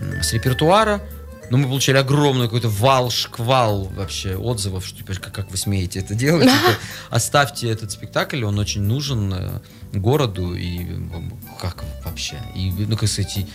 э, 0.00 0.22
с 0.22 0.32
репертуара. 0.32 1.00
Но 1.50 1.56
мы 1.56 1.64
получили 1.64 1.96
огромный 1.96 2.44
какой-то 2.44 2.68
вал, 2.68 3.10
шквал 3.10 3.84
вообще 3.96 4.36
отзывов, 4.36 4.84
что 4.86 4.98
типа, 4.98 5.14
как, 5.14 5.32
как 5.32 5.50
вы 5.50 5.56
смеете 5.56 6.00
это 6.00 6.14
делать. 6.14 6.44
Типа, 6.50 6.74
оставьте 7.08 7.70
этот 7.70 7.90
спектакль, 7.90 8.44
он 8.44 8.58
очень 8.58 8.82
нужен 8.82 9.32
э, 9.32 9.60
городу 9.94 10.54
и 10.54 10.86
как 11.58 11.84
вообще. 12.04 12.36
И, 12.54 12.70
ну, 12.70 12.98
как 12.98 13.08
сказать, 13.08 13.38
и, 13.38 13.46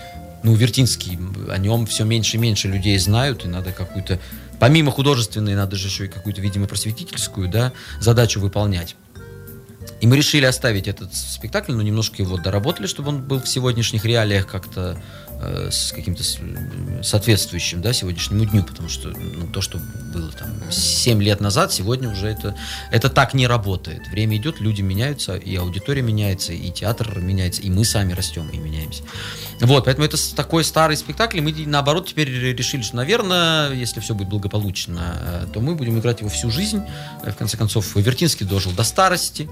ну, 0.41 0.55
Вертинский, 0.55 1.19
о 1.49 1.57
нем 1.59 1.85
все 1.85 2.03
меньше 2.03 2.37
и 2.37 2.39
меньше 2.39 2.67
людей 2.67 2.97
знают, 2.97 3.45
и 3.45 3.47
надо 3.47 3.71
какую-то, 3.71 4.19
помимо 4.59 4.91
художественной, 4.91 5.53
надо 5.53 5.75
же 5.75 5.87
еще 5.87 6.05
и 6.05 6.07
какую-то, 6.07 6.41
видимо, 6.41 6.65
просветительскую, 6.65 7.47
да, 7.47 7.73
задачу 7.99 8.39
выполнять. 8.39 8.95
И 10.03 10.05
мы 10.05 10.17
решили 10.17 10.43
оставить 10.43 10.89
этот 10.89 11.15
спектакль, 11.15 11.71
но 11.71 11.81
немножко 11.81 12.21
его 12.21 12.37
доработали, 12.37 12.87
чтобы 12.87 13.07
он 13.07 13.21
был 13.21 13.39
в 13.39 13.47
сегодняшних 13.47 14.03
реалиях 14.03 14.47
как-то 14.47 15.01
э, 15.39 15.69
с 15.71 15.93
каким-то 15.93 16.21
соответствующим, 17.01 17.81
да, 17.81 17.93
сегодняшнему 17.93 18.43
дню, 18.43 18.65
потому 18.65 18.89
что 18.89 19.11
ну, 19.11 19.47
то, 19.47 19.61
что 19.61 19.79
было 20.13 20.29
там 20.33 20.49
7 20.69 21.23
лет 21.23 21.39
назад, 21.39 21.71
сегодня 21.71 22.09
уже 22.09 22.27
это, 22.27 22.53
это 22.91 23.09
так 23.09 23.33
не 23.33 23.47
работает. 23.47 24.05
Время 24.09 24.35
идет, 24.35 24.59
люди 24.59 24.81
меняются, 24.81 25.37
и 25.37 25.55
аудитория 25.55 26.01
меняется, 26.01 26.51
и 26.51 26.69
театр 26.69 27.19
меняется, 27.19 27.61
и 27.61 27.69
мы 27.69 27.85
сами 27.85 28.11
растем 28.11 28.49
и 28.49 28.57
меняемся. 28.57 29.03
Вот, 29.61 29.85
поэтому 29.85 30.05
это 30.05 30.17
такой 30.35 30.65
старый 30.65 30.97
спектакль, 30.97 31.37
и 31.37 31.41
мы 31.41 31.53
наоборот 31.65 32.09
теперь 32.09 32.29
решили, 32.29 32.81
что, 32.81 32.97
наверное, 32.97 33.71
если 33.71 34.01
все 34.01 34.13
будет 34.13 34.27
благополучно, 34.27 35.45
э, 35.45 35.47
то 35.53 35.61
мы 35.61 35.75
будем 35.75 35.97
играть 35.97 36.19
его 36.19 36.29
всю 36.29 36.51
жизнь. 36.51 36.81
Э, 37.23 37.31
В 37.31 37.37
конце 37.37 37.55
концов, 37.55 37.95
Вертинский 37.95 38.45
дожил 38.45 38.73
до 38.73 38.83
старости, 38.83 39.49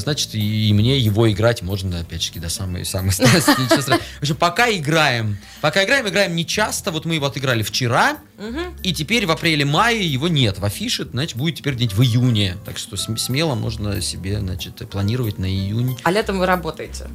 значит, 0.00 0.34
и, 0.34 0.72
мне 0.72 0.98
его 0.98 1.30
играть 1.30 1.62
можно, 1.62 2.00
опять-таки, 2.00 2.40
до 2.40 2.48
самой, 2.48 2.84
самой 2.84 3.12
старости. 3.12 3.50
В 3.50 4.22
общем, 4.22 4.36
пока 4.36 4.70
играем. 4.70 5.38
Пока 5.60 5.84
играем, 5.84 6.08
играем 6.08 6.34
не 6.34 6.46
часто. 6.46 6.90
Вот 6.90 7.04
мы 7.04 7.14
его 7.14 7.26
отыграли 7.26 7.62
вчера, 7.62 8.18
и 8.82 8.92
теперь 8.92 9.26
в 9.26 9.30
апреле-мае 9.30 10.06
его 10.06 10.28
нет. 10.28 10.58
В 10.58 10.64
афише, 10.64 11.04
значит, 11.04 11.36
будет 11.36 11.56
теперь 11.56 11.74
где-нибудь 11.74 11.96
в 11.96 12.02
июне. 12.02 12.56
Так 12.64 12.78
что 12.78 12.96
см- 12.96 13.20
смело 13.20 13.54
можно 13.54 14.00
себе, 14.00 14.38
значит, 14.40 14.88
планировать 14.90 15.38
на 15.38 15.46
июнь. 15.46 15.96
А 16.02 16.10
летом 16.10 16.38
вы 16.38 16.46
работаете? 16.46 17.06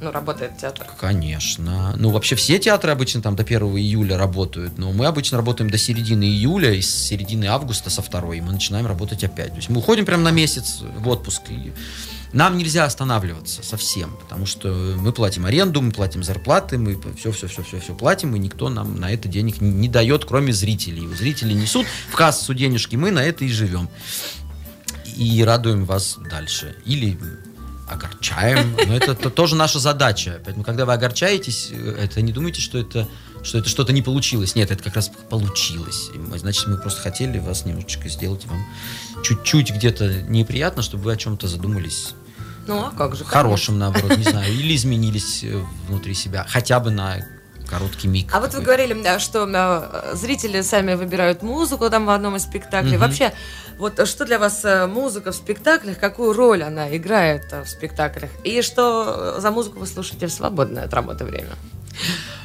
Ну, 0.00 0.10
работает 0.10 0.56
театр. 0.56 0.86
Конечно. 0.98 1.94
Ну, 1.96 2.10
вообще 2.10 2.34
все 2.34 2.58
театры 2.58 2.90
обычно 2.90 3.20
там 3.20 3.36
до 3.36 3.42
1 3.42 3.62
июля 3.76 4.16
работают, 4.16 4.78
но 4.78 4.92
мы 4.92 5.06
обычно 5.06 5.36
работаем 5.36 5.70
до 5.70 5.76
середины 5.76 6.24
июля, 6.24 6.72
и 6.72 6.80
с 6.80 6.90
середины 6.90 7.44
августа, 7.46 7.90
со 7.90 8.00
второй, 8.00 8.40
мы 8.40 8.52
начинаем 8.52 8.86
работать 8.86 9.24
опять. 9.24 9.50
То 9.50 9.56
есть 9.56 9.68
мы 9.68 9.78
уходим 9.78 10.06
прямо 10.06 10.22
на 10.22 10.30
месяц 10.30 10.80
в 10.80 11.06
отпуск, 11.08 11.42
и 11.50 11.72
нам 12.32 12.56
нельзя 12.56 12.84
останавливаться 12.84 13.62
совсем, 13.62 14.16
потому 14.16 14.46
что 14.46 14.68
мы 14.98 15.12
платим 15.12 15.44
аренду, 15.44 15.82
мы 15.82 15.90
платим 15.90 16.22
зарплаты, 16.22 16.78
мы 16.78 16.98
все-все-все-все 17.18 17.94
платим, 17.94 18.34
и 18.36 18.38
никто 18.38 18.70
нам 18.70 18.98
на 18.98 19.12
это 19.12 19.28
денег 19.28 19.60
не, 19.60 19.70
не 19.70 19.88
дает, 19.88 20.24
кроме 20.24 20.52
зрителей. 20.52 21.06
Зрители 21.14 21.52
несут 21.52 21.86
в 22.10 22.14
кассу 22.14 22.54
денежки, 22.54 22.96
мы 22.96 23.10
на 23.10 23.22
это 23.22 23.44
и 23.44 23.48
живем. 23.48 23.90
И 25.16 25.42
радуем 25.44 25.84
вас 25.84 26.18
дальше. 26.30 26.76
Или 26.86 27.18
огорчаем. 27.90 28.76
Но 28.86 28.96
это, 28.96 29.12
это 29.12 29.30
тоже 29.30 29.56
наша 29.56 29.78
задача. 29.78 30.40
Поэтому, 30.44 30.64
когда 30.64 30.84
вы 30.86 30.92
огорчаетесь, 30.92 31.70
э, 31.72 31.96
это 32.04 32.22
не 32.22 32.32
думайте, 32.32 32.60
что 32.60 32.78
это 32.78 33.08
что 33.42 33.56
это 33.58 33.68
что-то 33.70 33.92
не 33.94 34.02
получилось. 34.02 34.54
Нет, 34.54 34.70
это 34.70 34.82
как 34.82 34.96
раз 34.96 35.10
получилось. 35.30 36.10
Значит, 36.36 36.66
мы 36.66 36.76
просто 36.76 37.00
хотели 37.00 37.38
вас 37.38 37.64
немножечко 37.64 38.08
сделать 38.10 38.44
вам 38.44 38.62
чуть-чуть 39.22 39.70
где-то 39.72 40.22
неприятно, 40.22 40.82
чтобы 40.82 41.04
вы 41.04 41.12
о 41.12 41.16
чем-то 41.16 41.48
задумались 41.48 42.10
Ну, 42.66 42.80
а 42.84 42.90
как 42.90 43.16
же? 43.16 43.24
хорошим, 43.24 43.78
наоборот, 43.78 44.16
не 44.18 44.24
знаю, 44.24 44.52
или 44.52 44.74
изменились 44.76 45.42
э, 45.44 45.58
внутри 45.88 46.12
себя, 46.14 46.44
хотя 46.48 46.80
бы 46.80 46.90
на 46.90 47.24
короткий 47.66 48.08
миг. 48.08 48.28
А 48.34 48.40
вот 48.40 48.52
вы 48.52 48.60
говорили, 48.60 49.00
да, 49.02 49.18
что 49.18 49.46
э, 49.48 50.14
зрители 50.16 50.60
сами 50.60 50.94
выбирают 50.94 51.42
музыку 51.42 51.88
там 51.88 52.04
в 52.06 52.10
одном 52.10 52.36
из 52.36 52.42
спектаклей. 52.42 52.98
Вообще, 52.98 53.32
вот 53.80 54.06
что 54.06 54.26
для 54.26 54.38
вас 54.38 54.64
э, 54.64 54.86
музыка 54.86 55.32
в 55.32 55.34
спектаклях, 55.34 55.98
какую 55.98 56.34
роль 56.34 56.62
она 56.62 56.94
играет 56.94 57.46
э, 57.50 57.64
в 57.64 57.68
спектаклях? 57.68 58.30
И 58.44 58.60
что 58.60 59.34
э, 59.36 59.40
за 59.40 59.50
музыку 59.50 59.80
вы 59.80 59.86
слушаете 59.86 60.26
в 60.26 60.32
свободное 60.32 60.84
от 60.84 60.92
работы 60.92 61.24
время? 61.24 61.48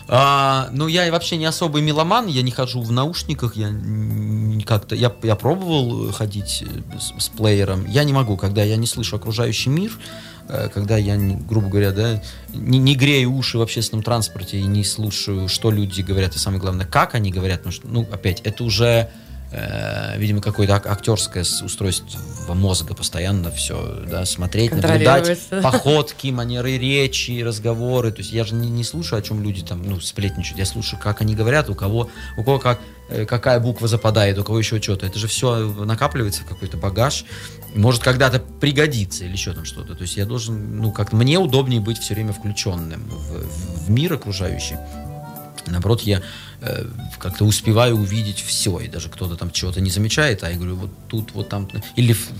А, 0.07 0.69
ну, 0.71 0.87
я 0.87 1.11
вообще 1.11 1.35
не 1.35 1.45
особый 1.45 1.81
меломан, 1.81 2.27
я 2.27 2.41
не 2.41 2.51
хожу 2.51 2.81
в 2.81 2.91
наушниках, 2.91 3.57
я 3.57 3.69
как-то, 4.65 4.95
я, 4.95 5.13
я 5.23 5.35
пробовал 5.35 6.11
ходить 6.13 6.63
с, 6.99 7.23
с 7.23 7.29
плеером, 7.29 7.85
я 7.85 8.03
не 8.03 8.13
могу, 8.13 8.37
когда 8.37 8.63
я 8.63 8.77
не 8.77 8.87
слышу 8.87 9.15
окружающий 9.15 9.69
мир, 9.69 9.91
когда 10.73 10.95
я, 10.97 11.17
грубо 11.17 11.69
говоря, 11.69 11.91
да, 11.91 12.21
не, 12.53 12.77
не 12.77 12.95
грею 12.95 13.33
уши 13.33 13.57
в 13.57 13.61
общественном 13.63 14.03
транспорте 14.03 14.59
и 14.59 14.63
не 14.63 14.83
слушаю, 14.83 15.49
что 15.49 15.71
люди 15.71 16.01
говорят, 16.01 16.35
и 16.35 16.39
самое 16.39 16.61
главное, 16.61 16.85
как 16.85 17.15
они 17.15 17.31
говорят, 17.31 17.61
потому 17.61 17.73
что, 17.73 17.87
ну, 17.87 18.07
опять, 18.11 18.41
это 18.41 18.63
уже 18.63 19.09
э, 19.55 20.17
видимо, 20.17 20.41
какое-то 20.41 20.75
ак- 20.75 20.85
актерское 20.87 21.43
устройство 21.63 22.53
мозга 22.53 22.93
постоянно 22.93 23.49
все, 23.51 24.03
да, 24.09 24.25
смотреть, 24.25 24.71
наблюдать, 24.81 25.39
походки, 25.63 26.27
манеры 26.31 26.77
речи, 26.77 27.41
разговоры. 27.41 28.11
То 28.11 28.19
есть 28.19 28.31
я 28.31 28.43
же 28.43 28.53
не, 28.55 28.69
не 28.69 28.83
слушаю, 28.83 29.19
о 29.19 29.21
чем 29.21 29.41
люди 29.41 29.63
там, 29.63 29.81
ну, 29.83 29.99
сплетничают. 29.99 30.59
Я 30.59 30.65
слушаю, 30.65 30.99
как 31.01 31.21
они 31.21 31.35
говорят, 31.35 31.69
у 31.69 31.75
кого, 31.75 32.09
у 32.37 32.43
кого 32.43 32.59
как, 32.59 32.79
э, 33.09 33.25
какая 33.25 33.59
буква 33.59 33.87
западает, 33.87 34.37
у 34.37 34.43
кого 34.43 34.59
еще 34.59 34.81
что-то. 34.81 35.05
Это 35.05 35.17
же 35.19 35.27
все 35.27 35.67
накапливается 35.85 36.41
в 36.43 36.45
какой-то 36.45 36.77
багаж. 36.77 37.25
Может 37.73 38.03
когда-то 38.03 38.39
пригодиться 38.39 39.25
или 39.25 39.31
еще 39.33 39.53
там 39.53 39.65
что-то. 39.65 39.95
То 39.95 40.01
есть 40.03 40.17
я 40.17 40.25
должен, 40.25 40.77
ну, 40.77 40.91
как 40.91 41.13
мне 41.13 41.37
удобнее 41.39 41.79
быть 41.81 41.97
все 41.97 42.13
время 42.13 42.31
включенным 42.33 43.03
в, 43.09 43.43
в- 43.43 43.85
в 43.85 43.89
мир 43.89 44.13
окружающий. 44.13 44.75
Наоборот, 45.71 46.01
я 46.01 46.21
э, 46.61 46.85
как-то 47.17 47.45
успеваю 47.45 47.95
увидеть 47.95 48.41
все, 48.41 48.79
и 48.79 48.87
даже 48.87 49.09
кто-то 49.09 49.35
там 49.35 49.51
чего-то 49.51 49.81
не 49.81 49.89
замечает, 49.89 50.43
а 50.43 50.49
я 50.49 50.55
говорю, 50.55 50.75
вот 50.75 50.91
тут, 51.07 51.31
вот 51.33 51.49
там, 51.49 51.69
или 51.95 52.13
в, 52.13 52.31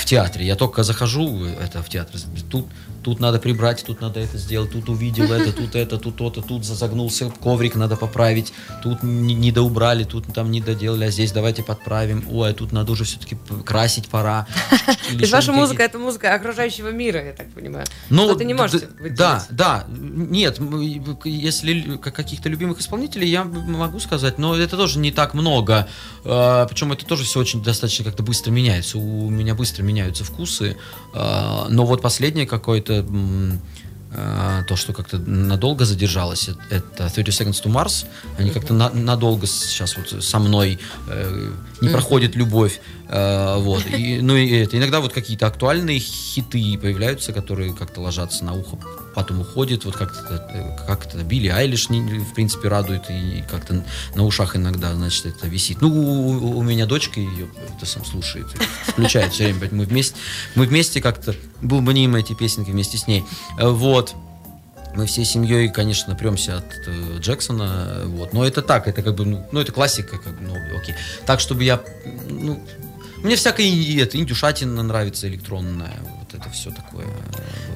в 0.00 0.04
театре, 0.04 0.46
я 0.46 0.56
только 0.56 0.82
захожу, 0.82 1.44
это 1.44 1.82
в 1.82 1.88
театр, 1.88 2.20
тут, 2.50 2.66
тут 3.02 3.20
надо 3.20 3.38
прибрать, 3.38 3.84
тут 3.84 4.00
надо 4.00 4.20
это 4.20 4.38
сделать, 4.38 4.72
тут 4.72 4.88
увидел 4.88 5.32
это, 5.32 5.52
тут 5.52 5.74
это, 5.74 5.98
тут 5.98 6.16
то-то, 6.16 6.42
тут 6.42 6.64
загнулся 6.64 7.30
коврик, 7.30 7.74
надо 7.74 7.96
поправить, 7.96 8.52
тут 8.82 9.02
не, 9.02 9.34
не 9.34 9.52
доубрали, 9.52 10.04
тут 10.04 10.26
там 10.32 10.50
не 10.50 10.60
доделали, 10.60 11.04
а 11.04 11.10
здесь 11.10 11.32
давайте 11.32 11.62
подправим, 11.62 12.24
ой, 12.30 12.50
а 12.50 12.54
тут 12.54 12.72
надо 12.72 12.92
уже 12.92 13.04
все-таки 13.04 13.36
красить 13.64 14.08
пора. 14.08 14.46
То 14.86 15.14
есть 15.14 15.32
ваша 15.32 15.52
музыка 15.52 15.82
это 15.82 15.98
музыка 15.98 16.34
окружающего 16.34 16.88
мира, 16.90 17.24
я 17.24 17.32
так 17.32 17.50
понимаю. 17.52 17.86
Что 18.08 18.34
ты 18.34 18.44
не 18.44 18.54
выделить. 18.54 19.16
Да, 19.16 19.44
да. 19.50 19.84
Нет, 19.88 20.60
если 21.24 21.96
каких-то 21.96 22.48
любимых 22.48 22.80
исполнителей, 22.80 23.28
я 23.28 23.44
могу 23.44 24.00
сказать, 24.00 24.38
но 24.38 24.56
это 24.56 24.76
тоже 24.76 24.98
не 24.98 25.12
так 25.12 25.34
много. 25.34 25.88
А, 26.24 26.66
Причем 26.66 26.92
это 26.92 27.04
тоже 27.04 27.24
все 27.24 27.40
очень 27.40 27.62
достаточно 27.62 28.04
как-то 28.04 28.22
быстро 28.22 28.50
меняется. 28.50 28.98
У 28.98 29.30
меня 29.30 29.54
быстро 29.54 29.82
меняются 29.82 30.24
вкусы. 30.24 30.76
А, 31.14 31.66
Но 31.68 31.84
вот 31.84 32.02
последнее 32.02 32.46
какое-то 32.46 32.91
м, 33.00 33.60
а, 34.14 34.62
то, 34.64 34.76
что 34.76 34.92
как-то 34.92 35.18
надолго 35.18 35.84
задержалось, 35.86 36.50
это 36.70 37.08
30 37.08 37.40
Seconds 37.40 37.62
to 37.64 37.72
Mars. 37.72 38.04
Они 38.38 38.50
как-то 38.50 38.74
на- 38.74 38.90
надолго 38.90 39.46
сейчас 39.46 39.96
вот 39.96 40.22
со 40.22 40.38
мной 40.38 40.78
э, 41.08 41.50
не 41.80 41.88
проходит 41.88 42.36
любовь. 42.36 42.80
Э, 43.14 43.56
вот. 43.58 43.84
И, 43.86 44.20
ну 44.22 44.34
и 44.36 44.48
это. 44.50 44.78
Иногда 44.78 45.00
вот 45.00 45.12
какие-то 45.12 45.46
актуальные 45.46 45.98
хиты 45.98 46.78
появляются, 46.78 47.32
которые 47.34 47.74
как-то 47.74 48.00
ложатся 48.00 48.42
на 48.44 48.54
ухо, 48.54 48.78
потом 49.14 49.40
уходят. 49.42 49.84
Вот 49.84 49.96
как-то 49.96 50.76
как-то 50.86 51.18
Билли 51.18 51.48
Айлиш, 51.48 51.88
в 51.90 52.34
принципе, 52.34 52.68
радует, 52.68 53.02
и 53.10 53.44
как-то 53.50 53.84
на 54.14 54.24
ушах 54.24 54.56
иногда, 54.56 54.94
значит, 54.94 55.26
это 55.26 55.46
висит. 55.46 55.82
Ну, 55.82 55.88
у, 55.88 56.56
у- 56.58 56.62
меня 56.62 56.86
дочка 56.86 57.20
ее 57.20 57.48
это 57.76 57.84
сам 57.84 58.04
слушает, 58.04 58.46
включает 58.86 59.32
все 59.32 59.52
время. 59.52 59.68
Мы 59.72 59.84
вместе, 59.84 60.16
мы 60.54 60.64
вместе 60.64 61.02
как-то 61.02 61.34
бубним 61.60 62.16
эти 62.16 62.32
песенки 62.32 62.70
вместе 62.70 62.96
с 62.96 63.06
ней. 63.06 63.24
Вот. 63.60 64.14
Мы 64.94 65.06
всей 65.06 65.24
семьей, 65.24 65.68
конечно, 65.70 66.14
премся 66.14 66.58
от 66.58 66.66
э, 66.86 67.18
Джексона, 67.18 68.02
вот. 68.06 68.32
Но 68.34 68.44
это 68.44 68.60
так, 68.60 68.86
это 68.88 69.02
как 69.02 69.14
бы, 69.16 69.24
ну, 69.24 69.46
ну, 69.50 69.60
это 69.60 69.72
классика, 69.72 70.18
как 70.18 70.38
бы, 70.38 70.46
ну, 70.48 70.78
окей. 70.78 70.94
Так, 71.24 71.40
чтобы 71.40 71.64
я, 71.64 71.80
ну, 72.28 72.62
мне 73.22 73.36
всякая 73.36 73.66
это, 74.02 74.18
индюшатина 74.18 74.82
нравится 74.82 75.28
электронная, 75.28 75.98
вот 76.02 76.34
это 76.34 76.50
все 76.50 76.70
такое. 76.70 77.06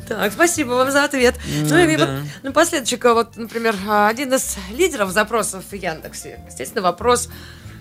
Так, 0.08 0.32
спасибо 0.32 0.70
вам 0.70 0.90
за 0.90 1.04
ответ. 1.04 1.34
Ну 1.68 1.78
и 1.78 1.96
да. 1.96 2.06
вот 2.06 2.24
напоследок, 2.42 3.04
вот, 3.04 3.36
например, 3.36 3.76
один 3.88 4.32
из 4.34 4.56
лидеров 4.70 5.10
запросов 5.10 5.64
в 5.70 5.74
Яндексе. 5.74 6.40
Естественно, 6.48 6.82
вопрос, 6.82 7.28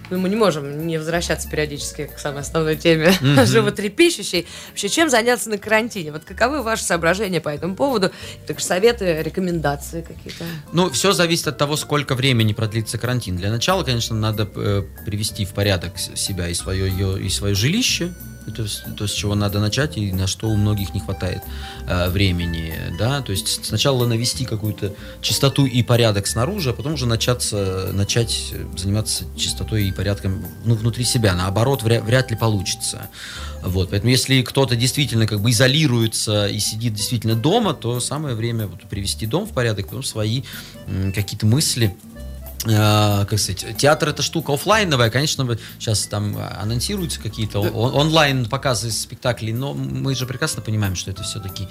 ну, 0.09 0.19
мы 0.19 0.29
не 0.29 0.35
можем 0.35 0.85
не 0.87 0.97
возвращаться 0.97 1.49
периодически 1.49 2.09
к 2.13 2.19
самой 2.19 2.41
основной 2.41 2.75
теме, 2.75 3.13
животрепещущей. 3.45 4.47
Вообще, 4.69 4.89
чем 4.89 5.09
заняться 5.09 5.49
на 5.49 5.57
карантине? 5.57 6.11
Вот 6.11 6.23
каковы 6.23 6.61
ваши 6.61 6.83
соображения 6.83 7.41
по 7.41 7.49
этому 7.49 7.75
поводу? 7.75 8.11
Так 8.47 8.59
советы, 8.59 9.21
рекомендации 9.23 10.01
какие-то? 10.01 10.45
Ну, 10.71 10.89
все 10.89 11.11
зависит 11.11 11.47
от 11.47 11.57
того, 11.57 11.75
сколько 11.75 12.15
времени 12.15 12.53
продлится 12.53 12.97
карантин. 12.97 13.37
Для 13.37 13.51
начала, 13.51 13.83
конечно, 13.83 14.15
надо 14.15 14.49
э, 14.55 14.83
привести 15.05 15.45
в 15.45 15.53
порядок 15.53 15.97
себя 15.97 16.47
и 16.47 16.53
свое, 16.53 16.89
и 17.19 17.29
свое 17.29 17.55
жилище. 17.55 18.13
Это 18.47 18.67
с- 18.67 18.83
то, 18.97 19.07
с 19.07 19.11
чего 19.11 19.33
надо 19.35 19.59
начать 19.59 19.97
и 19.97 20.11
на 20.11 20.27
что 20.27 20.47
у 20.49 20.55
многих 20.55 20.93
не 20.93 20.99
хватает 20.99 21.41
э, 21.87 22.09
времени, 22.09 22.73
да, 22.99 23.21
то 23.21 23.31
есть 23.31 23.65
сначала 23.65 24.05
навести 24.05 24.45
какую-то 24.45 24.93
чистоту 25.21 25.65
и 25.65 25.81
порядок 25.83 26.27
снаружи, 26.27 26.69
а 26.69 26.73
потом 26.73 26.93
уже 26.93 27.05
начаться, 27.07 27.89
начать 27.93 28.51
э, 28.53 28.65
заниматься 28.77 29.23
чистотой 29.35 29.87
и 29.87 29.91
порядком 29.91 30.45
ну, 30.63 30.75
внутри 30.75 31.05
себя, 31.05 31.33
наоборот, 31.33 31.81
вряд, 31.83 32.03
вряд 32.03 32.29
ли 32.31 32.37
получится, 32.37 33.09
вот, 33.63 33.89
поэтому 33.89 34.11
если 34.11 34.43
кто-то 34.43 34.75
действительно 34.75 35.25
как 35.25 35.41
бы 35.41 35.49
изолируется 35.49 36.45
и 36.47 36.59
сидит 36.59 36.93
действительно 36.93 37.33
дома, 37.35 37.73
то 37.73 37.99
самое 37.99 38.35
время 38.35 38.67
вот 38.67 38.81
привести 38.83 39.25
дом 39.25 39.47
в 39.47 39.53
порядок, 39.53 39.87
потом 39.87 40.03
свои 40.03 40.43
м, 40.87 41.11
какие-то 41.13 41.47
мысли 41.47 41.95
э, 42.65 43.25
как 43.25 43.39
сказать, 43.39 43.77
театр 43.77 44.09
это 44.09 44.21
штука 44.21 44.53
оффлайновая, 44.53 45.09
конечно, 45.09 45.57
сейчас 45.79 46.05
там 46.07 46.37
анонсируются 46.37 47.19
какие-то 47.19 47.59
он- 47.59 47.93
онлайн 47.95 48.45
показы 48.45 48.91
спектаклей, 48.91 49.53
но 49.53 49.73
мы 49.73 50.15
же 50.15 50.25
прекрасно 50.25 50.61
понимаем, 50.61 50.95
что 50.95 51.11
это 51.11 51.23
все-таки 51.23 51.67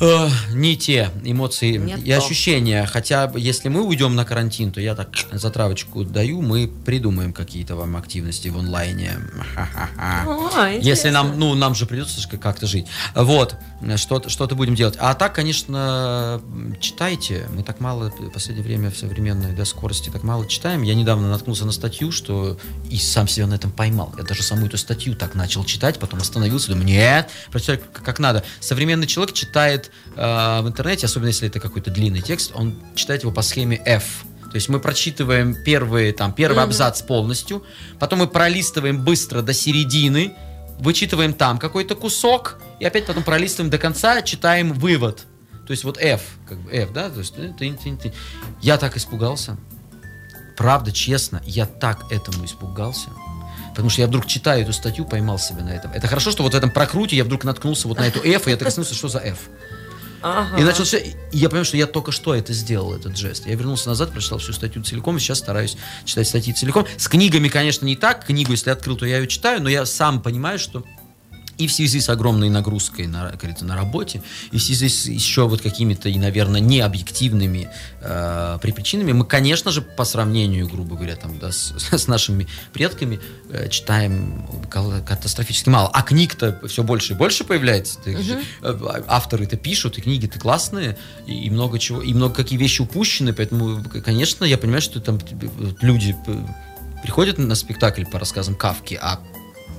э, 0.00 0.28
не 0.52 0.76
те 0.76 1.10
эмоции 1.22 1.76
Не 1.76 1.94
и 1.94 2.10
то. 2.10 2.18
ощущения. 2.18 2.86
Хотя, 2.86 3.30
если 3.36 3.68
мы 3.68 3.82
уйдем 3.82 4.14
на 4.14 4.24
карантин, 4.24 4.72
то 4.72 4.80
я 4.80 4.94
так 4.94 5.10
затравочку 5.32 6.04
даю, 6.04 6.42
мы 6.42 6.68
придумаем 6.68 7.32
какие-то 7.32 7.76
вам 7.76 7.96
активности 7.96 8.48
в 8.48 8.58
онлайне. 8.58 9.12
О, 10.26 10.66
Если 10.80 11.10
нам, 11.10 11.38
ну, 11.38 11.54
нам 11.54 11.74
же 11.74 11.86
придется 11.86 12.26
как-то 12.38 12.66
жить. 12.66 12.86
Вот, 13.14 13.56
что-то, 13.96 14.28
что-то 14.28 14.54
будем 14.54 14.74
делать. 14.74 14.96
А 14.98 15.14
так, 15.14 15.34
конечно, 15.34 16.40
читайте. 16.80 17.46
Мы 17.54 17.62
так 17.62 17.80
мало 17.80 18.10
в 18.10 18.30
последнее 18.30 18.64
время 18.64 18.90
в 18.90 18.96
современной 18.96 19.52
да, 19.52 19.64
скорости 19.64 20.10
так 20.10 20.22
мало 20.22 20.46
читаем. 20.46 20.82
Я 20.82 20.94
недавно 20.94 21.28
наткнулся 21.28 21.64
на 21.64 21.72
статью, 21.72 22.12
что 22.12 22.58
и 22.90 22.96
сам 22.96 23.28
себя 23.28 23.46
на 23.46 23.54
этом 23.54 23.70
поймал. 23.70 24.12
Я 24.16 24.24
даже 24.24 24.42
саму 24.42 24.66
эту 24.66 24.78
статью 24.78 25.14
так 25.14 25.34
начал 25.34 25.64
читать, 25.64 25.98
потом 25.98 26.20
остановился, 26.20 26.68
думаю, 26.68 26.86
нет, 26.86 27.30
прочитай 27.50 27.78
как, 27.78 28.04
как 28.04 28.18
надо. 28.18 28.44
Современный 28.60 29.06
человек 29.06 29.34
читает 29.34 29.83
э, 30.16 30.60
в 30.62 30.68
интернете, 30.68 31.06
особенно 31.06 31.28
если 31.28 31.48
это 31.48 31.60
какой-то 31.60 31.90
длинный 31.90 32.20
текст, 32.20 32.52
он 32.54 32.74
читает 32.94 33.22
его 33.22 33.32
по 33.32 33.42
схеме 33.42 33.80
F. 33.84 34.24
То 34.50 34.56
есть 34.56 34.68
мы 34.68 34.78
прочитываем 34.78 35.56
первые, 35.64 36.12
там, 36.12 36.32
первый 36.32 36.62
абзац 36.62 37.02
полностью, 37.02 37.64
потом 37.98 38.20
мы 38.20 38.28
пролистываем 38.28 39.02
быстро 39.02 39.42
до 39.42 39.52
середины, 39.52 40.34
вычитываем 40.78 41.34
там 41.34 41.58
какой-то 41.58 41.96
кусок, 41.96 42.60
и 42.78 42.84
опять 42.84 43.06
потом 43.06 43.24
пролистываем 43.24 43.70
до 43.70 43.78
конца, 43.78 44.22
читаем 44.22 44.72
вывод. 44.72 45.26
То 45.66 45.70
есть 45.72 45.82
вот 45.82 45.98
F, 45.98 46.22
как 46.48 46.58
бы 46.60 46.70
F, 46.70 46.92
да, 46.92 47.10
то 47.10 47.18
есть 47.18 47.34
э, 47.38 48.12
я 48.60 48.76
так 48.78 48.96
испугался. 48.96 49.56
Правда, 50.56 50.92
честно, 50.92 51.42
я 51.44 51.66
так 51.66 52.12
этому 52.12 52.44
испугался. 52.44 53.10
Потому 53.74 53.90
что 53.90 54.02
я 54.02 54.06
вдруг 54.06 54.26
читаю 54.26 54.62
эту 54.62 54.72
статью, 54.72 55.04
поймал 55.04 55.38
себя 55.38 55.64
на 55.64 55.70
этом. 55.70 55.90
Это 55.92 56.06
хорошо, 56.06 56.30
что 56.30 56.44
вот 56.44 56.54
в 56.54 56.56
этом 56.56 56.70
прокруте 56.70 57.16
я 57.16 57.24
вдруг 57.24 57.42
наткнулся 57.42 57.88
вот 57.88 57.98
на 57.98 58.06
эту 58.06 58.20
F, 58.20 58.46
и 58.46 58.50
я 58.50 58.56
так 58.56 58.68
остановился, 58.68 58.94
что 58.94 59.08
за 59.08 59.18
F. 59.18 59.38
Ага. 60.22 60.58
И 60.58 60.64
начал 60.64 60.84
все. 60.84 60.98
И 60.98 61.14
я 61.32 61.48
понимаю, 61.48 61.66
что 61.66 61.76
я 61.76 61.86
только 61.86 62.10
что 62.10 62.34
это 62.34 62.54
сделал, 62.54 62.94
этот 62.94 63.16
жест. 63.16 63.46
Я 63.46 63.56
вернулся 63.56 63.88
назад, 63.88 64.10
прочитал 64.10 64.38
всю 64.38 64.52
статью 64.54 64.82
целиком, 64.82 65.16
и 65.16 65.20
сейчас 65.20 65.38
стараюсь 65.38 65.76
читать 66.06 66.26
статьи 66.26 66.54
целиком. 66.54 66.86
С 66.96 67.08
книгами, 67.08 67.48
конечно, 67.48 67.84
не 67.84 67.94
так. 67.94 68.24
Книгу, 68.24 68.52
если 68.52 68.70
открыл, 68.70 68.96
то 68.96 69.04
я 69.04 69.18
ее 69.18 69.26
читаю, 69.26 69.60
но 69.60 69.68
я 69.68 69.84
сам 69.84 70.22
понимаю, 70.22 70.58
что 70.58 70.82
и 71.58 71.66
в 71.66 71.72
связи 71.72 72.00
с 72.00 72.08
огромной 72.08 72.48
нагрузкой 72.48 73.06
на, 73.06 73.30
как 73.30 73.40
говорится, 73.40 73.64
на 73.64 73.76
работе, 73.76 74.22
и 74.52 74.58
в 74.58 74.62
связи 74.62 74.88
с 74.88 75.06
еще 75.06 75.48
вот 75.48 75.60
какими-то, 75.62 76.08
и, 76.08 76.18
наверное, 76.18 76.60
необъективными 76.60 77.68
э, 78.00 78.58
причинами, 78.60 79.12
мы, 79.12 79.24
конечно 79.24 79.70
же, 79.70 79.82
по 79.82 80.04
сравнению, 80.04 80.68
грубо 80.68 80.96
говоря, 80.96 81.16
там, 81.16 81.38
да, 81.38 81.52
с, 81.52 81.74
с 81.92 82.06
нашими 82.08 82.46
предками, 82.72 83.20
э, 83.50 83.68
читаем 83.68 84.46
катастрофически 84.70 85.68
мало. 85.68 85.90
А 85.92 86.02
книг-то 86.02 86.60
все 86.66 86.82
больше 86.82 87.12
и 87.12 87.16
больше 87.16 87.44
появляется. 87.44 87.98
Ты- 88.00 88.16
э, 88.62 89.02
Авторы-то 89.06 89.56
пишут, 89.56 89.98
и 89.98 90.00
книги-то 90.00 90.38
классные, 90.38 90.96
и, 91.26 91.46
и 91.46 91.50
много 91.50 91.78
чего, 91.78 92.02
и 92.02 92.12
много 92.14 92.34
какие 92.34 92.58
вещи 92.58 92.82
упущены, 92.82 93.32
поэтому, 93.32 93.82
конечно, 94.04 94.44
я 94.44 94.58
понимаю, 94.58 94.82
что 94.82 95.00
там 95.00 95.18
э, 95.18 95.48
люди 95.80 96.16
э, 96.26 96.46
приходят 97.02 97.38
на 97.38 97.54
спектакль 97.54 98.04
по 98.04 98.18
рассказам 98.18 98.54
Кавки, 98.54 98.98
а 99.00 99.20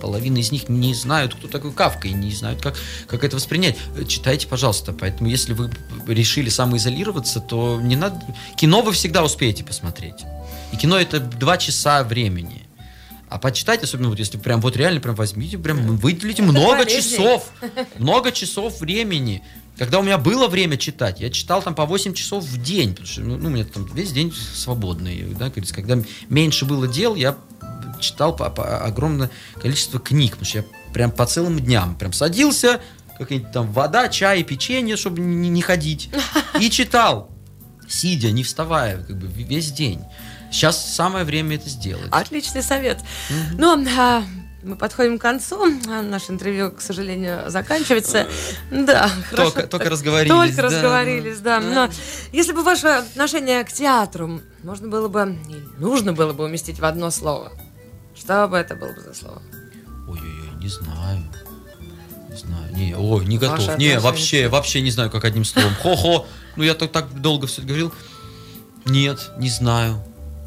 половина 0.01 0.37
из 0.37 0.51
них 0.51 0.69
не 0.69 0.93
знают, 0.93 1.33
кто 1.35 1.47
такой 1.47 1.71
Кавка, 1.71 2.07
и 2.07 2.13
не 2.13 2.31
знают, 2.31 2.61
как, 2.61 2.75
как 3.07 3.23
это 3.23 3.35
воспринять. 3.35 3.77
Читайте, 4.07 4.47
пожалуйста. 4.47 4.93
Поэтому, 4.93 5.29
если 5.29 5.53
вы 5.53 5.71
решили 6.07 6.49
самоизолироваться, 6.49 7.39
то 7.39 7.79
не 7.81 7.95
надо... 7.95 8.21
Кино 8.55 8.81
вы 8.81 8.93
всегда 8.93 9.23
успеете 9.23 9.63
посмотреть. 9.63 10.23
И 10.71 10.77
кино 10.77 10.97
это 10.97 11.19
два 11.19 11.57
часа 11.57 12.03
времени. 12.03 12.65
А 13.29 13.39
почитать, 13.39 13.83
особенно 13.83 14.09
вот 14.09 14.19
если 14.19 14.37
прям 14.37 14.61
вот 14.61 14.77
реально 14.77 15.01
прям 15.01 15.15
возьмите, 15.15 15.57
прям 15.57 15.97
выделите 15.97 16.43
много 16.43 16.85
полезнее. 16.85 17.01
часов. 17.01 17.51
Много 17.97 18.31
часов 18.31 18.79
времени. 18.79 19.43
Когда 19.77 19.99
у 19.99 20.03
меня 20.03 20.17
было 20.17 20.47
время 20.47 20.77
читать, 20.77 21.19
я 21.19 21.29
читал 21.29 21.61
там 21.61 21.75
по 21.75 21.85
8 21.85 22.13
часов 22.13 22.45
в 22.45 22.61
день, 22.61 22.91
потому 22.91 23.07
что 23.07 23.21
ну, 23.21 23.47
у 23.47 23.51
меня 23.51 23.65
там 23.65 23.85
весь 23.93 24.11
день 24.11 24.33
свободный. 24.33 25.21
Да, 25.37 25.49
говорится, 25.49 25.73
когда 25.73 25.97
меньше 26.29 26.63
было 26.65 26.87
дел, 26.87 27.15
я 27.15 27.35
читал 27.99 28.35
по, 28.35 28.49
по 28.49 28.83
огромное 28.83 29.29
количество 29.61 29.99
книг, 29.99 30.31
потому 30.31 30.45
что 30.45 30.57
я 30.59 30.65
прям 30.93 31.11
по 31.11 31.25
целым 31.25 31.59
дням 31.59 31.95
прям 31.95 32.13
садился, 32.13 32.81
какая-нибудь 33.17 33.51
там 33.51 33.71
вода, 33.71 34.07
чай, 34.09 34.43
печенье, 34.43 34.97
чтобы 34.97 35.21
не, 35.21 35.49
не 35.49 35.61
ходить, 35.61 36.09
и 36.59 36.69
читал, 36.69 37.29
сидя, 37.87 38.31
не 38.31 38.43
вставая, 38.43 39.03
как 39.03 39.17
бы 39.17 39.27
весь 39.27 39.71
день. 39.71 40.01
Сейчас 40.51 40.95
самое 40.95 41.25
время 41.25 41.55
это 41.55 41.69
сделать. 41.69 42.07
Отличный 42.11 42.63
совет. 42.63 42.99
Ну, 43.57 43.85
а, 43.97 44.23
мы 44.63 44.75
подходим 44.75 45.19
к 45.19 45.21
концу. 45.21 45.61
А, 45.87 46.01
Наше 46.01 46.31
интервью, 46.31 46.71
к 46.71 46.81
сожалению, 46.81 47.49
заканчивается. 47.49 48.27
Да, 48.71 49.09
хорошо. 49.29 49.51
Только- 49.51 49.67
только 49.67 49.89
разговорились, 49.89 50.31
Только 50.31 50.55
да. 50.57 50.63
разговорились, 50.63 51.39
да. 51.39 51.59
Но 51.59 51.89
если 52.31 52.51
бы 52.53 52.63
ваше 52.63 52.87
отношение 52.87 53.63
к 53.63 53.71
театру 53.71 54.41
можно 54.63 54.87
было 54.87 55.07
бы, 55.07 55.37
нужно 55.77 56.13
было 56.13 56.33
бы 56.33 56.45
уместить 56.45 56.79
в 56.79 56.85
одно 56.85 57.11
слово, 57.11 57.51
что 58.16 58.47
бы 58.47 58.57
это 58.57 58.76
было 58.76 58.93
бы 58.93 59.01
за 59.01 59.13
слово? 59.13 59.41
Ой-ой-ой, 60.07 60.61
не 60.61 60.70
знаю. 60.70 61.24
Не 62.30 62.38
знаю. 62.38 62.76
Не, 62.76 62.95
ой, 62.95 63.26
не 63.26 63.38
готов. 63.38 63.66
Ваше 63.66 63.78
Не, 63.78 63.99
вообще, 63.99 64.47
вообще 64.47 64.82
не 64.82 64.91
знаю, 64.91 65.09
как 65.09 65.24
одним 65.26 65.45
словом. 65.45 65.74
Хо-хо. 65.82 66.26
Ну, 66.55 66.63
я 66.63 66.74
так, 66.74 66.91
так 66.91 67.22
долго 67.22 67.47
все 67.47 67.61
говорил. 67.61 67.93
Нет, 68.86 69.32
не 69.38 69.49
знаю. 69.49 70.03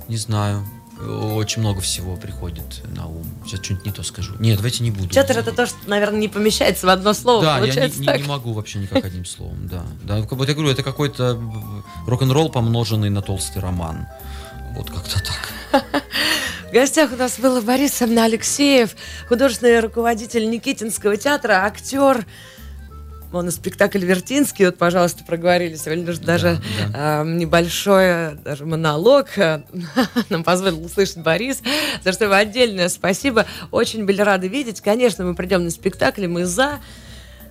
Не 0.09 0.17
знаю. 0.17 0.67
Очень 1.01 1.61
много 1.63 1.81
всего 1.81 2.17
приходит 2.17 2.83
на 2.97 3.07
ум. 3.07 3.25
Сейчас 3.47 3.61
что-нибудь 3.61 3.87
не 3.87 3.93
то 3.93 4.03
скажу. 4.03 4.35
Нет, 4.41 4.57
давайте 4.57 4.83
не 4.83 4.91
буду. 4.91 5.09
Театр 5.09 5.39
это 5.39 5.53
то, 5.53 5.67
что, 5.67 5.77
наверное, 5.87 6.19
не 6.19 6.29
помещается 6.29 6.87
в 6.87 6.91
одно 6.91 7.15
слово. 7.15 7.43
Да, 7.43 7.59
я 7.61 7.87
не, 7.87 7.99
не- 7.99 8.23
не 8.23 8.29
могу 8.29 8.53
вообще 8.53 8.81
никак 8.81 9.05
одним 9.05 9.25
словом, 9.25 9.69
да. 9.69 9.85
Да, 10.03 10.21
вот 10.29 10.49
я 10.49 10.55
говорю, 10.55 10.71
это 10.71 10.83
какой-то 10.83 11.39
э, 11.41 12.09
рок-н-ролл, 12.11 12.51
помноженный 12.51 13.11
на 13.11 13.23
толстый 13.23 13.61
роман. 13.61 14.07
Вот 14.75 14.91
как-то 14.91 15.23
так. 15.23 15.85
В 16.69 16.71
гостях 16.71 17.13
у 17.15 17.17
нас 17.17 17.39
был 17.39 17.63
Борис 17.63 18.03
Алексеев, 18.03 18.95
художественный 19.27 19.81
руководитель 19.81 20.51
Никитинского 20.51 21.17
театра, 21.17 21.65
актер. 21.65 22.27
Моноспектакль 23.33 24.05
«Вертинский», 24.05 24.67
вот, 24.67 24.77
пожалуйста, 24.77 25.25
проговорили 25.25 25.77
сегодня 25.77 26.13
же 26.13 26.21
даже 26.21 26.61
да. 26.93 27.23
э, 27.23 27.27
небольшой 27.27 28.35
даже 28.45 28.67
монолог 28.67 29.29
нам 30.29 30.45
позволил 30.45 30.85
услышать 30.85 31.19
Борис, 31.19 31.63
за 32.05 32.13
что 32.13 32.25
ему 32.25 32.35
отдельное 32.35 32.91
спасибо. 32.91 33.47
Очень 33.71 34.05
были 34.05 34.21
рады 34.21 34.49
видеть. 34.49 34.83
Конечно, 34.83 35.25
мы 35.25 35.35
придем 35.35 35.65
на 35.65 35.71
спектакль, 35.71 36.27
мы 36.27 36.45
за. 36.45 36.81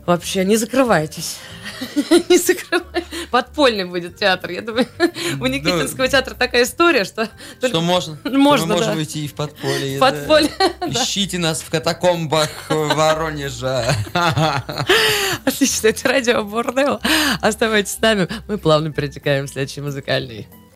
Вообще, 0.08 0.46
не 0.46 0.56
закрывайтесь. 0.56 1.36
Не 2.30 2.38
закрывайтесь. 2.38 3.04
Подпольный 3.30 3.84
будет 3.84 4.16
театр. 4.16 4.52
Я 4.52 4.62
думаю, 4.62 4.88
у 5.42 5.46
Никитинского 5.48 6.08
театра 6.08 6.34
такая 6.34 6.64
история, 6.64 7.04
что 7.04 7.30
только 7.60 7.68
Что 7.68 7.82
можно? 7.82 8.18
Можно, 8.24 8.68
Мы 8.68 8.76
можем 8.76 8.96
да. 8.96 9.04
идти 9.04 9.26
и 9.26 9.28
в 9.28 9.34
подполье. 9.34 10.00
подполье. 10.00 10.50
да. 10.80 10.88
Ищите 10.88 11.38
нас 11.40 11.62
в 11.62 11.70
катакомбах 11.70 12.50
Воронежа. 12.70 13.94
Отлично, 15.44 15.88
это 15.88 16.08
радио 16.08 16.42
Борнео. 16.42 17.02
Оставайтесь 17.42 17.92
с 17.92 18.00
нами. 18.00 18.30
Мы 18.48 18.58
плавно 18.58 18.94
перетекаем 18.94 19.46
в 19.46 19.50
следующий 19.50 19.82
музыкальный. 19.82 20.48